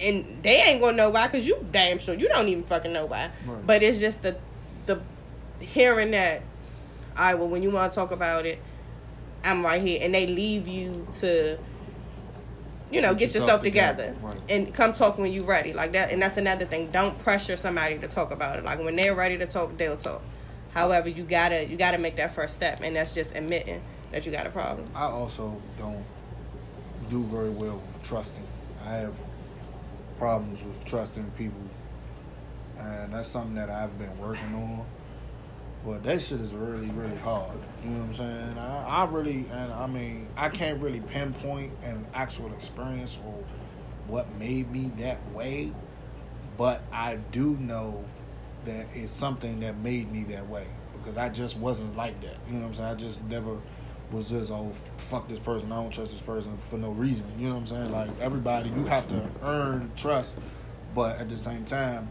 and 0.00 0.42
they 0.42 0.56
ain't 0.56 0.80
gonna 0.80 0.96
know 0.96 1.10
why 1.10 1.26
because 1.28 1.46
you 1.46 1.64
damn 1.70 1.98
sure 1.98 2.14
you 2.14 2.28
don't 2.28 2.48
even 2.48 2.64
fucking 2.64 2.92
know 2.92 3.06
why. 3.06 3.30
Right. 3.46 3.66
But 3.66 3.82
it's 3.82 4.00
just 4.00 4.22
the 4.22 4.36
the 4.86 5.00
hearing 5.60 6.10
that 6.12 6.42
all 7.16 7.24
right, 7.24 7.34
well, 7.38 7.48
when 7.48 7.62
you 7.62 7.70
want 7.70 7.92
to 7.92 7.94
talk 7.94 8.10
about 8.10 8.44
it, 8.44 8.58
I'm 9.44 9.64
right 9.64 9.80
here, 9.80 10.00
and 10.02 10.12
they 10.12 10.26
leave 10.26 10.66
you 10.66 11.06
to, 11.20 11.56
you 12.90 13.00
know, 13.00 13.10
Get 13.10 13.18
get, 13.20 13.24
yourself 13.34 13.42
yourself, 13.44 13.62
together. 13.62 14.06
together, 14.14 14.26
Right. 14.26 14.40
and 14.50 14.74
come 14.74 14.92
talk 14.92 15.18
when 15.18 15.32
you're 15.32 15.44
ready, 15.44 15.72
like 15.72 15.92
that. 15.92 16.12
And 16.12 16.20
that's 16.22 16.36
another 16.36 16.64
thing. 16.66 16.90
Don't 16.90 17.18
pressure 17.20 17.56
somebody 17.56 17.98
to 17.98 18.06
talk 18.08 18.30
about 18.30 18.58
it. 18.58 18.64
Like 18.64 18.78
when 18.78 18.94
they're 18.96 19.14
ready 19.14 19.38
to 19.38 19.46
talk, 19.46 19.76
they'll 19.76 19.96
talk. 19.96 20.22
However, 20.72 21.08
you 21.08 21.24
gotta 21.24 21.66
you 21.66 21.76
gotta 21.76 21.98
make 21.98 22.16
that 22.16 22.32
first 22.34 22.54
step, 22.54 22.80
and 22.82 22.94
that's 22.96 23.14
just 23.14 23.30
admitting 23.34 23.80
that 24.12 24.26
you 24.26 24.32
got 24.32 24.46
a 24.46 24.50
problem. 24.50 24.86
I 24.94 25.04
also 25.04 25.60
don't 25.78 26.04
do 27.10 27.22
very 27.24 27.50
well 27.50 27.76
with 27.76 28.02
trusting. 28.02 28.46
I 28.86 28.94
have 28.94 29.14
problems 30.18 30.62
with 30.62 30.84
trusting 30.84 31.30
people, 31.38 31.60
and 32.78 33.12
that's 33.12 33.28
something 33.28 33.54
that 33.54 33.70
I've 33.70 33.96
been 33.98 34.16
working 34.18 34.54
on. 34.54 34.84
But 35.84 36.02
that 36.04 36.22
shit 36.22 36.40
is 36.40 36.54
really, 36.54 36.90
really 36.92 37.16
hard. 37.18 37.58
You 37.82 37.90
know 37.90 37.98
what 38.00 38.06
I'm 38.06 38.14
saying? 38.14 38.58
I, 38.58 38.84
I 38.84 39.04
really, 39.10 39.44
and 39.52 39.72
I 39.72 39.86
mean, 39.86 40.28
I 40.36 40.48
can't 40.48 40.80
really 40.80 41.00
pinpoint 41.00 41.72
an 41.82 42.06
actual 42.14 42.52
experience 42.54 43.18
or 43.26 43.44
what 44.06 44.26
made 44.36 44.70
me 44.70 44.90
that 44.98 45.18
way, 45.32 45.72
but 46.56 46.82
I 46.92 47.16
do 47.32 47.56
know 47.58 48.02
that 48.64 48.86
it's 48.94 49.12
something 49.12 49.60
that 49.60 49.76
made 49.78 50.10
me 50.10 50.24
that 50.24 50.48
way 50.48 50.66
because 50.96 51.18
I 51.18 51.28
just 51.28 51.58
wasn't 51.58 51.96
like 51.96 52.18
that. 52.22 52.38
You 52.48 52.54
know 52.54 52.60
what 52.60 52.68
I'm 52.68 52.74
saying? 52.74 52.88
I 52.88 52.94
just 52.94 53.22
never 53.24 53.58
was 54.10 54.28
just 54.28 54.50
oh 54.50 54.72
fuck 54.96 55.28
this 55.28 55.38
person. 55.38 55.70
I 55.72 55.76
don't 55.76 55.90
trust 55.90 56.12
this 56.12 56.20
person 56.20 56.56
for 56.58 56.78
no 56.78 56.90
reason. 56.92 57.24
You 57.38 57.48
know 57.48 57.54
what 57.56 57.60
I'm 57.60 57.66
saying? 57.66 57.92
Like 57.92 58.10
everybody, 58.20 58.70
you 58.70 58.84
have 58.86 59.08
to 59.08 59.28
earn 59.42 59.90
trust, 59.96 60.38
but 60.94 61.18
at 61.18 61.28
the 61.28 61.38
same 61.38 61.64
time, 61.64 62.08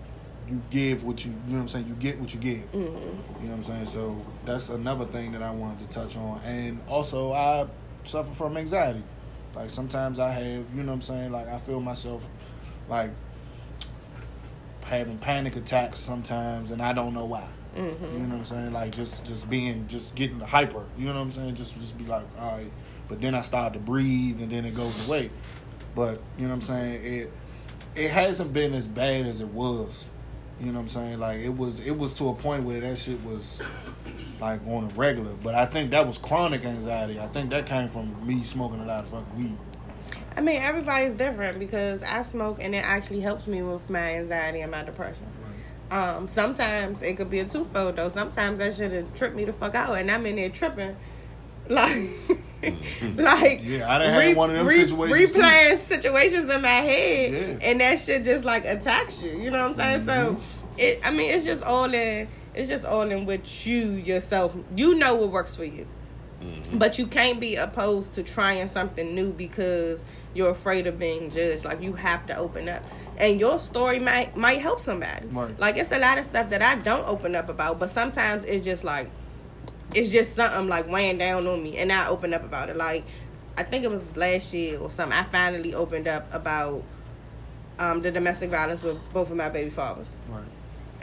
you 0.50 0.62
give 0.70 1.04
what 1.04 1.24
you 1.26 1.32
you 1.32 1.54
know 1.54 1.56
what 1.56 1.62
I'm 1.62 1.68
saying. 1.68 1.88
You 1.88 1.96
get 1.96 2.20
what 2.20 2.34
you 2.34 2.40
give. 2.40 2.72
Mm-hmm. 2.72 2.82
You 2.82 2.84
know 2.90 3.50
what 3.50 3.52
I'm 3.56 3.64
saying? 3.64 3.86
So 3.86 4.26
that's 4.46 4.70
another 4.70 5.06
thing 5.06 5.32
that 5.34 5.44
I 5.44 5.52
wanted 5.52 5.90
to 5.90 5.98
touch 6.00 6.16
on, 6.18 6.42
and 6.46 6.80
also 6.88 7.34
I 7.34 7.68
suffer 8.04 8.32
from 8.32 8.58
anxiety. 8.58 9.04
Like 9.56 9.70
sometimes 9.70 10.20
I 10.20 10.32
have, 10.32 10.66
you 10.74 10.84
know 10.84 10.88
what 10.88 10.96
I'm 10.96 11.02
saying. 11.02 11.32
Like 11.32 11.48
I 11.48 11.58
feel 11.60 11.80
myself, 11.80 12.26
like 12.90 13.12
having 14.84 15.18
panic 15.18 15.56
attacks 15.56 16.00
sometimes, 16.00 16.72
and 16.72 16.82
I 16.82 16.94
don't 16.94 17.14
know 17.14 17.26
why. 17.26 17.48
Mm-hmm. 17.76 18.04
You 18.06 18.20
know 18.20 18.30
what 18.30 18.36
I'm 18.36 18.46
saying? 18.46 18.74
Like 18.74 18.96
just 18.96 19.26
just 19.26 19.50
being 19.50 19.88
just 19.88 20.16
getting 20.16 20.40
hyper. 20.40 20.86
You 20.98 21.06
know 21.06 21.14
what 21.14 21.22
I'm 21.22 21.32
saying? 21.32 21.56
Just 21.56 21.76
just 21.80 21.98
be 21.98 22.06
like, 22.06 22.26
all 22.40 22.58
right. 22.58 22.72
But 23.08 23.22
then 23.22 23.36
I 23.36 23.42
start 23.42 23.74
to 23.74 23.80
breathe, 23.80 24.42
and 24.42 24.52
then 24.52 24.66
it 24.66 24.76
goes 24.76 25.08
away. 25.08 25.30
But 25.96 26.22
you 26.38 26.44
know 26.44 26.50
what 26.50 26.56
I'm 26.56 26.62
saying? 26.62 27.06
It 27.06 27.32
it 27.96 28.10
hasn't 28.10 28.54
been 28.54 28.74
as 28.74 28.88
bad 28.88 29.26
as 29.26 29.42
it 29.42 29.50
was. 29.50 30.10
You 30.64 30.72
know 30.72 30.80
what 30.80 30.84
I'm 30.84 30.88
saying? 30.88 31.20
Like 31.20 31.42
it 31.42 31.56
was 31.56 31.82
it 31.82 31.98
was 31.98 32.14
to 32.16 32.30
a 32.30 32.34
point 32.34 32.64
where 32.64 32.80
that 32.80 32.98
shit 32.98 33.22
was 33.26 33.62
like 34.40 34.66
on 34.66 34.86
a 34.86 34.94
regular. 34.96 35.34
But 35.34 35.56
I 35.56 35.66
think 35.66 35.92
that 35.92 36.08
was 36.08 36.18
chronic 36.18 36.64
anxiety. 36.64 37.20
I 37.20 37.28
think 37.28 37.50
that 37.52 37.66
came 37.66 37.90
from 37.90 38.16
me 38.26 38.44
smoking 38.44 38.80
a 38.80 38.86
lot 38.86 39.02
of 39.02 39.10
fucking 39.10 39.36
weed. 39.36 39.58
I 40.36 40.42
mean, 40.42 40.62
everybody's 40.62 41.12
different 41.12 41.60
because 41.60 42.02
I 42.02 42.22
smoke 42.22 42.60
and 42.62 42.74
it 42.74 42.84
actually 42.84 43.20
helps 43.20 43.46
me 43.46 43.62
with 43.62 43.90
my 43.90 44.16
anxiety 44.16 44.62
and 44.62 44.72
my 44.72 44.84
depression. 44.84 45.28
Um, 45.92 46.28
sometimes 46.28 47.02
it 47.02 47.18
could 47.18 47.30
be 47.30 47.40
a 47.40 47.46
twofold 47.46 47.98
though. 47.98 48.08
Sometimes 48.08 48.58
that 48.60 48.76
should 48.76 48.94
have 48.94 49.14
tripped 49.16 49.36
me 49.36 49.46
the 49.46 49.54
fuck 49.54 49.76
out, 49.76 49.98
and 49.98 50.10
I'm 50.10 50.26
in 50.26 50.38
there 50.38 50.50
tripping, 50.50 50.96
like, 51.68 52.10
like 53.16 53.62
Yeah, 53.64 53.94
I 53.94 54.00
done 54.00 54.10
had 54.10 54.36
one 54.38 54.50
of 54.50 54.56
them 54.58 54.68
situations, 54.68 55.32
too. 55.32 55.40
replaying 55.40 55.78
situations 55.78 56.50
in 56.54 56.62
my 56.62 56.68
head, 56.70 57.32
Yeah. 57.34 57.40
Mm-hmm. 57.40 57.58
and 57.62 57.80
that 57.82 58.00
shit 58.00 58.24
just 58.24 58.46
like 58.46 58.66
attacks 58.66 59.22
you. 59.22 59.32
You 59.32 59.52
know 59.52 59.70
what 59.70 59.80
I'm 59.80 60.06
saying? 60.06 60.06
So, 60.06 60.38
it. 60.78 61.00
I 61.04 61.12
mean, 61.12 61.32
it's 61.32 61.46
just 61.46 61.64
all 61.64 61.94
in. 61.94 62.28
It's 62.56 62.68
just 62.70 62.86
all 62.86 63.10
in 63.10 63.26
with 63.26 63.66
you 63.68 63.92
yourself. 63.94 64.56
You 64.76 64.96
know 64.96 65.16
what 65.16 65.32
works 65.32 65.56
for 65.56 65.64
you. 65.66 65.88
But 66.74 66.98
you 67.00 67.08
can't 67.08 67.40
be 67.40 67.56
opposed 67.56 68.16
to 68.16 68.24
trying 68.24 68.68
something 68.68 69.16
new 69.16 69.32
because 69.32 70.04
you're 70.34 70.50
afraid 70.50 70.88
of 70.88 71.00
being 71.00 71.30
judged. 71.30 71.64
Like 71.64 71.82
you 71.82 71.94
have 71.94 72.26
to 72.26 72.36
open 72.38 72.68
up, 72.68 72.84
and 73.18 73.40
your 73.40 73.58
story 73.58 73.98
might 74.00 74.36
might 74.36 74.60
help 74.60 74.82
somebody. 74.82 75.26
Right. 75.28 75.58
Like 75.58 75.78
it's 75.78 75.94
a 75.94 76.00
lot 76.00 76.18
of 76.18 76.26
stuff 76.26 76.50
that 76.50 76.62
I 76.62 76.76
don't 76.76 77.08
open 77.08 77.36
up 77.36 77.48
about, 77.48 77.80
but 77.80 77.90
sometimes 77.90 78.44
it's 78.44 78.66
just 78.66 78.84
like 78.84 79.10
it's 79.96 80.12
just 80.12 80.36
something 80.36 80.68
like 80.68 80.88
weighing 80.88 81.18
down 81.18 81.48
on 81.48 81.62
me, 81.64 81.78
and 81.78 81.92
I 81.92 82.08
opened 82.08 82.34
up 82.34 82.44
about 82.44 82.70
it. 82.70 82.76
Like 82.78 83.06
I 83.58 83.64
think 83.64 83.84
it 83.84 83.90
was 83.92 84.16
last 84.16 84.54
year 84.54 84.80
or 84.80 84.90
something. 84.90 85.18
I 85.18 85.24
finally 85.24 85.74
opened 85.76 86.08
up 86.08 86.32
about 86.34 86.84
um, 87.80 88.02
the 88.02 88.12
domestic 88.12 88.50
violence 88.50 88.82
with 88.84 88.98
both 89.14 89.30
of 89.32 89.38
my 89.38 89.50
baby 89.50 89.70
fathers 89.70 90.16
Right. 90.30 90.44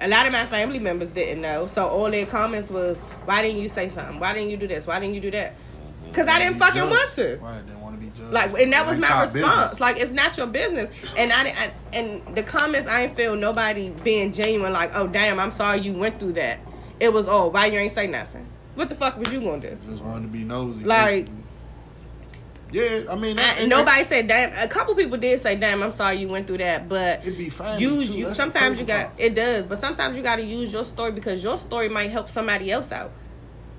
a 0.00 0.08
lot 0.08 0.26
of 0.26 0.32
my 0.32 0.46
family 0.46 0.78
members 0.78 1.10
didn't 1.10 1.40
know. 1.42 1.66
So 1.66 1.86
all 1.86 2.10
their 2.10 2.26
comments 2.26 2.70
was, 2.70 2.96
"Why 3.24 3.42
didn't 3.42 3.60
you 3.60 3.68
say 3.68 3.88
something? 3.88 4.18
Why 4.20 4.32
didn't 4.32 4.50
you 4.50 4.56
do 4.56 4.66
this? 4.66 4.86
Why 4.86 4.98
didn't 4.98 5.14
you 5.14 5.20
do 5.20 5.30
that?" 5.32 5.54
Because 6.06 6.26
I 6.26 6.40
didn't 6.40 6.58
fucking 6.58 6.74
judged. 6.80 6.90
want 6.90 7.10
to. 7.12 7.36
Right. 7.36 7.66
They 7.68 7.74
want 7.76 7.94
to 8.00 8.04
be 8.04 8.10
judged. 8.18 8.32
Like, 8.32 8.52
and 8.58 8.72
that 8.72 8.84
was 8.84 8.98
my 8.98 9.20
response. 9.20 9.32
business. 9.32 9.78
Like, 9.80 10.00
it's 10.00 10.10
not 10.10 10.36
your 10.36 10.48
business. 10.48 10.90
And 11.16 11.32
I, 11.32 11.44
didn't- 11.44 11.72
and 11.92 12.36
the 12.36 12.42
comments, 12.42 12.90
I 12.90 13.06
didn't 13.06 13.16
feel 13.16 13.36
nobody 13.36 13.90
being 13.90 14.32
genuine. 14.32 14.72
Like, 14.72 14.90
oh 14.96 15.06
damn, 15.06 15.38
I'm 15.38 15.52
sorry 15.52 15.80
you 15.82 15.92
went 15.92 16.18
through 16.18 16.32
that. 16.32 16.58
It 16.98 17.12
was, 17.12 17.28
oh, 17.28 17.46
why 17.48 17.66
you 17.66 17.78
ain't 17.78 17.94
say 17.94 18.08
nothing? 18.08 18.44
What 18.80 18.88
the 18.88 18.94
fuck 18.94 19.18
was 19.18 19.30
you 19.30 19.42
gonna 19.42 19.60
do? 19.60 19.76
just 19.90 20.02
wanted 20.02 20.22
to 20.22 20.28
be 20.28 20.42
nosy. 20.42 20.84
Like- 20.84 21.28
yeah, 22.72 23.02
I 23.10 23.14
mean, 23.14 23.38
I, 23.38 23.42
that, 23.42 23.56
and 23.60 23.68
nobody 23.68 24.04
said 24.04 24.26
damn. 24.26 24.52
A 24.54 24.68
couple 24.68 24.94
people 24.94 25.18
did 25.18 25.38
say 25.38 25.54
damn. 25.54 25.82
I'm 25.82 25.92
sorry 25.92 26.16
you 26.16 26.28
went 26.28 26.46
through 26.46 26.58
that, 26.58 26.88
but 26.88 27.20
It'd 27.20 27.36
be 27.36 27.50
fine. 27.50 27.78
use 27.78 28.08
you. 28.08 28.24
That's 28.26 28.36
Sometimes 28.38 28.80
you 28.80 28.86
got 28.86 29.08
part. 29.08 29.20
it 29.20 29.34
does, 29.34 29.66
but 29.66 29.76
sometimes 29.76 30.16
you 30.16 30.22
got 30.22 30.36
to 30.36 30.44
use 30.44 30.72
your 30.72 30.84
story 30.84 31.12
because 31.12 31.44
your 31.44 31.58
story 31.58 31.90
might 31.90 32.10
help 32.10 32.30
somebody 32.30 32.70
else 32.72 32.90
out. 32.90 33.10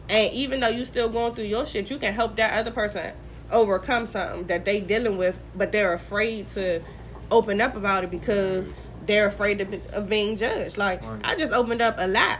And 0.07 0.31
even 0.33 0.59
though 0.59 0.67
you 0.67 0.85
still 0.85 1.09
going 1.09 1.33
through 1.33 1.45
your 1.45 1.65
shit, 1.65 1.89
you 1.89 1.97
can 1.97 2.13
help 2.13 2.35
that 2.35 2.59
other 2.59 2.69
person 2.69 3.11
overcome 3.51 4.05
something 4.05 4.45
that 4.47 4.65
they 4.65 4.81
dealing 4.81 5.17
with, 5.17 5.39
but 5.55 5.71
they're 5.71 5.93
afraid 5.93 6.47
to 6.49 6.83
open 7.31 7.59
up 7.59 7.75
about 7.75 8.03
it 8.03 8.11
because 8.11 8.71
they're 9.07 9.25
afraid 9.25 9.61
of, 9.61 9.73
of 9.95 10.09
being 10.09 10.35
judged. 10.35 10.77
Like 10.77 11.01
Right. 11.03 11.21
I 11.23 11.35
just 11.35 11.53
opened 11.53 11.81
up 11.81 11.95
a 11.97 12.07
lot 12.07 12.39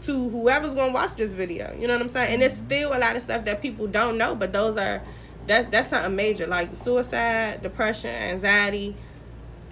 to 0.00 0.28
whoever's 0.28 0.74
gonna 0.74 0.92
watch 0.92 1.14
this 1.16 1.34
video. 1.34 1.74
You 1.78 1.86
know 1.86 1.94
what 1.94 2.02
I'm 2.02 2.08
saying? 2.08 2.34
And 2.34 2.42
it's 2.42 2.56
still 2.56 2.96
a 2.96 2.98
lot 2.98 3.16
of 3.16 3.22
stuff 3.22 3.44
that 3.44 3.62
people 3.62 3.86
don't 3.86 4.18
know, 4.18 4.34
but 4.34 4.52
those 4.52 4.76
are 4.76 5.02
that's 5.46 5.70
that's 5.70 5.90
something 5.90 6.16
major. 6.16 6.46
Like 6.46 6.74
suicide, 6.74 7.62
depression, 7.62 8.10
anxiety 8.10 8.96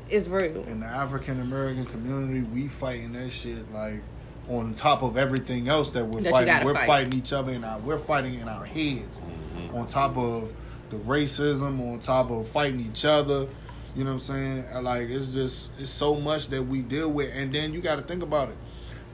is 0.09 0.29
real. 0.29 0.63
in 0.65 0.81
the 0.81 0.87
African 0.87 1.41
American 1.41 1.87
community, 1.87 2.43
we 2.43 2.69
fighting 2.69 3.13
that 3.13 3.31
shit 3.31 3.73
like 3.73 4.03
on 4.49 4.75
top 4.75 5.03
of 5.03 5.17
everything 5.17 5.69
else 5.69 5.91
that 5.91 6.05
we're 6.05 6.21
That 6.23 6.33
fighting. 6.33 6.65
We're 6.65 6.75
fight. 6.75 6.87
fighting 6.87 7.15
each 7.15 7.33
other 7.33 7.53
and 7.53 7.85
we're 7.85 7.99
fighting 7.99 8.35
in 8.35 8.49
our 8.49 8.65
heads. 8.65 9.19
Mm-hmm. 9.19 9.77
On 9.77 9.87
top 9.87 10.17
of 10.17 10.53
the 10.91 10.97
racism, 10.99 11.81
on 11.93 12.01
top 12.01 12.31
of 12.31 12.49
fighting 12.49 12.81
each 12.81 13.05
other. 13.05 13.49
You 13.95 14.05
know 14.05 14.15
what 14.15 14.15
I'm 14.15 14.65
saying? 14.65 14.85
Like 14.85 15.09
it's 15.09 15.33
just 15.33 15.73
it's 15.79 15.91
so 15.91 16.17
much 16.17 16.49
that 16.49 16.63
we 16.63 16.81
deal 16.81 17.11
with 17.11 17.31
and 17.35 17.55
then 17.55 17.73
you 17.73 17.81
gotta 17.81 18.03
think 18.03 18.23
about 18.23 18.49
it. 18.49 18.57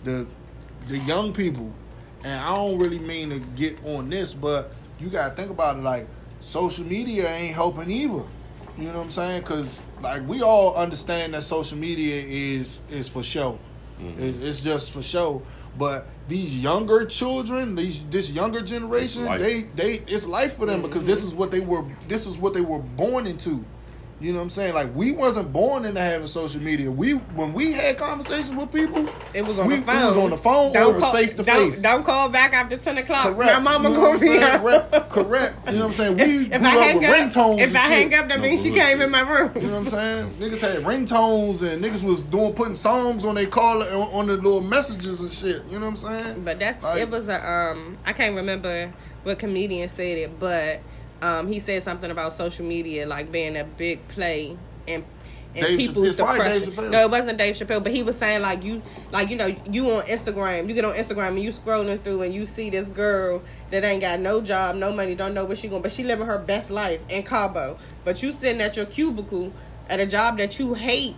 The 0.04 0.26
the 0.88 0.98
young 0.98 1.32
people, 1.32 1.72
and 2.24 2.40
I 2.40 2.48
don't 2.48 2.78
really 2.78 2.98
mean 2.98 3.30
to 3.30 3.38
get 3.38 3.78
on 3.84 4.08
this, 4.08 4.34
but 4.34 4.74
you 4.98 5.08
gotta 5.08 5.34
think 5.34 5.50
about 5.50 5.76
it 5.76 5.82
like 5.82 6.06
social 6.40 6.84
media 6.84 7.28
ain't 7.30 7.54
helping 7.54 7.90
either. 7.90 8.24
You 8.78 8.86
know 8.92 8.98
what 8.98 9.04
I'm 9.04 9.10
saying? 9.10 9.42
Because 9.42 9.82
like 10.00 10.26
we 10.28 10.42
all 10.42 10.74
understand 10.76 11.34
that 11.34 11.42
social 11.42 11.78
media 11.78 12.22
is 12.24 12.80
is 12.90 13.08
for 13.08 13.22
show. 13.22 13.58
Mm-hmm. 14.00 14.22
It, 14.22 14.42
it's 14.42 14.60
just 14.60 14.92
for 14.92 15.02
show. 15.02 15.42
But 15.76 16.06
these 16.28 16.56
younger 16.58 17.04
children, 17.06 17.74
these 17.74 18.04
this 18.04 18.30
younger 18.30 18.60
generation, 18.62 19.24
they 19.38 19.62
they 19.74 19.94
it's 20.06 20.26
life 20.26 20.54
for 20.54 20.66
them 20.66 20.80
mm-hmm. 20.80 20.88
because 20.88 21.04
this 21.04 21.24
is 21.24 21.34
what 21.34 21.50
they 21.50 21.60
were 21.60 21.84
this 22.08 22.26
is 22.26 22.38
what 22.38 22.54
they 22.54 22.60
were 22.60 22.78
born 22.78 23.26
into. 23.26 23.64
You 24.20 24.32
know 24.32 24.38
what 24.38 24.44
I'm 24.44 24.50
saying? 24.50 24.74
Like 24.74 24.92
we 24.96 25.12
wasn't 25.12 25.52
born 25.52 25.84
into 25.84 26.00
having 26.00 26.26
social 26.26 26.60
media. 26.60 26.90
We 26.90 27.12
when 27.12 27.52
we 27.52 27.72
had 27.72 27.96
conversations 27.98 28.50
with 28.50 28.72
people, 28.72 29.08
It 29.32 29.42
was 29.42 29.60
on 29.60 29.68
we, 29.68 29.76
the 29.76 29.82
phone. 29.82 30.02
It 30.02 30.06
was 30.06 30.16
on 30.16 30.30
the 30.30 30.36
phone 30.36 30.76
or 30.76 30.80
it 30.90 30.94
was 31.00 31.10
face 31.12 31.34
to 31.34 31.44
don't- 31.44 31.56
face. 31.70 31.80
Don't 31.82 32.04
call 32.04 32.28
back 32.28 32.52
after 32.52 32.76
ten 32.76 32.98
o'clock. 32.98 33.34
Correct. 33.36 33.52
My 33.52 33.58
mama 33.60 33.90
you 33.90 33.94
know 33.94 34.00
gonna 34.02 34.18
be 34.18 34.26
I'm 34.26 34.32
saying? 34.32 34.42
out. 34.42 34.60
Correct. 34.62 35.10
Correct. 35.10 35.58
You 35.68 35.72
know 35.74 35.78
what 35.78 35.86
I'm 35.86 35.92
saying? 35.94 36.16
We 36.16 36.46
If 36.52 36.60
grew 36.60 36.68
I 36.68 36.72
up 36.72 36.78
hang 36.80 36.96
with 36.98 37.04
up, 37.08 37.16
ringtones 37.16 37.58
if 37.60 37.68
and 37.68 37.78
I 37.78 37.82
shit. 37.82 37.90
hang 37.90 38.14
up, 38.14 38.28
that 38.28 38.36
No 38.38 38.42
means 38.42 38.62
she 38.62 38.70
came 38.72 39.00
in 39.00 39.10
my 39.10 39.20
room. 39.20 39.52
You 39.54 39.62
know 39.62 39.68
what 39.70 39.78
I'm 39.78 39.86
saying? 39.86 40.34
Niggas 40.40 40.60
had 40.60 40.78
ringtones 40.84 41.62
and 41.62 41.84
niggas 41.84 42.02
was 42.02 42.20
doing 42.22 42.54
putting 42.54 42.74
songs 42.74 43.24
on 43.24 43.36
their 43.36 43.46
call 43.46 43.82
on, 43.84 43.88
on 44.12 44.26
the 44.26 44.34
little 44.36 44.60
messages 44.60 45.20
and 45.20 45.32
shit. 45.32 45.62
You 45.70 45.78
know 45.78 45.86
what 45.90 46.02
I'm 46.04 46.24
saying? 46.24 46.42
But 46.44 46.58
that's 46.58 46.82
Like- 46.82 47.00
it 47.02 47.08
was 47.10 47.28
a 47.28 47.48
um 47.50 47.96
I 48.04 48.12
can't 48.14 48.34
remember 48.34 48.92
what 49.22 49.38
comedian 49.38 49.88
said 49.88 50.18
it, 50.18 50.40
but 50.40 50.80
um 51.22 51.48
he 51.52 51.58
said 51.60 51.82
something 51.82 52.10
about 52.10 52.32
social 52.32 52.64
media 52.64 53.06
like 53.06 53.30
being 53.32 53.56
a 53.56 53.64
big 53.64 54.06
play 54.08 54.56
and 54.86 55.04
in 55.54 55.62
Dave 55.64 55.78
people's 55.78 56.14
Chappelle- 56.14 56.36
it's 56.56 56.66
Dave 56.66 56.74
depression. 56.74 56.90
No, 56.92 57.00
it 57.00 57.10
wasn't 57.10 57.38
Dave 57.38 57.54
Chappelle, 57.56 57.82
but 57.82 57.90
he 57.90 58.02
was 58.02 58.16
saying 58.16 58.42
like 58.42 58.62
you 58.62 58.82
like 59.10 59.30
you 59.30 59.36
know 59.36 59.46
you 59.70 59.90
on 59.92 60.02
Instagram, 60.02 60.68
you 60.68 60.74
get 60.74 60.84
on 60.84 60.92
Instagram 60.92 61.28
and 61.28 61.42
you 61.42 61.50
scrolling 61.50 62.00
through 62.02 62.20
and 62.22 62.34
you 62.34 62.44
see 62.44 62.68
this 62.68 62.88
girl 62.90 63.42
that 63.70 63.82
ain't 63.82 64.02
got 64.02 64.20
no 64.20 64.42
job, 64.42 64.76
no 64.76 64.92
money, 64.92 65.14
don't 65.14 65.32
know 65.32 65.46
where 65.46 65.56
she 65.56 65.66
going, 65.68 65.80
but 65.80 65.90
she 65.90 66.04
living 66.04 66.26
her 66.26 66.38
best 66.38 66.70
life 66.70 67.00
in 67.08 67.22
Cabo. 67.22 67.78
But 68.04 68.22
you 68.22 68.30
sitting 68.30 68.60
at 68.60 68.76
your 68.76 68.84
cubicle 68.86 69.52
at 69.88 70.00
a 70.00 70.06
job 70.06 70.36
that 70.36 70.58
you 70.58 70.74
hate, 70.74 71.16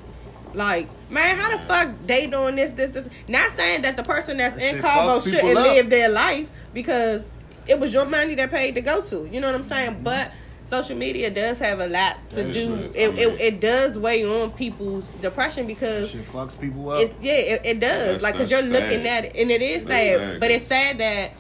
like 0.54 0.88
Man, 1.10 1.36
how 1.36 1.56
the 1.56 1.66
fuck 1.66 1.88
they 2.06 2.28
doing 2.28 2.54
this, 2.54 2.70
this, 2.70 2.92
this? 2.92 3.08
Not 3.26 3.50
saying 3.50 3.82
that 3.82 3.96
the 3.96 4.04
person 4.04 4.36
that's 4.36 4.54
That 4.54 4.76
in 4.76 4.80
Cabo 4.80 5.18
shouldn't 5.20 5.58
up. 5.58 5.64
live 5.64 5.90
their 5.90 6.08
life 6.08 6.48
because 6.72 7.26
it 7.70 7.78
was 7.80 7.94
your 7.94 8.04
money 8.04 8.34
that 8.34 8.50
paid 8.50 8.74
to 8.74 8.80
go 8.82 9.00
to. 9.02 9.26
You 9.30 9.40
know 9.40 9.46
what 9.46 9.54
I'm 9.54 9.62
saying? 9.62 9.92
Mm-hmm. 9.94 10.02
But 10.04 10.32
social 10.64 10.96
media 10.96 11.30
does 11.30 11.58
have 11.58 11.80
a 11.80 11.86
lot 11.86 12.16
to 12.30 12.36
That 12.36 12.52
do. 12.52 12.76
shit, 12.76 12.96
It, 12.96 13.08
I 13.08 13.14
mean- 13.14 13.18
it, 13.34 13.40
it 13.40 13.60
does 13.60 13.98
weigh 13.98 14.24
on 14.24 14.50
people's 14.52 15.08
depression 15.22 15.66
because 15.66 16.10
shit 16.10 16.24
fucks 16.26 16.60
people 16.60 16.90
up. 16.90 17.00
it's 17.00 17.14
yeah, 17.22 17.32
it, 17.32 17.60
it 17.64 17.80
does. 17.80 17.98
That's- 17.98 18.22
like, 18.22 18.34
cause 18.36 18.50
you're 18.50 18.60
that's 18.62 18.72
looking 18.72 19.06
at 19.08 19.24
it, 19.26 19.36
and 19.36 19.50
it 19.50 19.62
is 19.62 19.84
That's 19.84 20.00
sad. 20.00 20.18
sad. 20.18 20.40
But 20.40 20.50
it's 20.50 20.66
sad 20.66 20.98
that 20.98 21.32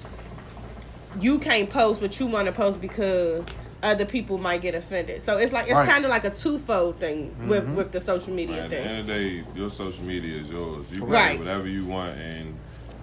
you 1.20 1.38
can't 1.38 1.68
post 1.68 2.00
what 2.00 2.18
you 2.20 2.26
want 2.26 2.46
to 2.46 2.52
post 2.52 2.80
because 2.80 3.46
other 3.82 4.04
people 4.04 4.38
might 4.38 4.60
get 4.62 4.74
offended. 4.74 5.22
So 5.22 5.38
it's 5.38 5.52
like 5.52 5.64
it's 5.64 5.74
Right. 5.74 5.88
kind 5.88 6.04
of 6.04 6.10
like 6.10 6.24
a 6.24 6.30
twofold 6.30 7.00
thing 7.00 7.34
with 7.48 7.66
Mhm. 7.66 7.74
with 7.76 7.92
the 7.92 8.00
social 8.00 8.32
media 8.34 8.56
Man, 8.56 8.64
at 8.64 8.70
the 8.70 8.76
thing. 8.76 8.86
end 8.86 8.98
of 9.00 9.06
the 9.06 9.12
day, 9.14 9.44
your 9.56 9.70
social 9.70 10.04
media 10.04 10.38
is 10.40 10.50
yours. 10.50 10.86
You 10.92 11.00
can 11.00 11.08
Right. 11.08 11.32
say 11.32 11.38
whatever 11.38 11.66
you 11.66 11.86
want, 11.86 12.18
and 12.18 12.54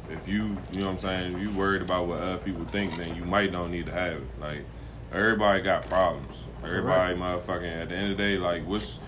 if 0.09 0.27
you, 0.27 0.57
you 0.73 0.81
know 0.81 0.87
what 0.87 0.93
I'm 0.93 0.97
saying, 0.97 1.35
if 1.35 1.41
you 1.41 1.49
worried 1.51 1.81
about 1.81 2.07
what 2.07 2.19
other 2.19 2.37
people 2.37 2.65
think, 2.65 2.95
then 2.97 3.15
you 3.15 3.25
might 3.25 3.51
don't 3.51 3.71
need 3.71 3.85
to 3.87 3.91
have 3.91 4.17
it. 4.17 4.39
Like 4.39 4.61
everybody 5.11 5.61
got 5.61 5.87
problems. 5.87 6.37
Everybody, 6.63 7.15
motherfucking. 7.15 7.81
At 7.81 7.89
the 7.89 7.95
end 7.95 8.11
of 8.11 8.17
the 8.17 8.23
day, 8.23 8.37
like 8.37 8.65
what's 8.65 8.99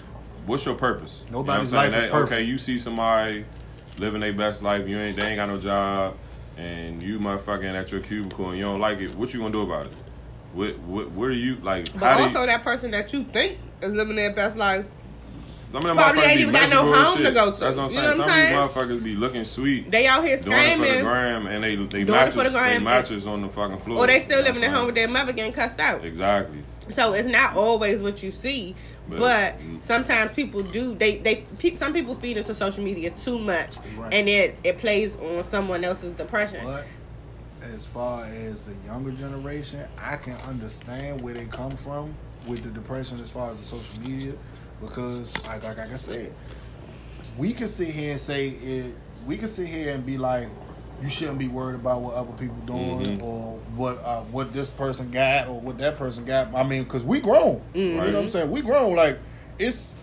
what's 0.45 0.65
your 0.65 0.75
purpose? 0.75 1.23
You 1.27 1.33
know 1.33 1.39
Nobody's 1.39 1.73
life 1.73 1.89
is 1.89 1.95
That- 1.95 2.11
perfect. 2.11 2.31
Okay, 2.33 2.43
you 2.43 2.57
see 2.57 2.77
somebody 2.77 3.45
living 3.97 4.21
their 4.21 4.33
best 4.33 4.63
life, 4.63 4.87
you 4.87 4.97
ain't 4.97 5.15
they 5.17 5.27
ain't 5.27 5.37
got 5.37 5.49
no 5.49 5.59
job, 5.59 6.15
and 6.57 7.01
you 7.01 7.19
motherfucking 7.19 7.73
at 7.73 7.91
your 7.91 8.01
cubicle 8.01 8.49
and 8.49 8.57
you 8.57 8.65
don't 8.65 8.79
like 8.79 8.99
it. 8.99 9.15
What 9.15 9.33
you 9.33 9.39
gonna 9.39 9.51
do 9.51 9.61
about 9.61 9.87
it? 9.87 9.93
What 10.53 10.79
what 10.79 11.11
what 11.11 11.29
are 11.29 11.33
you 11.33 11.57
like? 11.57 11.91
But 11.93 12.03
how 12.17 12.23
also 12.23 12.41
you, 12.41 12.47
that 12.47 12.63
person 12.63 12.91
that 12.91 13.11
you 13.13 13.23
think 13.23 13.59
is 13.81 13.93
living 13.93 14.15
their 14.15 14.33
best 14.33 14.57
life. 14.57 14.85
Some 15.53 15.75
of 15.75 15.83
them 15.83 15.95
probably 15.97 16.21
motherfuckers 16.21 16.25
ain't 16.27 16.35
be 16.37 16.41
even 16.41 16.53
got 16.53 16.69
no 16.69 16.83
miserable 16.83 16.95
as 16.95 17.07
home 17.13 17.23
to 17.23 17.31
go 17.31 17.51
to. 17.51 17.59
That's 17.59 17.77
what 17.77 17.83
I'm 17.83 17.89
You 17.89 17.93
saying. 17.95 18.03
know 18.03 18.09
what 18.09 18.15
Some 18.17 18.29
I'm 18.29 18.63
of 18.63 18.73
these 18.73 18.83
motherfuckers 18.99 19.03
be 19.03 19.15
looking 19.15 19.43
sweet. 19.43 19.91
They 19.91 20.07
out 20.07 20.23
here 20.25 20.37
Doing 20.37 20.57
it 20.57 20.77
for 20.77 20.93
the 20.95 21.01
gram 21.01 21.47
and 21.47 21.63
they 21.63 21.75
they 21.75 21.85
Doing 21.85 22.01
it 22.01 22.05
for 22.07 22.11
mattress, 22.11 22.35
the 22.35 22.43
they 22.43 22.49
gram. 22.51 22.83
mattress 22.83 23.25
on 23.27 23.41
the 23.41 23.49
fucking 23.49 23.77
floor. 23.79 23.99
or 23.99 24.07
they 24.07 24.19
still 24.19 24.37
You 24.39 24.43
know 24.45 24.49
living 24.49 24.63
at 24.63 24.71
home 24.75 24.85
with 24.87 24.95
their 24.95 25.07
mother 25.07 25.33
getting 25.33 25.53
cussed 25.53 25.79
out. 25.79 26.03
Exactly. 26.05 26.59
So 26.89 27.13
it's 27.13 27.27
not 27.27 27.55
always 27.55 28.01
what 28.01 28.23
you 28.23 28.31
see, 28.31 28.73
But- 29.07 29.19
but, 29.19 29.55
sometimes 29.83 30.31
people 30.33 30.63
do. 30.63 30.95
They 30.95 31.17
they 31.17 31.43
pe- 31.59 31.75
some 31.75 31.93
people 31.93 32.15
feed 32.15 32.37
into 32.37 32.53
social 32.53 32.83
media 32.83 33.11
too 33.11 33.37
much, 33.37 33.75
Right. 33.97 34.13
and 34.13 34.27
it 34.27 34.57
it 34.63 34.77
plays 34.79 35.15
on 35.17 35.43
someone 35.43 35.83
else's 35.83 36.13
depression. 36.13 36.61
But 36.63 36.85
as 37.75 37.85
far 37.85 38.25
as 38.25 38.61
the 38.61 38.73
younger 38.85 39.11
generation, 39.11 39.81
I 40.01 40.15
can 40.15 40.35
understand 40.47 41.21
where 41.21 41.33
they 41.33 41.45
come 41.45 41.71
from 41.71 42.15
with 42.47 42.63
the 42.63 42.69
depression 42.69 43.19
as 43.19 43.29
far 43.29 43.51
as 43.51 43.57
the 43.59 43.65
social 43.65 43.99
media, 44.01 44.33
because 44.81 45.33
like 45.47 45.63
like, 45.63 45.77
like 45.77 45.91
I 45.91 45.95
said, 45.97 46.33
we 47.37 47.53
can 47.53 47.67
sit 47.67 47.89
here 47.89 48.11
and 48.11 48.19
say 48.19 48.49
it. 48.49 48.95
We 49.25 49.37
can 49.37 49.47
sit 49.47 49.67
here 49.67 49.93
and 49.93 50.05
be 50.05 50.17
like, 50.17 50.47
you 51.01 51.09
shouldn't 51.09 51.39
be 51.39 51.47
worried 51.47 51.75
about 51.75 52.01
what 52.01 52.13
other 52.15 52.31
people 52.33 52.55
doing 52.65 53.19
Mhm. 53.19 53.23
or 53.23 53.57
what 53.75 54.01
uh, 54.03 54.21
what 54.23 54.53
this 54.53 54.69
person 54.69 55.11
got 55.11 55.47
or 55.47 55.59
what 55.59 55.77
that 55.79 55.97
person 55.97 56.25
got. 56.25 56.53
I 56.55 56.63
mean, 56.63 56.83
because 56.83 57.03
we 57.03 57.19
grown. 57.19 57.61
You 57.73 57.91
know 57.95 58.05
what 58.05 58.15
I'm 58.15 58.27
saying? 58.27 58.49
We 58.51 58.61
grown. 58.61 58.95
Like 58.95 59.17
it's 59.57 59.93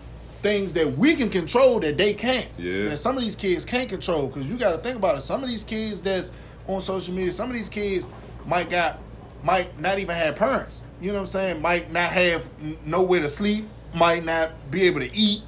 things 0.43 0.71
that 0.73 0.95
we 0.97 1.15
can 1.15 1.29
control 1.29 1.79
that 1.79 1.97
they 1.97 2.13
can't. 2.13 2.47
Yeah. 2.57 2.85
That 2.85 2.97
some 2.99 3.17
of 3.17 3.23
these 3.23 3.35
kids 3.35 3.65
can't 3.65 3.89
control 3.89 4.27
because 4.27 4.47
you 4.47 4.55
got 4.57 4.71
to 4.71 4.77
think 4.77 4.95
about 4.97 5.17
it. 5.17 5.21
Some 5.21 5.43
of 5.43 5.49
these 5.49 5.63
kids 5.63 5.99
that's 6.01 6.31
on 6.67 6.79
social 6.81 7.13
media, 7.13 7.31
some 7.31 7.49
of 7.49 7.55
these 7.55 7.69
kids 7.69 8.07
might 8.45 8.69
got 8.69 8.99
might 9.43 9.79
not 9.79 9.97
even 9.99 10.15
have 10.15 10.35
parents. 10.35 10.83
You 11.01 11.07
know 11.07 11.15
what 11.15 11.19
I'm 11.21 11.25
saying? 11.27 11.61
Might 11.61 11.91
not 11.91 12.09
have 12.11 12.45
n- 12.61 12.77
nowhere 12.85 13.21
to 13.21 13.29
sleep. 13.29 13.67
Might 13.93 14.25
not 14.25 14.51
be 14.69 14.83
able 14.83 14.99
to 14.99 15.15
eat 15.15 15.41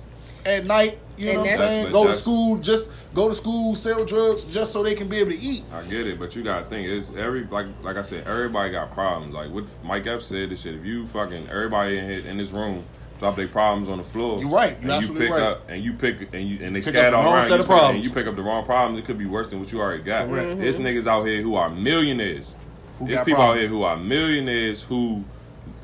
at 0.46 0.66
night. 0.66 1.00
You 1.18 1.30
And 1.30 1.38
know 1.38 1.44
what 1.44 1.52
I'm 1.52 1.58
saying? 1.58 1.92
Go 1.92 2.08
to 2.08 2.14
school, 2.14 2.58
just 2.58 2.90
go 3.14 3.28
to 3.28 3.36
school, 3.36 3.76
sell 3.76 4.06
drugs, 4.06 4.46
just 4.46 4.72
so 4.72 4.84
they 4.84 4.96
can 4.96 5.08
be 5.10 5.18
able 5.18 5.32
to 5.32 5.40
eat. 5.40 5.64
I 5.74 5.84
get 5.84 6.08
it, 6.08 6.18
but 6.18 6.36
you 6.36 6.44
gotta 6.44 6.64
think 6.66 6.88
it's 6.88 7.12
every 7.16 7.44
like 7.46 7.68
like 7.82 7.98
I 7.98 8.04
said, 8.04 8.28
everybody 8.28 8.72
got 8.72 8.94
problems. 8.94 9.34
Like 9.34 9.52
what 9.52 9.66
Mike 9.84 10.08
Epps 10.08 10.28
said, 10.28 10.50
this 10.50 10.62
shit. 10.62 10.76
If 10.76 10.86
you 10.86 11.08
fucking 11.08 11.50
everybody 11.50 11.98
in 11.98 12.10
here 12.10 12.20
in 12.26 12.38
this 12.38 12.52
room 12.52 12.86
drop 13.20 13.36
their 13.36 13.50
problems 13.50 13.90
on 13.90 13.98
the 13.98 14.04
floor, 14.04 14.40
You're 14.40 14.50
right. 14.50 14.72
You're 14.72 14.78
and 14.80 14.86
you 14.88 14.94
absolutely 14.94 15.28
pick 15.28 15.36
right. 15.36 15.44
up 15.44 15.70
and 15.70 15.84
you 15.84 15.94
pick 15.94 16.34
and 16.34 16.48
you 16.50 16.66
and 16.66 16.74
they 16.76 16.80
Pick 16.80 16.90
scatter 16.94 17.08
up 17.08 17.12
the 17.12 17.18
all 17.18 17.24
wrong 17.26 17.34
around 17.34 17.48
set 17.48 17.56
you, 17.56 17.62
of 17.62 17.66
problems. 17.68 17.96
and 17.96 18.04
you 18.06 18.12
pick 18.12 18.28
up 18.28 18.36
the 18.38 18.42
wrong 18.42 18.66
problems. 18.66 19.00
It 19.00 19.06
could 19.06 19.18
be 19.18 19.26
worse 19.26 19.50
than 19.50 19.60
what 19.60 19.72
you 19.72 19.82
already 19.82 20.04
got. 20.04 20.30
Correct. 20.30 20.58
There's 20.58 20.78
mm-hmm. 20.78 20.86
niggas 20.86 21.08
out 21.08 21.26
here 21.26 21.42
who 21.42 21.56
are 21.56 21.70
millionaires. 21.70 22.56
Who 23.00 23.08
There's 23.08 23.20
got 23.20 23.26
people 23.26 23.42
out 23.42 23.58
here 23.58 23.68
who 23.68 23.84
are 23.84 23.98
millionaires 23.98 24.84
who 24.84 25.26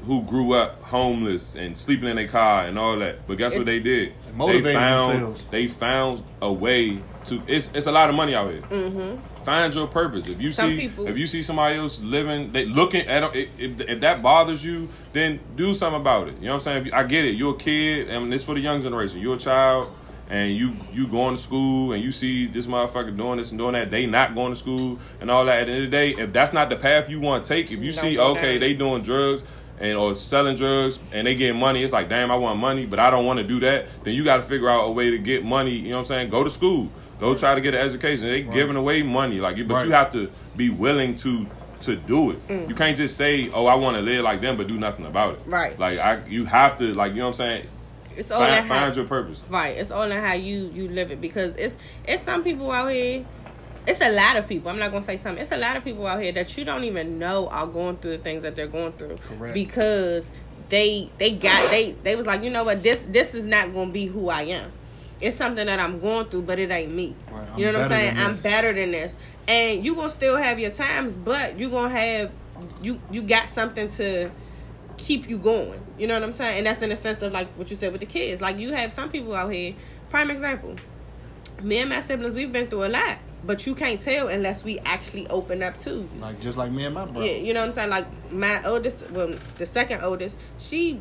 who 0.06 0.22
grew 0.24 0.54
up 0.54 0.82
homeless 0.84 1.56
and 1.56 1.78
sleeping 1.78 2.08
in 2.10 2.16
their 2.16 2.28
car 2.28 2.66
and 2.66 2.78
all 2.78 2.98
that. 3.00 3.28
But 3.28 3.38
guess 3.38 3.56
what 3.56 3.66
they 3.66 3.80
did? 3.80 4.14
They 4.38 4.62
they 4.62 4.74
found 4.74 5.12
themselves. 5.14 5.44
they 5.52 5.68
found 5.68 6.24
a 6.42 6.52
way 6.52 7.00
to. 7.26 7.42
It's 7.48 7.70
it's 7.74 7.88
a 7.88 7.92
lot 7.92 8.10
of 8.10 8.16
money 8.16 8.36
out 8.36 8.52
here. 8.52 8.62
Mm-hmm. 8.62 9.44
Find 9.44 9.74
your 9.74 9.88
purpose. 9.88 10.28
If 10.28 10.42
you 10.42 10.52
Some 10.52 10.72
see 10.72 10.78
people- 10.88 11.08
if 11.08 11.18
you 11.18 11.28
see 11.28 11.42
somebody 11.42 11.78
else 11.78 12.02
living, 12.02 12.52
they 12.52 12.66
looking 12.66 13.06
at 13.08 13.36
it, 13.36 13.50
if, 13.58 13.80
if 13.82 14.00
that 14.02 14.22
bothers 14.22 14.64
you, 14.66 14.90
then 15.14 15.40
do 15.56 15.74
something 15.74 16.02
about 16.02 16.28
it. 16.28 16.36
You 16.36 16.46
know 16.46 16.48
what 16.50 16.54
I'm 16.56 16.60
saying? 16.62 16.78
If 16.82 16.86
you- 16.88 16.94
I 16.94 17.04
get 17.04 17.26
it. 17.26 17.36
You're 17.36 17.56
a 17.56 17.58
kid, 17.58 18.10
and 18.10 18.34
it's 18.34 18.44
for 18.44 18.54
the 18.56 18.60
young 18.62 18.82
generation. 18.82 19.20
You're 19.22 19.36
a 19.36 19.40
child, 19.40 19.92
and 20.30 20.52
you 20.52 20.76
you 20.92 21.08
going 21.08 21.36
to 21.36 21.42
school, 21.42 21.94
and 21.94 22.04
you 22.04 22.12
see 22.12 22.48
this 22.48 22.68
motherfucker 22.68 23.16
doing 23.16 23.38
this 23.38 23.52
and 23.52 23.60
doing 23.60 23.74
that. 23.74 23.90
They 23.92 24.06
not 24.08 24.36
going 24.36 24.52
to 24.52 24.56
school 24.56 25.00
and 25.22 25.32
all 25.32 25.46
that. 25.46 25.62
At 25.62 25.66
the 25.68 25.72
end 25.74 25.84
of 25.86 25.92
the 25.92 25.98
day, 25.98 26.10
if 26.22 26.34
that's 26.34 26.52
not 26.52 26.70
the 26.70 26.76
path 26.76 27.10
you 27.10 27.20
want 27.22 27.46
to 27.46 27.54
take, 27.54 27.72
if 27.72 27.80
you 27.84 27.94
Don't 27.94 28.02
see 28.02 28.20
okay, 28.20 28.52
down. 28.54 28.60
they 28.60 28.74
doing 28.74 29.02
drugs 29.04 29.44
and 29.80 29.98
or 29.98 30.16
selling 30.16 30.56
drugs 30.56 31.00
and 31.12 31.28
they 31.28 31.36
getting 31.36 31.60
money, 31.60 31.84
it's 31.84 31.94
like 31.94 32.10
damn, 32.10 32.32
I 32.32 32.36
want 32.36 32.60
money, 32.60 32.86
but 32.86 33.00
I 33.00 33.10
don't 33.12 33.26
want 33.26 33.38
to 33.40 33.44
do 33.46 33.60
that. 33.62 33.88
Then 34.04 34.14
you 34.14 34.24
got 34.24 34.38
to 34.38 34.44
figure 34.44 34.70
out 34.70 34.86
a 34.86 34.92
way 34.92 35.12
to 35.12 35.18
get 35.18 35.44
money. 35.44 35.72
You 35.72 35.90
know 35.90 35.96
what 35.96 36.00
I'm 36.02 36.06
saying? 36.06 36.30
Go 36.30 36.44
to 36.44 36.50
school. 36.50 36.90
Go 37.20 37.36
try 37.36 37.56
to 37.56 37.62
get 37.62 37.74
an 37.74 37.82
education. 37.82 38.26
They 38.28 38.42
giving 38.42 38.76
away 38.76 39.02
money, 39.04 39.40
like, 39.40 39.56
but 39.68 39.74
Right. 39.76 39.86
you 39.86 39.92
have 39.94 40.10
to 40.12 40.30
be 40.56 40.70
willing 40.70 41.16
to 41.18 41.48
to 41.82 41.96
do 41.96 42.32
it. 42.32 42.48
Mm. 42.48 42.70
You 42.70 42.74
can't 42.76 42.96
just 42.98 43.16
say, 43.18 43.50
"Oh, 43.54 43.66
I 43.68 43.76
want 43.76 43.96
to 43.98 44.02
live 44.02 44.24
like 44.24 44.42
them," 44.42 44.58
but 44.58 44.68
do 44.68 44.78
nothing 44.78 45.06
about 45.06 45.36
it. 45.36 45.42
Right. 45.46 45.78
Like 45.78 46.00
I, 46.00 46.20
you 46.28 46.46
have 46.46 46.78
to, 46.80 46.94
like, 46.94 47.12
you 47.12 47.20
know 47.20 47.26
what 47.26 47.28
I'm 47.28 47.34
saying? 47.34 47.68
It's 48.18 48.32
all 48.32 48.42
in 48.42 48.48
Find, 48.48 48.66
how, 48.68 48.80
find 48.80 48.96
your 48.96 49.06
purpose. 49.06 49.44
right. 49.50 49.76
It's 49.78 49.92
all 49.92 50.04
in 50.10 50.12
how 50.24 50.34
you 50.34 50.72
you 50.74 50.88
live 50.88 51.12
it 51.12 51.20
because 51.20 51.54
it's 51.58 51.76
it's 52.08 52.24
some 52.24 52.44
people 52.44 52.72
out 52.72 52.92
here. 52.92 53.26
It's 53.88 54.02
a 54.02 54.12
lot 54.12 54.38
of 54.38 54.48
people. 54.48 54.70
I'm 54.70 54.80
not 54.80 54.92
gonna 54.92 55.06
say 55.06 55.18
something. 55.18 55.42
It's 55.42 55.52
a 55.52 55.58
lot 55.58 55.78
of 55.78 55.84
people 55.84 56.06
out 56.08 56.22
here 56.22 56.32
that 56.34 56.58
you 56.58 56.66
don't 56.66 56.84
even 56.84 57.20
know 57.20 57.48
are 57.50 57.68
going 57.68 57.98
through 57.98 58.12
the 58.12 58.18
things 58.18 58.44
that 58.44 58.56
they're 58.56 58.68
going 58.68 58.94
through 58.94 59.18
Correct. 59.18 59.54
because 59.54 60.30
they 60.70 61.10
they 61.18 61.32
got 61.32 61.70
they 61.70 61.92
they 62.04 62.16
was 62.16 62.26
like 62.26 62.42
you 62.44 62.50
know 62.50 62.64
what 62.64 62.82
this 62.82 63.04
this 63.10 63.34
is 63.34 63.46
not 63.46 63.74
gonna 63.74 63.92
be 63.92 64.06
who 64.06 64.30
I 64.30 64.44
am. 64.44 64.72
It's 65.22 65.38
something 65.38 65.66
that 65.68 65.80
I'm 65.80 66.00
going 66.00 66.26
through, 66.28 66.42
but 66.44 66.60
it 66.60 66.72
ain't 66.72 66.94
me. 66.94 67.16
Right, 67.32 67.58
you 67.58 67.66
know 67.72 67.74
what 67.74 67.84
I'm 67.84 67.90
saying? 67.90 68.18
I'm 68.18 68.36
better 68.36 68.74
than 68.74 68.92
this, 68.92 69.16
and 69.48 69.86
you 69.86 69.96
gonna 69.96 70.10
still 70.10 70.36
have 70.36 70.60
your 70.60 70.72
times, 70.72 71.14
but 71.14 71.58
you 71.58 71.70
gonna 71.70 71.90
have 71.90 72.32
you 72.82 73.00
you 73.12 73.22
got 73.22 73.50
something 73.50 73.90
to 73.92 74.32
keep 74.98 75.30
you 75.30 75.38
going. 75.38 75.82
You 75.98 76.08
know 76.08 76.16
what 76.16 76.24
I'm 76.24 76.34
saying? 76.34 76.60
And 76.60 76.68
that's 76.68 76.82
in 76.82 76.90
the 76.90 76.96
sense 76.96 77.22
of 77.22 77.32
like 77.32 77.48
what 77.58 77.70
you 77.70 77.76
said 77.76 77.92
with 77.92 78.02
the 78.02 78.08
kids. 78.08 78.42
Like 78.42 78.60
you 78.60 78.74
have 78.74 78.92
some 78.92 79.10
people 79.10 79.34
out 79.34 79.52
here. 79.52 79.74
Prime 80.10 80.30
example. 80.30 80.76
Me 81.62 81.80
and 81.80 81.90
my 81.90 82.02
siblings, 82.02 82.34
we've 82.34 82.52
been 82.52 82.68
through 82.68 82.86
a 82.86 82.90
lot, 82.90 83.18
but 83.46 83.68
you 83.68 83.76
can't 83.76 84.00
tell 84.00 84.28
unless 84.28 84.64
we 84.64 84.80
actually 84.80 85.28
open 85.28 85.62
up 85.62 85.78
too. 85.80 86.10
Like 86.20 86.40
just 86.42 86.58
like 86.58 86.72
me 86.72 86.86
and 86.86 86.96
my 86.96 87.06
brother. 87.06 87.26
Yeah, 87.26 87.34
you 87.34 87.54
know 87.54 87.62
what 87.62 87.68
I'm 87.68 87.72
saying? 87.74 87.90
Like 87.90 88.32
my 88.32 88.62
oldest, 88.66 89.10
well, 89.12 89.36
the 89.58 89.66
second 89.66 90.02
oldest, 90.04 90.38
she 90.58 91.00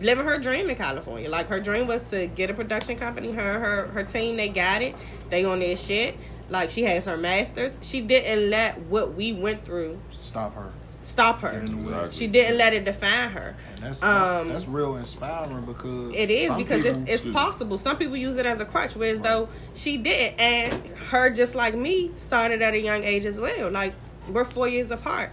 living 0.00 0.24
her 0.24 0.38
dream 0.38 0.70
in 0.70 0.76
California. 0.76 1.28
Like 1.28 1.48
her 1.48 1.60
dream 1.60 1.86
was 1.86 2.02
to 2.04 2.26
get 2.26 2.50
a 2.50 2.54
production 2.54 2.96
company. 2.96 3.30
Her 3.32 3.58
her 3.60 3.86
her 3.88 4.02
team, 4.04 4.36
they 4.36 4.48
got 4.48 4.82
it. 4.82 4.94
They 5.28 5.44
on 5.44 5.60
their 5.60 5.76
shit. 5.76 6.16
Like 6.48 6.70
she 6.70 6.82
has 6.84 7.04
her 7.04 7.16
masters. 7.16 7.78
She 7.80 8.00
didn't 8.00 8.50
let 8.50 8.78
what 8.82 9.14
we 9.14 9.32
went 9.32 9.64
through 9.64 10.00
Stop 10.10 10.54
her. 10.54 10.72
Stop 11.02 11.40
her. 11.40 11.50
Get 11.52 11.68
in 11.70 11.82
the 11.82 11.88
way. 11.88 11.94
Exactly. 11.94 12.12
She 12.18 12.26
didn't 12.26 12.58
let 12.58 12.72
it 12.74 12.84
define 12.84 13.30
her. 13.30 13.54
And 13.76 13.78
that's 13.84 14.00
that's, 14.00 14.30
Um, 14.30 14.48
that's 14.48 14.68
real 14.68 14.96
inspiring 14.96 15.64
because 15.64 16.14
It 16.14 16.30
is 16.30 16.50
because 16.54 16.82
people- 16.82 17.02
it's 17.06 17.24
it's 17.24 17.32
possible. 17.34 17.78
Some 17.78 17.96
people 17.96 18.16
use 18.16 18.36
it 18.36 18.46
as 18.46 18.60
a 18.60 18.64
crutch, 18.64 18.94
whereas 18.96 19.20
though 19.20 19.48
she 19.74 19.96
didn't, 19.96 20.40
and 20.40 20.86
her 21.10 21.30
just 21.30 21.54
like 21.54 21.74
me 21.74 22.10
started 22.16 22.60
at 22.62 22.74
a 22.74 22.80
young 22.80 23.04
age 23.04 23.24
as 23.24 23.40
well. 23.40 23.70
Like 23.70 23.94
we're 24.28 24.44
four 24.44 24.68
years 24.68 24.90
apart. 24.90 25.30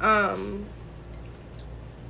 Um, 0.00 0.66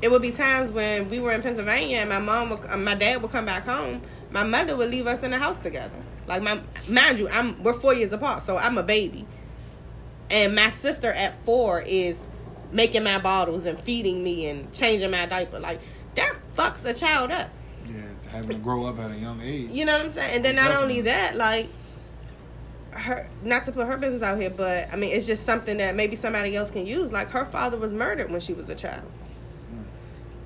it 0.00 0.10
would 0.10 0.22
be 0.22 0.30
times 0.30 0.70
when 0.70 1.08
we 1.10 1.18
were 1.20 1.32
in 1.32 1.42
Pennsylvania 1.42 1.98
and 1.98 2.08
my 2.08 2.18
mom, 2.20 2.50
would, 2.50 2.60
uh, 2.68 2.76
my 2.76 2.94
dad 2.94 3.20
would 3.22 3.32
come 3.32 3.44
back 3.44 3.64
home. 3.66 4.00
My 4.30 4.42
mother 4.44 4.76
would 4.76 4.90
leave 4.90 5.06
us 5.06 5.22
in 5.22 5.30
the 5.32 5.38
house 5.38 5.58
together. 5.58 5.96
Like 6.26 6.42
my, 6.42 6.60
mind 6.88 7.18
you, 7.18 7.28
I'm 7.28 7.62
we're 7.62 7.72
four 7.72 7.94
years 7.94 8.12
apart, 8.12 8.42
so 8.42 8.56
I'm 8.58 8.76
a 8.78 8.82
baby, 8.82 9.26
and 10.30 10.54
my 10.54 10.68
sister 10.68 11.10
at 11.10 11.42
four 11.44 11.80
is 11.80 12.16
making 12.72 13.02
my 13.02 13.18
bottles 13.18 13.66
and 13.66 13.78
feeding 13.80 14.22
me 14.22 14.46
and 14.48 14.72
changing 14.72 15.10
my 15.10 15.26
diaper. 15.26 15.60
Like 15.60 15.80
that 16.14 16.36
fucks 16.54 16.84
a 16.84 16.94
child 16.94 17.30
up. 17.30 17.50
yeah 17.86 18.02
having 18.30 18.50
to 18.50 18.56
grow 18.58 18.84
up 18.84 18.98
at 18.98 19.10
a 19.10 19.16
young 19.16 19.40
age. 19.42 19.70
You 19.70 19.84
know 19.84 19.96
what 19.96 20.04
I'm 20.06 20.10
saying? 20.10 20.36
And 20.36 20.44
then 20.44 20.56
not 20.56 20.70
only 20.70 21.02
that, 21.02 21.36
like 21.36 21.68
her 22.90 23.28
not 23.42 23.64
to 23.66 23.72
put 23.72 23.86
her 23.86 23.96
business 23.96 24.22
out 24.22 24.38
here, 24.38 24.50
but 24.50 24.92
I 24.92 24.96
mean 24.96 25.12
it's 25.14 25.26
just 25.26 25.44
something 25.44 25.78
that 25.78 25.94
maybe 25.94 26.16
somebody 26.16 26.54
else 26.56 26.70
can 26.70 26.86
use. 26.86 27.12
Like 27.12 27.30
her 27.30 27.44
father 27.44 27.78
was 27.78 27.92
murdered 27.92 28.30
when 28.30 28.40
she 28.40 28.52
was 28.52 28.68
a 28.70 28.74
child. 28.74 29.10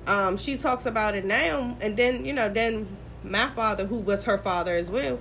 Um, 0.05 0.35
she 0.37 0.57
talks 0.57 0.85
about 0.85 1.15
it 1.15 1.23
now, 1.23 1.77
and 1.79 1.95
then 1.95 2.25
you 2.25 2.33
know, 2.33 2.49
then 2.49 2.87
my 3.23 3.49
father, 3.51 3.85
who 3.85 3.99
was 3.99 4.25
her 4.25 4.37
father 4.37 4.73
as 4.73 4.91
well, 4.91 5.17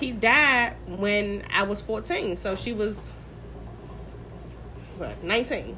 he 0.00 0.12
died 0.12 0.74
when 0.86 1.44
I 1.52 1.62
was 1.62 1.80
14. 1.80 2.34
So 2.34 2.56
she 2.56 2.72
was 2.72 3.12
what, 4.98 5.22
19? 5.22 5.76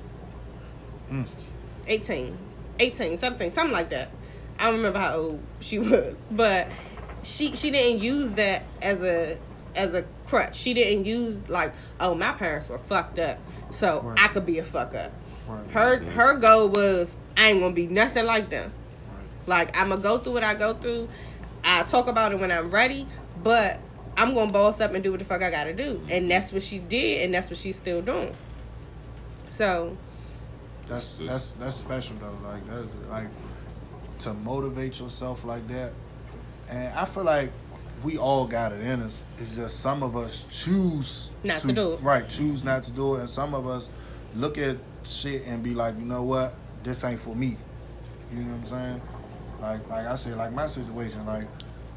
Mm. 1.11 1.27
18. 1.87 2.39
18, 2.81 3.17
17, 3.19 3.51
something 3.51 3.73
like 3.73 3.91
that. 3.91 4.11
I 4.59 4.67
don't 4.67 4.77
remember 4.77 4.99
how 4.99 5.15
old 5.17 5.41
she 5.61 5.79
was, 5.79 6.21
but 6.31 6.69
she 7.23 7.55
she 7.55 7.71
didn't 7.71 8.03
use 8.03 8.33
that 8.33 8.63
as 8.83 9.03
a 9.03 9.39
as 9.75 9.95
a 9.95 10.05
crutch. 10.27 10.55
She 10.57 10.75
didn't 10.75 11.05
use 11.05 11.49
like, 11.49 11.73
oh, 12.01 12.15
my 12.15 12.33
parents 12.33 12.69
were 12.69 12.79
fucked 12.79 13.19
up, 13.19 13.39
so 13.71 14.01
Right. 14.01 14.19
I 14.25 14.29
could 14.29 14.47
be 14.47 14.59
a 14.59 14.65
fuck 14.65 14.95
up. 14.95 15.13
Right. 15.49 15.71
Her 15.71 15.99
her 15.99 16.35
goal 16.35 16.69
was 16.69 17.17
I 17.37 17.49
ain't 17.51 17.61
gonna 17.61 17.75
be 17.75 17.87
nothing 17.87 18.27
like 18.27 18.51
them. 18.51 18.73
Right. 19.09 19.25
Like 19.47 19.77
I'm 19.77 19.89
gonna 19.89 20.01
go 20.01 20.19
through 20.19 20.35
what 20.35 20.45
I 20.45 20.55
go 20.55 20.75
through. 20.75 21.09
I 21.65 21.83
talk 21.85 22.07
about 22.07 22.33
it 22.33 22.39
when 22.39 22.51
I'm 22.51 22.71
ready, 22.71 23.07
but 23.43 23.81
I'm 24.17 24.35
gonna 24.35 24.53
boss 24.53 24.81
up 24.81 24.95
and 24.95 25.03
do 25.03 25.11
what 25.13 25.19
the 25.19 25.25
fuck 25.25 25.43
I 25.43 25.51
gotta 25.51 25.73
do, 25.73 26.01
and 26.11 26.31
that's 26.31 26.53
what 26.53 26.63
she 26.63 26.79
did, 26.79 27.25
and 27.25 27.35
that's 27.35 27.51
what 27.51 27.59
she's 27.59 27.77
still 27.77 28.03
doing. 28.03 28.35
So 29.49 29.97
That's 30.89 31.03
It's 31.03 31.19
just- 31.19 31.29
that's 31.29 31.53
that's 31.53 31.77
special 31.77 32.17
though. 32.21 32.49
Like 32.49 32.67
that, 32.69 33.11
like 33.11 33.29
to 34.21 34.35
motivate 34.35 34.99
yourself 35.01 35.45
like 35.45 35.67
that. 35.69 35.93
And 36.69 36.93
I 36.95 37.05
feel 37.05 37.25
like 37.25 37.51
we 38.03 38.17
all 38.19 38.47
got 38.47 38.73
it 38.73 38.81
in 38.81 39.01
us. 39.03 39.23
It's 39.39 39.57
just 39.57 39.81
some 39.81 40.03
of 40.03 40.17
us 40.17 40.45
choose 40.51 41.31
Not 41.45 41.61
to 41.61 41.73
do 41.73 41.93
it. 41.95 42.01
Right, 42.03 42.29
choose 42.29 42.63
not 42.65 42.83
to 42.85 42.93
do 42.93 43.17
it, 43.17 43.21
and 43.21 43.31
some 43.31 43.55
of 43.55 43.67
us 43.67 43.91
look 44.37 44.59
at 44.59 44.77
shit 45.05 45.47
and 45.47 45.63
be 45.63 45.75
like, 45.75 45.95
you 45.99 46.05
know 46.05 46.23
what, 46.23 46.55
this 46.83 47.03
ain't 47.05 47.21
for 47.21 47.35
me. 47.35 47.57
You 48.33 48.41
know 48.43 48.53
what 48.53 48.59
I'm 48.59 48.65
saying? 48.67 49.03
Like 49.61 49.89
like 49.91 50.07
I 50.07 50.15
said, 50.17 50.37
like 50.37 50.53
my 50.53 50.67
situation, 50.67 51.25
like 51.27 51.47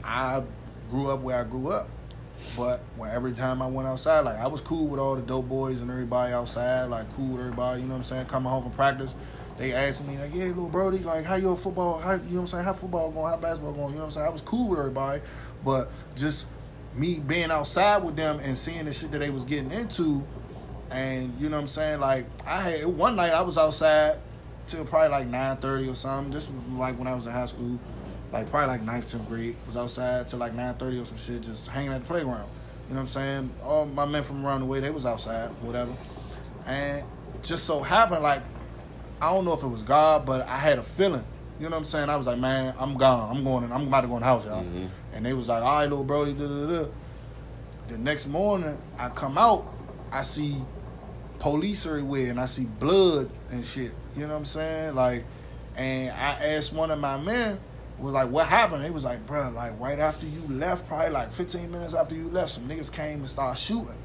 I 0.03 0.41
grew 0.89 1.09
up 1.09 1.21
where 1.21 1.39
I 1.39 1.43
grew 1.43 1.69
up. 1.71 1.87
But 2.57 2.81
when 2.97 3.09
every 3.11 3.31
time 3.31 3.61
I 3.61 3.67
went 3.67 3.87
outside, 3.87 4.21
like 4.21 4.37
I 4.37 4.47
was 4.47 4.61
cool 4.61 4.87
with 4.87 4.99
all 4.99 5.15
the 5.15 5.21
dope 5.21 5.47
boys 5.47 5.81
and 5.81 5.89
everybody 5.89 6.33
outside, 6.33 6.85
like 6.85 7.09
cool 7.13 7.29
with 7.29 7.41
everybody, 7.41 7.81
you 7.81 7.87
know 7.87 7.93
what 7.93 7.97
I'm 7.97 8.03
saying? 8.03 8.25
Coming 8.25 8.49
home 8.49 8.63
from 8.63 8.71
practice, 8.73 9.15
they 9.57 9.73
asked 9.73 10.05
me, 10.05 10.17
like, 10.17 10.33
yeah, 10.33 10.45
little 10.45 10.69
Brody, 10.69 10.99
like 10.99 11.23
how 11.25 11.35
your 11.35 11.55
football, 11.55 11.99
how 11.99 12.13
you 12.13 12.17
know 12.17 12.23
what 12.23 12.39
I'm 12.41 12.47
saying, 12.47 12.63
how 12.65 12.73
football 12.73 13.11
going, 13.11 13.29
how 13.29 13.37
basketball 13.37 13.73
going, 13.73 13.89
you 13.89 13.95
know 13.95 13.99
what 14.01 14.05
I'm 14.05 14.11
saying? 14.11 14.25
I 14.25 14.29
was 14.29 14.41
cool 14.41 14.69
with 14.69 14.79
everybody, 14.79 15.21
but 15.63 15.91
just 16.15 16.47
me 16.95 17.19
being 17.19 17.51
outside 17.51 18.03
with 18.03 18.15
them 18.15 18.39
and 18.39 18.57
seeing 18.57 18.85
the 18.85 18.93
shit 18.93 19.11
that 19.11 19.19
they 19.19 19.29
was 19.29 19.45
getting 19.45 19.71
into, 19.71 20.23
and 20.89 21.33
you 21.39 21.47
know 21.47 21.57
what 21.57 21.61
I'm 21.61 21.67
saying, 21.67 21.99
like 21.99 22.25
I 22.45 22.59
had 22.61 22.85
one 22.85 23.15
night 23.15 23.31
I 23.31 23.41
was 23.41 23.57
outside 23.57 24.19
till 24.67 24.85
probably 24.85 25.09
like 25.09 25.27
nine 25.27 25.57
thirty 25.57 25.87
or 25.87 25.95
something. 25.95 26.33
This 26.33 26.49
was 26.49 26.63
like 26.73 26.97
when 26.97 27.07
I 27.07 27.15
was 27.15 27.25
in 27.25 27.31
high 27.31 27.45
school, 27.45 27.79
like 28.31 28.49
probably 28.49 28.67
like 28.67 28.81
ninth, 28.81 29.07
tenth 29.07 29.27
grade. 29.27 29.55
Was 29.67 29.77
outside 29.77 30.27
till 30.27 30.39
like 30.39 30.53
nine 30.53 30.73
thirty 30.75 30.99
or 30.99 31.05
some 31.05 31.17
shit, 31.17 31.41
just 31.41 31.67
hanging 31.67 31.91
at 31.91 32.01
the 32.01 32.07
playground. 32.07 32.47
You 32.87 32.95
know 32.95 33.01
what 33.01 33.01
I'm 33.01 33.07
saying? 33.07 33.51
All 33.63 33.85
my 33.85 34.05
men 34.05 34.23
from 34.23 34.45
around 34.45 34.61
the 34.61 34.65
way, 34.65 34.79
they 34.79 34.89
was 34.89 35.05
outside, 35.05 35.49
whatever. 35.61 35.91
And 36.65 37.03
just 37.43 37.65
so 37.65 37.81
happened, 37.81 38.23
like 38.23 38.41
I 39.21 39.31
don't 39.33 39.45
know 39.45 39.53
if 39.53 39.63
it 39.63 39.67
was 39.67 39.83
God, 39.83 40.25
but 40.25 40.47
I 40.47 40.57
had 40.57 40.79
a 40.79 40.83
feeling. 40.83 41.23
You 41.59 41.65
know 41.65 41.71
what 41.75 41.79
I'm 41.79 41.85
saying? 41.85 42.09
I 42.09 42.15
was 42.15 42.25
like, 42.25 42.39
man, 42.39 42.73
I'm 42.79 42.97
gone. 42.97 43.35
I'm 43.35 43.43
going. 43.43 43.63
In, 43.65 43.71
I'm 43.71 43.87
about 43.87 44.01
to 44.01 44.07
go 44.07 44.15
in 44.15 44.21
the 44.21 44.25
house, 44.25 44.45
y'all. 44.45 44.63
Mhm. 44.63 44.89
And 45.13 45.25
they 45.25 45.33
was 45.33 45.47
like, 45.47 45.61
all 45.61 45.75
right, 45.79 45.83
little 45.89 46.03
Brody. 46.03 46.33
Da, 46.33 46.47
da, 46.47 46.65
da. 46.83 46.85
The 47.87 47.97
next 47.99 48.25
morning, 48.27 48.77
I 48.97 49.09
come 49.09 49.37
out, 49.37 49.71
I 50.11 50.23
see 50.23 50.57
police 51.39 51.85
everywhere, 51.85 52.31
and 52.31 52.39
I 52.39 52.45
see 52.47 52.63
blood 52.65 53.29
and 53.51 53.63
shit. 53.65 53.91
You 54.15 54.23
know 54.23 54.29
what 54.33 54.39
I'm 54.39 54.45
saying? 54.45 54.95
Like, 54.95 55.23
and 55.75 56.11
I 56.11 56.55
asked 56.55 56.73
one 56.73 56.89
of 56.89 56.99
my 56.99 57.17
men, 57.17 57.59
was 58.01 58.13
like, 58.13 58.29
what 58.29 58.47
happened? 58.47 58.83
They 58.83 58.89
was 58.89 59.03
like, 59.03 59.25
bro, 59.25 59.49
like 59.51 59.79
right 59.79 59.99
after 59.99 60.25
you 60.25 60.41
left, 60.49 60.87
probably 60.87 61.11
like 61.11 61.31
15 61.31 61.71
minutes 61.71 61.93
after 61.93 62.15
you 62.15 62.29
left, 62.29 62.51
some 62.51 62.67
niggas 62.67 62.91
came 62.91 63.19
and 63.19 63.29
started 63.29 63.59
shooting. 63.59 63.97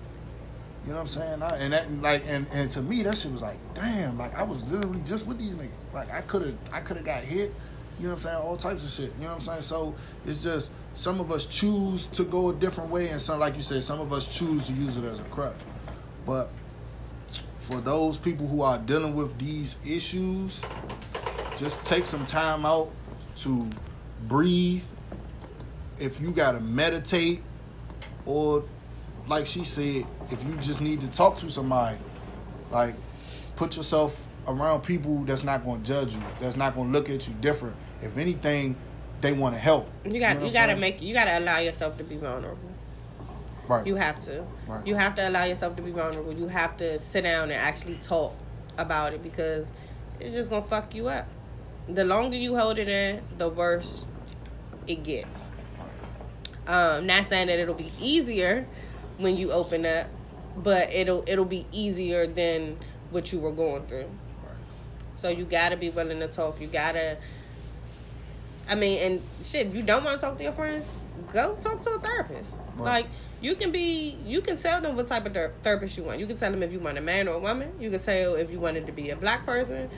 You 0.85 0.93
know 0.93 0.99
what 0.99 1.01
I'm 1.01 1.07
saying? 1.09 1.43
I, 1.43 1.49
and 1.57 1.73
that 1.73 1.91
like 2.01 2.23
and, 2.29 2.47
and 2.53 2.71
to 2.71 2.83
me 2.83 3.03
that 3.03 3.19
shit 3.19 3.33
was 3.33 3.43
like, 3.43 3.57
damn, 3.75 4.19
like 4.19 4.39
I 4.39 4.45
was 4.45 4.65
literally 4.71 5.01
just 5.05 5.27
with 5.27 5.39
these 5.39 5.57
niggas. 5.57 5.85
Like 5.93 6.13
I 6.13 6.21
could 6.21 6.43
have 6.43 6.55
I 6.73 6.81
could 6.81 6.97
have 6.97 7.07
got 7.07 7.23
hit. 7.25 7.53
You 7.99 8.05
know 8.05 8.11
what 8.11 8.17
I'm 8.17 8.19
saying? 8.19 8.37
All 8.37 8.57
types 8.57 8.85
of 8.85 8.91
shit. 8.91 9.13
You 9.17 9.23
know 9.23 9.29
what 9.29 9.35
I'm 9.37 9.41
saying? 9.41 9.63
So 9.63 9.95
it's 10.27 10.43
just 10.43 10.71
some 10.95 11.19
of 11.19 11.33
us 11.33 11.47
choose 11.47 12.07
to 12.09 12.25
go 12.25 12.51
a 12.51 12.55
different 12.55 12.91
way 12.91 13.09
and 13.09 13.21
some 13.21 13.41
like 13.41 13.57
you 13.57 13.63
said, 13.63 13.83
some 13.83 14.01
of 14.01 14.13
us 14.13 14.33
choose 14.33 14.67
to 14.69 14.73
use 14.75 14.97
it 14.97 15.05
as 15.05 15.19
a 15.19 15.25
crutch. 15.25 15.57
But 16.25 16.51
for 17.59 17.81
those 17.81 18.17
people 18.17 18.47
who 18.47 18.63
are 18.63 18.79
dealing 18.79 19.17
with 19.17 19.37
these 19.39 19.77
issues, 19.85 20.63
just 21.57 21.83
take 21.85 22.07
some 22.07 22.25
time 22.25 22.65
out 22.65 22.93
to 23.37 23.69
breathe. 24.29 24.85
If 25.99 26.21
you 26.21 26.31
gotta 26.31 26.61
meditate 26.61 27.43
or 28.25 28.65
like 29.29 29.47
she 29.47 29.65
said, 29.65 30.07
if 30.31 30.45
you 30.45 30.57
just 30.57 30.81
need 30.81 31.01
to 31.01 31.09
talk 31.09 31.37
to 31.39 31.51
somebody, 31.51 31.99
like 32.71 32.95
put 33.57 33.77
yourself 33.77 34.27
around 34.47 34.83
people 34.83 35.25
that's 35.25 35.45
not 35.45 35.65
going 35.65 35.83
to 35.83 35.87
judge 35.87 36.15
you, 36.15 36.23
that's 36.41 36.57
not 36.57 36.75
going 36.75 36.93
to 36.93 36.99
look 36.99 37.11
at 37.11 37.27
you 37.27 37.35
different. 37.41 37.75
If 38.03 38.17
anything, 38.17 38.77
they 39.21 39.33
want 39.33 39.55
to 39.55 39.61
help. 39.61 39.89
you 40.05 40.21
got 40.21 40.39
know 40.39 40.47
you, 40.47 40.53
got 40.53 40.67
to 40.67 40.77
make 40.77 41.03
you 41.03 41.15
got 41.15 41.25
to 41.25 41.39
allow 41.39 41.59
yourself 41.59 41.97
to 41.99 42.05
be 42.05 42.17
vulnerable. 42.17 42.71
right. 43.69 43.87
You 43.87 43.97
have 43.97 44.21
to. 44.25 44.45
Right. 44.67 44.87
You 44.87 44.95
have 44.95 45.15
to 45.17 45.29
allow 45.29 45.45
yourself 45.45 45.77
to 45.77 45.83
be 45.83 45.91
vulnerable. 45.91 46.33
You 46.33 46.49
have 46.49 46.77
to 46.79 46.99
sit 46.99 47.23
down 47.23 47.51
and 47.51 47.61
actually 47.61 47.97
talk 47.97 48.37
about 48.79 49.15
it 49.15 49.23
because 49.23 49.67
it's 50.21 50.35
just 50.35 50.51
gonna 50.51 50.65
fuck 50.65 50.95
you 50.95 51.09
up. 51.09 51.29
The 51.89 52.05
longer 52.05 52.37
you 52.37 52.57
hold 52.57 52.79
it 52.79 52.89
in, 52.89 53.23
the 53.39 53.49
worse 53.49 54.07
it 54.87 55.05
gets. 55.05 55.45
Um, 56.67 57.07
not 57.07 57.27
saying 57.27 57.47
that 57.47 57.59
it'll 57.59 57.75
be 57.75 57.93
easier 58.01 58.67
when 59.19 59.37
you 59.37 59.53
open 59.53 59.87
up, 59.87 60.09
but 60.57 60.93
it'll 60.93 61.23
it'll 61.27 61.45
be 61.45 61.65
easier 61.71 62.27
than 62.27 62.77
what 63.11 63.33
you 63.33 63.39
were 63.39 63.53
going 63.53 63.87
through. 63.87 64.11
So 65.17 65.29
you 65.29 65.45
gotta 65.45 65.77
be 65.77 65.91
willing 65.91 66.19
to 66.19 66.29
talk. 66.29 66.61
You 66.61 66.67
gotta. 66.67 67.19
I 68.69 68.75
mean, 68.75 68.99
and 69.01 69.23
shit, 69.45 69.69
you 69.69 69.83
don't 69.83 70.05
want 70.05 70.19
to 70.19 70.27
talk 70.27 70.37
to 70.39 70.43
your 70.43 70.53
friends? 70.53 70.93
Go 71.33 71.57
talk 71.61 71.81
to 71.81 71.91
a 71.91 71.99
therapist. 72.01 72.53
Right. 72.77 72.85
Like 72.85 73.07
you 73.41 73.55
can 73.55 73.71
be, 73.71 74.19
you 74.27 74.41
can 74.41 74.57
tell 74.57 74.81
them 74.81 74.97
what 74.97 75.07
type 75.07 75.25
of 75.25 75.35
ther- 75.35 75.53
therapist 75.63 75.97
you 75.97 76.03
want. 76.03 76.19
You 76.19 76.27
can 76.27 76.37
tell 76.37 76.51
them 76.51 76.63
if 76.63 76.73
you 76.73 76.81
want 76.81 76.99
a 76.99 77.01
man 77.01 77.29
or 77.29 77.35
a 77.35 77.39
woman. 77.39 77.73
You 77.81 77.91
can 77.91 78.01
tell 78.01 78.35
if 78.35 78.51
you 78.51 78.59
wanted 78.59 78.87
to 78.87 78.93
be 78.93 79.11
a 79.11 79.17
black 79.17 79.47
person, 79.47 79.89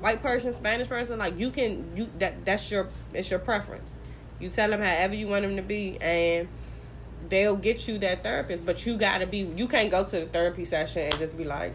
white 0.00 0.22
person, 0.22 0.52
Spanish 0.52 0.88
person. 0.88 1.18
Like 1.18 1.38
you 1.38 1.50
can, 1.50 1.96
you 1.96 2.08
that 2.18 2.44
that's 2.44 2.70
your 2.70 2.88
it's 3.12 3.30
your 3.30 3.40
preference. 3.40 3.92
You 4.38 4.48
tell 4.48 4.70
them 4.70 4.80
however 4.80 5.14
you 5.14 5.28
want 5.28 5.42
them 5.42 5.56
to 5.56 5.62
be, 5.62 5.98
and 6.00 6.48
they'll 7.28 7.56
get 7.56 7.86
you 7.86 7.98
that 7.98 8.22
therapist. 8.22 8.64
But 8.64 8.84
you 8.86 8.96
gotta 8.96 9.26
be, 9.26 9.38
you 9.56 9.68
can't 9.68 9.90
go 9.90 10.04
to 10.04 10.20
the 10.20 10.26
therapy 10.26 10.64
session 10.64 11.02
and 11.02 11.18
just 11.18 11.36
be 11.36 11.44
like, 11.44 11.74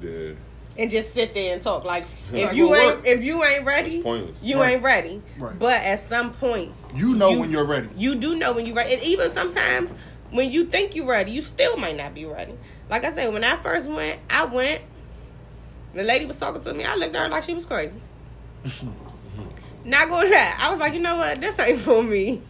Yeah. 0.00 0.30
and 0.78 0.90
just 0.90 1.12
sit 1.14 1.34
there 1.34 1.52
and 1.54 1.60
talk. 1.62 1.84
Like 1.84 2.04
if 2.32 2.54
you 2.54 2.74
ain't 2.74 2.96
work. 2.98 3.06
if 3.06 3.22
you 3.22 3.42
ain't 3.44 3.64
ready, 3.64 4.02
you 4.42 4.60
Right. 4.60 4.74
ain't 4.74 4.82
ready. 4.82 5.22
Right. 5.38 5.58
But 5.58 5.82
at 5.82 5.98
some 6.00 6.32
point, 6.34 6.72
You 6.94 7.14
know 7.16 7.30
You- 7.30 7.40
when 7.40 7.50
you're 7.50 7.64
ready. 7.64 7.88
you 7.96 8.14
do 8.14 8.36
know 8.36 8.52
when 8.52 8.66
you're 8.66 8.76
ready. 8.76 8.94
And 8.94 9.02
even 9.02 9.30
sometimes 9.30 9.92
when 10.30 10.50
you 10.52 10.64
think 10.66 10.94
you're 10.94 11.06
ready, 11.06 11.32
you 11.32 11.42
still 11.42 11.76
might 11.76 11.96
not 11.96 12.14
be 12.14 12.24
ready. 12.24 12.54
Like 12.90 13.04
I 13.04 13.10
said, 13.12 13.32
when 13.32 13.42
I 13.44 13.56
first 13.56 13.90
went, 13.90 14.20
I 14.30 14.44
went. 14.44 14.80
The 15.94 16.02
lady 16.02 16.26
was 16.26 16.36
talking 16.36 16.60
to 16.62 16.74
me. 16.74 16.84
I 16.84 16.96
looked 16.96 17.14
at 17.14 17.22
her 17.22 17.28
like 17.28 17.44
she 17.44 17.54
was 17.54 17.64
crazy. 17.64 18.00
not 19.84 20.08
going 20.08 20.26
to 20.26 20.30
that. 20.30 20.58
I 20.60 20.70
was 20.70 20.78
like, 20.78 20.94
you 20.94 21.00
know 21.00 21.16
what? 21.16 21.40
This 21.40 21.58
ain't 21.58 21.80
for 21.80 22.02
me. 22.02 22.42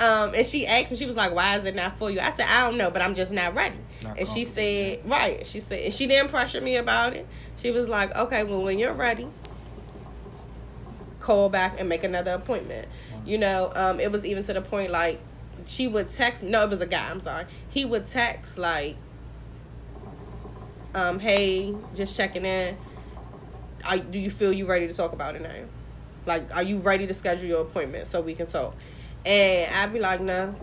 Um, 0.00 0.32
and 0.34 0.46
she 0.46 0.66
asked 0.66 0.90
me, 0.90 0.96
she 0.96 1.06
was 1.06 1.16
like, 1.16 1.34
"Why 1.34 1.58
is 1.58 1.66
it 1.66 1.74
not 1.74 1.98
for 1.98 2.10
you?" 2.10 2.18
I 2.18 2.30
said, 2.30 2.46
"I 2.48 2.66
don't 2.66 2.78
know, 2.78 2.90
but 2.90 3.02
I'm 3.02 3.14
just 3.14 3.30
not 3.30 3.54
ready." 3.54 3.76
Not 4.02 4.18
and 4.18 4.26
she 4.26 4.46
said, 4.46 5.00
"Right." 5.04 5.46
She 5.46 5.60
said, 5.60 5.80
and 5.80 5.92
she 5.92 6.06
didn't 6.06 6.30
pressure 6.30 6.62
me 6.62 6.76
about 6.76 7.12
it. 7.12 7.26
She 7.58 7.70
was 7.70 7.88
like, 7.88 8.14
"Okay, 8.16 8.42
well, 8.42 8.62
when 8.62 8.78
you're 8.78 8.94
ready, 8.94 9.28
call 11.20 11.50
back 11.50 11.78
and 11.78 11.90
make 11.90 12.04
another 12.04 12.32
appointment." 12.32 12.88
You 13.26 13.36
know, 13.36 13.70
um, 13.74 14.00
it 14.00 14.10
was 14.10 14.24
even 14.24 14.42
to 14.44 14.54
the 14.54 14.62
point 14.62 14.90
like 14.90 15.20
she 15.66 15.88
would 15.88 16.08
text. 16.08 16.42
No, 16.42 16.64
it 16.64 16.70
was 16.70 16.80
a 16.80 16.86
guy. 16.86 17.10
I'm 17.10 17.20
sorry. 17.20 17.44
He 17.68 17.84
would 17.84 18.06
text 18.06 18.56
like, 18.56 18.96
um, 20.94 21.18
"Hey, 21.18 21.74
just 21.94 22.16
checking 22.16 22.44
in. 22.44 22.76
Are, 23.84 23.98
do 23.98 24.18
you 24.18 24.30
feel 24.30 24.52
you 24.52 24.66
ready 24.66 24.86
to 24.86 24.94
talk 24.94 25.12
about 25.12 25.34
it 25.34 25.42
now? 25.42 25.54
Like, 26.24 26.54
are 26.54 26.62
you 26.62 26.78
ready 26.78 27.06
to 27.06 27.14
schedule 27.14 27.48
your 27.48 27.62
appointment 27.62 28.06
so 28.06 28.20
we 28.20 28.34
can 28.34 28.46
talk?" 28.46 28.74
And 29.24 29.72
I'd 29.74 29.92
be 29.92 30.00
like, 30.00 30.20
"No." 30.20 30.54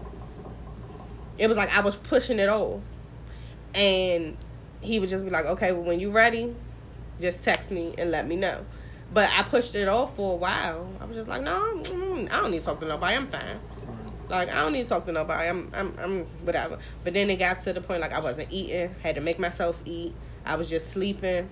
It 1.38 1.48
was 1.48 1.58
like 1.58 1.76
I 1.76 1.82
was 1.82 1.96
pushing 1.96 2.40
it 2.40 2.50
all, 2.50 2.82
and 3.74 4.38
he 4.82 5.00
would 5.00 5.10
just 5.10 5.24
be 5.24 5.32
like, 5.32 5.46
"Okay, 5.46 5.72
well, 5.72 5.84
when 5.84 6.00
you 6.00 6.12
ready, 6.12 6.56
just 7.22 7.44
text 7.44 7.72
me 7.72 7.96
and 7.98 8.12
let 8.12 8.28
me 8.28 8.36
know." 8.36 8.66
But 9.14 9.30
I 9.32 9.44
pushed 9.44 9.74
it 9.76 9.88
off 9.88 10.16
for 10.16 10.34
a 10.34 10.36
while. 10.36 10.88
I 11.00 11.06
was 11.06 11.16
just 11.16 11.28
like, 11.28 11.42
"No, 11.42 11.82
I 12.32 12.42
don't 12.42 12.52
need 12.52 12.60
to 12.60 12.66
talk 12.66 12.80
to 12.82 12.88
nobody. 12.88 13.16
I'm 13.16 13.28
fine." 13.28 13.60
Like 14.30 14.50
I 14.50 14.62
don't 14.62 14.74
need 14.74 14.84
to 14.84 14.90
talk 14.90 15.06
to 15.08 15.12
nobody. 15.12 15.50
I'm 15.50 15.72
I'm 15.74 15.96
I'm 16.00 16.26
whatever. 16.46 16.78
But 17.04 17.14
then 17.14 17.30
it 17.30 17.38
got 17.38 17.60
to 17.62 17.74
the 17.74 17.82
point 17.82 18.02
like 18.02 18.14
I 18.14 18.20
wasn't 18.20 18.52
eating, 18.52 18.96
had 19.02 19.16
to 19.16 19.22
make 19.22 19.40
myself 19.40 19.82
eat. 19.86 20.14
I 20.46 20.56
was 20.56 20.70
just 20.70 20.92
sleeping. 20.92 21.50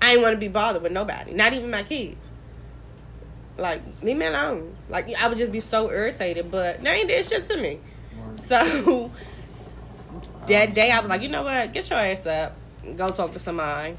I 0.00 0.10
didn't 0.10 0.22
want 0.22 0.34
to 0.34 0.38
be 0.38 0.48
bothered 0.48 0.82
with 0.82 0.92
nobody, 0.92 1.32
not 1.32 1.52
even 1.52 1.70
my 1.70 1.82
kids. 1.82 2.28
Like, 3.56 3.82
leave 4.02 4.16
me 4.16 4.26
alone. 4.26 4.76
Like, 4.88 5.14
I 5.14 5.28
would 5.28 5.38
just 5.38 5.52
be 5.52 5.60
so 5.60 5.90
irritated, 5.90 6.50
but 6.50 6.82
they 6.82 6.90
ain't 6.90 7.08
did 7.08 7.24
shit 7.24 7.44
to 7.44 7.56
me. 7.56 7.78
So 8.36 9.10
that 10.46 10.74
day, 10.74 10.90
I 10.90 11.00
was 11.00 11.08
like, 11.08 11.22
you 11.22 11.28
know 11.28 11.44
what? 11.44 11.72
Get 11.72 11.88
your 11.88 12.00
ass 12.00 12.26
up. 12.26 12.56
Go 12.96 13.10
talk 13.10 13.32
to 13.32 13.38
somebody. 13.38 13.96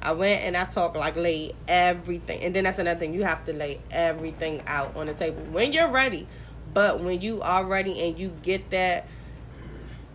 I 0.00 0.12
went 0.12 0.42
and 0.44 0.56
I 0.56 0.64
talked 0.64 0.96
like 0.96 1.16
lay 1.16 1.54
everything, 1.66 2.40
and 2.42 2.54
then 2.54 2.64
that's 2.64 2.78
another 2.78 3.00
thing. 3.00 3.14
You 3.14 3.24
have 3.24 3.44
to 3.46 3.52
lay 3.52 3.80
everything 3.90 4.62
out 4.66 4.96
on 4.96 5.06
the 5.06 5.14
table 5.14 5.42
when 5.50 5.72
you're 5.72 5.90
ready. 5.90 6.26
But 6.74 7.00
when 7.00 7.20
you 7.20 7.40
are 7.40 7.64
ready 7.64 8.00
and 8.02 8.18
you 8.18 8.30
get 8.42 8.70
that 8.70 9.06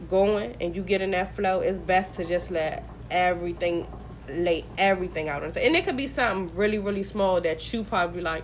going 0.09 0.55
and 0.61 0.75
you 0.75 0.83
get 0.83 1.01
in 1.01 1.11
that 1.11 1.35
flow, 1.35 1.61
it's 1.61 1.79
best 1.79 2.15
to 2.17 2.25
just 2.25 2.51
let 2.51 2.83
everything 3.09 3.87
lay 4.27 4.63
everything 4.77 5.27
out 5.27 5.43
And 5.43 5.57
it 5.57 5.85
could 5.85 5.97
be 5.97 6.05
something 6.05 6.55
really, 6.55 6.77
really 6.77 7.03
small 7.03 7.41
that 7.41 7.73
you 7.73 7.83
probably 7.83 8.21
like, 8.21 8.43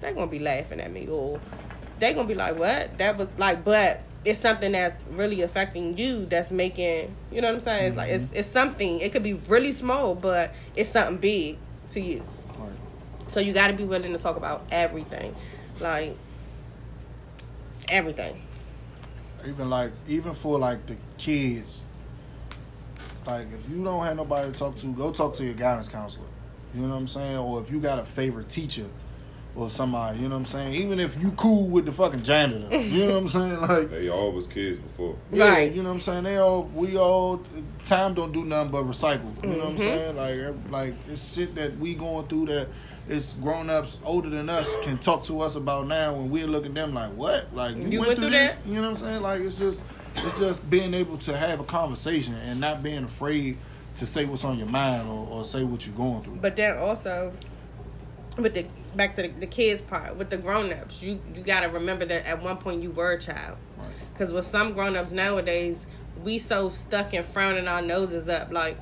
they're 0.00 0.12
gonna 0.12 0.26
be 0.26 0.38
laughing 0.38 0.80
at 0.80 0.90
me 0.90 1.06
or 1.08 1.40
they're 1.98 2.14
gonna 2.14 2.26
be 2.26 2.34
like, 2.34 2.58
What? 2.58 2.98
That 2.98 3.16
was 3.16 3.28
like 3.38 3.64
but 3.64 4.02
it's 4.24 4.40
something 4.40 4.72
that's 4.72 5.00
really 5.12 5.42
affecting 5.42 5.96
you 5.96 6.26
that's 6.26 6.50
making 6.50 7.14
you 7.30 7.40
know 7.40 7.48
what 7.48 7.54
I'm 7.54 7.60
saying? 7.60 7.86
It's 7.88 7.96
like 7.96 8.10
it's 8.10 8.24
mm-hmm. 8.24 8.36
it's 8.36 8.48
something. 8.48 9.00
It 9.00 9.12
could 9.12 9.22
be 9.22 9.34
really 9.34 9.72
small, 9.72 10.14
but 10.14 10.52
it's 10.74 10.90
something 10.90 11.18
big 11.18 11.58
to 11.90 12.00
you. 12.00 12.24
Right. 12.58 12.70
So 13.28 13.40
you 13.40 13.52
gotta 13.52 13.72
be 13.72 13.84
willing 13.84 14.12
to 14.12 14.18
talk 14.18 14.36
about 14.36 14.66
everything. 14.70 15.34
Like 15.78 16.16
everything. 17.88 18.40
Even 19.46 19.70
like 19.70 19.92
even 20.08 20.34
for 20.34 20.58
like 20.58 20.86
the 20.86 20.96
kids. 21.18 21.84
Like 23.26 23.48
if 23.52 23.68
you 23.68 23.82
don't 23.82 24.04
have 24.04 24.16
nobody 24.16 24.52
to 24.52 24.58
talk 24.58 24.76
to, 24.76 24.86
go 24.88 25.10
talk 25.12 25.34
to 25.36 25.44
your 25.44 25.54
guidance 25.54 25.88
counselor. 25.88 26.26
You 26.74 26.82
know 26.82 26.90
what 26.90 26.96
I'm 26.96 27.08
saying? 27.08 27.36
Or 27.38 27.60
if 27.60 27.70
you 27.70 27.80
got 27.80 27.98
a 27.98 28.04
favorite 28.04 28.48
teacher 28.48 28.86
or 29.54 29.70
somebody, 29.70 30.18
you 30.18 30.24
know 30.28 30.34
what 30.34 30.40
I'm 30.40 30.44
saying? 30.46 30.74
Even 30.74 31.00
if 31.00 31.20
you 31.20 31.30
cool 31.32 31.68
with 31.68 31.86
the 31.86 31.92
fucking 31.92 32.22
janitor. 32.22 32.68
You 32.86 33.06
know 33.06 33.14
what 33.20 33.22
I'm 33.22 33.28
saying? 33.28 33.60
Like 33.62 33.90
They 33.90 34.08
all 34.08 34.32
was 34.32 34.46
kids 34.46 34.78
before. 34.78 35.16
Yeah, 35.32 35.48
Right. 35.48 35.72
you 35.72 35.82
know 35.82 35.88
what 35.90 35.94
I'm 35.96 36.00
saying? 36.00 36.24
They 36.24 36.36
all 36.38 36.64
we 36.74 36.96
all 36.96 37.42
time 37.84 38.14
don't 38.14 38.32
do 38.32 38.44
nothing 38.44 38.70
but 38.72 38.84
recycle. 38.84 39.32
You 39.44 39.50
know 39.56 39.58
what 39.58 39.66
I'm 39.68 39.76
Mhm. 39.76 39.78
saying? 39.78 40.16
Like 40.16 40.70
like 40.70 40.94
it's 41.08 41.34
shit 41.34 41.54
that 41.56 41.76
we 41.78 41.94
going 41.94 42.26
through 42.28 42.46
that 42.46 42.68
it's 43.08 43.32
grown 43.34 43.70
ups 43.70 43.98
older 44.04 44.28
than 44.28 44.48
us 44.48 44.74
can 44.82 44.98
talk 44.98 45.22
to 45.24 45.40
us 45.40 45.54
about 45.56 45.86
now 45.86 46.12
when 46.12 46.30
we're 46.30 46.46
looking 46.46 46.70
at 46.70 46.74
them 46.86 46.94
like 46.94 47.10
what? 47.12 47.54
Like 47.54 47.76
you, 47.76 47.82
You 47.84 48.00
went, 48.00 48.08
went 48.08 48.20
through 48.20 48.30
through 48.30 48.38
this? 48.38 48.54
that? 48.54 48.66
You 48.66 48.74
know 48.76 48.82
what 48.82 48.88
I'm 48.88 48.96
saying? 48.96 49.22
Like 49.22 49.40
it's 49.40 49.56
just 49.56 49.84
it's 50.16 50.38
just 50.38 50.68
being 50.68 50.94
able 50.94 51.18
to 51.18 51.36
have 51.36 51.60
a 51.60 51.64
conversation 51.64 52.34
and 52.34 52.60
not 52.60 52.82
being 52.82 53.04
afraid 53.04 53.58
to 53.96 54.06
say 54.06 54.24
what's 54.24 54.44
on 54.44 54.58
your 54.58 54.68
mind 54.68 55.08
or, 55.08 55.26
or 55.30 55.44
say 55.44 55.62
what 55.64 55.86
you're 55.86 55.96
going 55.96 56.22
through. 56.22 56.36
But 56.36 56.56
then 56.56 56.76
also, 56.78 57.32
with 58.36 58.54
the 58.54 58.66
back 58.94 59.14
to 59.14 59.22
the, 59.22 59.28
the 59.28 59.46
kids 59.46 59.80
part, 59.80 60.16
with 60.16 60.30
the 60.30 60.36
grown 60.36 60.72
ups, 60.72 61.02
you 61.02 61.20
you 61.34 61.42
gotta 61.42 61.68
remember 61.68 62.04
that 62.06 62.26
at 62.26 62.42
one 62.42 62.56
point 62.58 62.82
you 62.82 62.90
were 62.90 63.12
a 63.12 63.18
child. 63.18 63.56
Right. 63.78 63.88
Because 64.12 64.32
with 64.32 64.46
some 64.46 64.72
grown 64.72 64.96
ups 64.96 65.12
nowadays, 65.12 65.86
we 66.24 66.38
so 66.38 66.68
stuck 66.70 67.14
in 67.14 67.22
frowning 67.22 67.68
our 67.68 67.82
noses 67.82 68.28
up. 68.28 68.50
Like, 68.50 68.78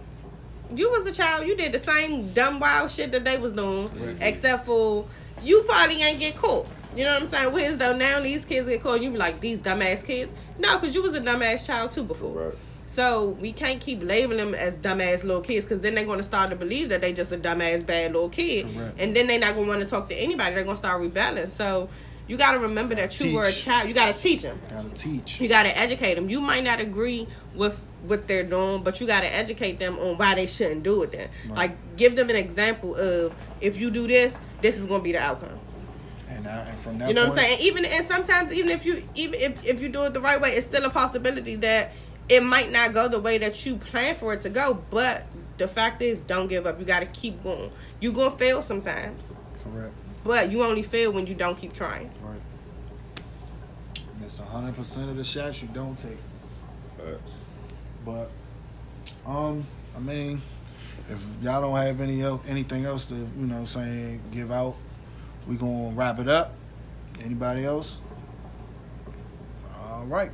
you 0.74 0.90
was 0.90 1.06
a 1.06 1.12
child, 1.12 1.46
you 1.46 1.56
did 1.56 1.72
the 1.72 1.78
same 1.78 2.32
dumb 2.32 2.60
wild 2.60 2.90
shit 2.90 3.12
that 3.12 3.24
they 3.24 3.38
was 3.38 3.52
doing, 3.52 3.90
Right. 3.98 4.16
except 4.20 4.64
for 4.66 5.06
you 5.42 5.62
probably 5.62 6.02
ain't 6.02 6.18
get 6.20 6.36
caught. 6.36 6.66
You 6.96 7.04
know 7.04 7.14
what 7.14 7.22
I'm 7.22 7.28
saying? 7.28 7.52
Whereas 7.52 7.76
though 7.76 7.96
now 7.96 8.20
these 8.20 8.44
kids 8.44 8.68
get 8.68 8.80
caught, 8.82 9.02
you 9.02 9.10
be 9.10 9.16
like 9.16 9.40
these 9.40 9.58
dumbass 9.58 10.04
kids. 10.04 10.32
No, 10.58 10.78
because 10.78 10.94
you 10.94 11.02
was 11.02 11.14
a 11.14 11.20
dumbass 11.20 11.66
child 11.66 11.90
too 11.90 12.04
before. 12.04 12.30
Right. 12.50 12.54
So 12.86 13.30
we 13.40 13.50
can't 13.50 13.80
keep 13.80 14.02
labeling 14.04 14.38
them 14.38 14.54
as 14.54 14.76
dumbass 14.76 15.24
little 15.24 15.40
kids 15.42 15.66
because 15.66 15.80
then 15.80 15.96
they're 15.96 16.04
going 16.04 16.18
to 16.18 16.22
start 16.24 16.50
to 16.50 16.56
believe 16.56 16.90
that 16.90 17.00
they 17.00 17.12
just 17.12 17.32
a 17.32 17.36
dumbass 17.36 17.84
bad 17.84 18.12
little 18.12 18.28
kid, 18.28 18.72
Correct. 18.72 18.94
and 19.00 19.16
then 19.16 19.26
they're 19.26 19.40
not 19.40 19.54
going 19.54 19.66
to 19.66 19.70
want 19.70 19.82
to 19.82 19.88
talk 19.88 20.08
to 20.10 20.14
anybody. 20.14 20.54
They're 20.54 20.62
going 20.64 20.76
to 20.76 20.78
start 20.78 21.00
rebelling. 21.00 21.50
So 21.50 21.88
you 22.28 22.36
got 22.36 22.52
to 22.52 22.60
remember 22.60 22.94
that 22.94 23.18
you 23.20 23.34
were 23.34 23.44
a 23.44 23.50
child. 23.52 23.88
You 23.88 23.94
got 23.94 24.14
to 24.14 24.20
teach 24.22 24.42
them. 24.42 24.60
Gotta 24.70 24.88
teach. 24.90 25.40
You 25.40 25.48
got 25.48 25.64
to 25.64 25.76
educate 25.76 26.14
them. 26.14 26.30
You 26.30 26.40
might 26.40 26.62
not 26.62 26.78
agree 26.78 27.26
with 27.56 27.80
what 28.06 28.26
they're 28.28 28.42
doing, 28.44 28.82
but 28.82 29.00
you 29.00 29.06
got 29.06 29.20
to 29.20 29.34
educate 29.34 29.78
them 29.78 29.98
on 29.98 30.16
why 30.18 30.34
they 30.34 30.46
shouldn't 30.46 30.82
do 30.82 31.02
it. 31.02 31.12
Then, 31.12 31.28
Right. 31.48 31.56
like, 31.56 31.96
give 31.96 32.16
them 32.16 32.30
an 32.30 32.36
example 32.36 32.94
of 32.96 33.32
if 33.60 33.78
you 33.78 33.90
do 33.90 34.06
this, 34.06 34.36
this 34.60 34.78
is 34.78 34.86
going 34.86 35.00
to 35.00 35.04
be 35.04 35.12
the 35.12 35.18
outcome. 35.18 35.58
And, 36.28 36.46
I, 36.48 36.58
and 36.68 36.78
from 36.80 36.98
that 36.98 37.08
You 37.08 37.14
know 37.14 37.22
what 37.28 37.38
I'm 37.38 37.44
point- 37.46 37.58
saying? 37.58 37.60
Even 37.62 37.84
and 37.84 38.06
sometimes 38.06 38.52
even 38.52 38.70
if 38.70 38.84
you 38.84 39.02
even 39.14 39.40
if, 39.40 39.64
if 39.66 39.80
you 39.80 39.88
do 39.88 40.02
it 40.04 40.12
the 40.14 40.20
right 40.20 40.40
way, 40.40 40.50
it's 40.50 40.66
still 40.66 40.84
a 40.84 40.90
possibility 40.90 41.54
that 41.56 41.92
it 42.28 42.42
might 42.42 42.72
not 42.72 42.92
go 42.92 43.08
the 43.08 43.20
way 43.20 43.38
that 43.38 43.64
you 43.64 43.76
plan 43.76 44.14
for 44.16 44.32
it 44.34 44.40
to 44.42 44.50
go. 44.50 44.82
But 44.90 45.24
the 45.58 45.68
fact 45.68 46.02
is, 46.02 46.20
don't 46.20 46.48
give 46.48 46.66
up. 46.66 46.78
You 46.80 46.84
got 46.84 47.00
to 47.00 47.06
keep 47.06 47.42
going. 47.44 47.70
You're 48.00 48.12
gonna 48.12 48.30
fail 48.36 48.60
sometimes, 48.62 49.32
Correct. 49.62 49.92
but 50.24 50.50
you 50.50 50.64
only 50.64 50.82
fail 50.82 51.12
when 51.12 51.26
you 51.26 51.34
don't 51.34 51.56
keep 51.56 51.72
trying. 51.72 52.10
Right. 52.20 52.40
Miss 54.20 54.38
hundred 54.38 54.74
percent 54.76 55.08
of 55.10 55.16
the 55.16 55.24
shots 55.24 55.62
you 55.62 55.68
don't 55.72 55.98
take. 55.98 56.18
Facts. 56.98 57.32
But 58.04 58.30
um, 59.26 59.66
I 59.96 60.00
mean, 60.00 60.42
if 61.08 61.24
y'all 61.42 61.60
don't 61.60 61.76
have 61.76 62.00
any 62.00 62.22
else, 62.22 62.40
anything 62.46 62.84
else 62.84 63.04
to 63.06 63.14
you 63.14 63.46
know 63.46 63.64
saying 63.64 64.20
give 64.32 64.50
out, 64.52 64.76
we 65.46 65.56
gonna 65.56 65.90
wrap 65.90 66.18
it 66.18 66.28
up. 66.28 66.52
Anybody 67.22 67.64
else? 67.64 68.00
All 69.80 70.04
right. 70.06 70.30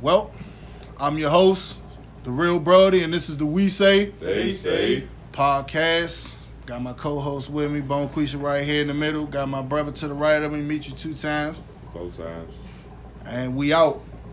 Well, 0.00 0.32
I'm 0.98 1.18
your 1.18 1.30
host, 1.30 1.78
the 2.24 2.30
real 2.30 2.58
Brody, 2.58 3.02
and 3.02 3.12
this 3.12 3.28
is 3.28 3.36
the 3.36 3.46
We 3.46 3.68
Say 3.68 4.06
They 4.20 4.50
say 4.50 5.08
podcast. 5.32 6.34
Got 6.66 6.80
my 6.80 6.94
co-host 6.94 7.50
with 7.50 7.70
me, 7.70 7.80
Bone 7.82 8.08
Quisha 8.08 8.40
right 8.40 8.64
here 8.64 8.80
in 8.80 8.88
the 8.88 8.94
middle. 8.94 9.26
Got 9.26 9.50
my 9.50 9.60
brother 9.60 9.92
to 9.92 10.08
the 10.08 10.14
right 10.14 10.42
of 10.42 10.50
me. 10.52 10.62
Meet 10.62 10.88
you 10.88 10.94
two 10.94 11.12
times, 11.14 11.58
four 11.92 12.10
times. 12.10 12.66
and 13.26 13.54
we 13.54 13.74
out. 13.74 14.00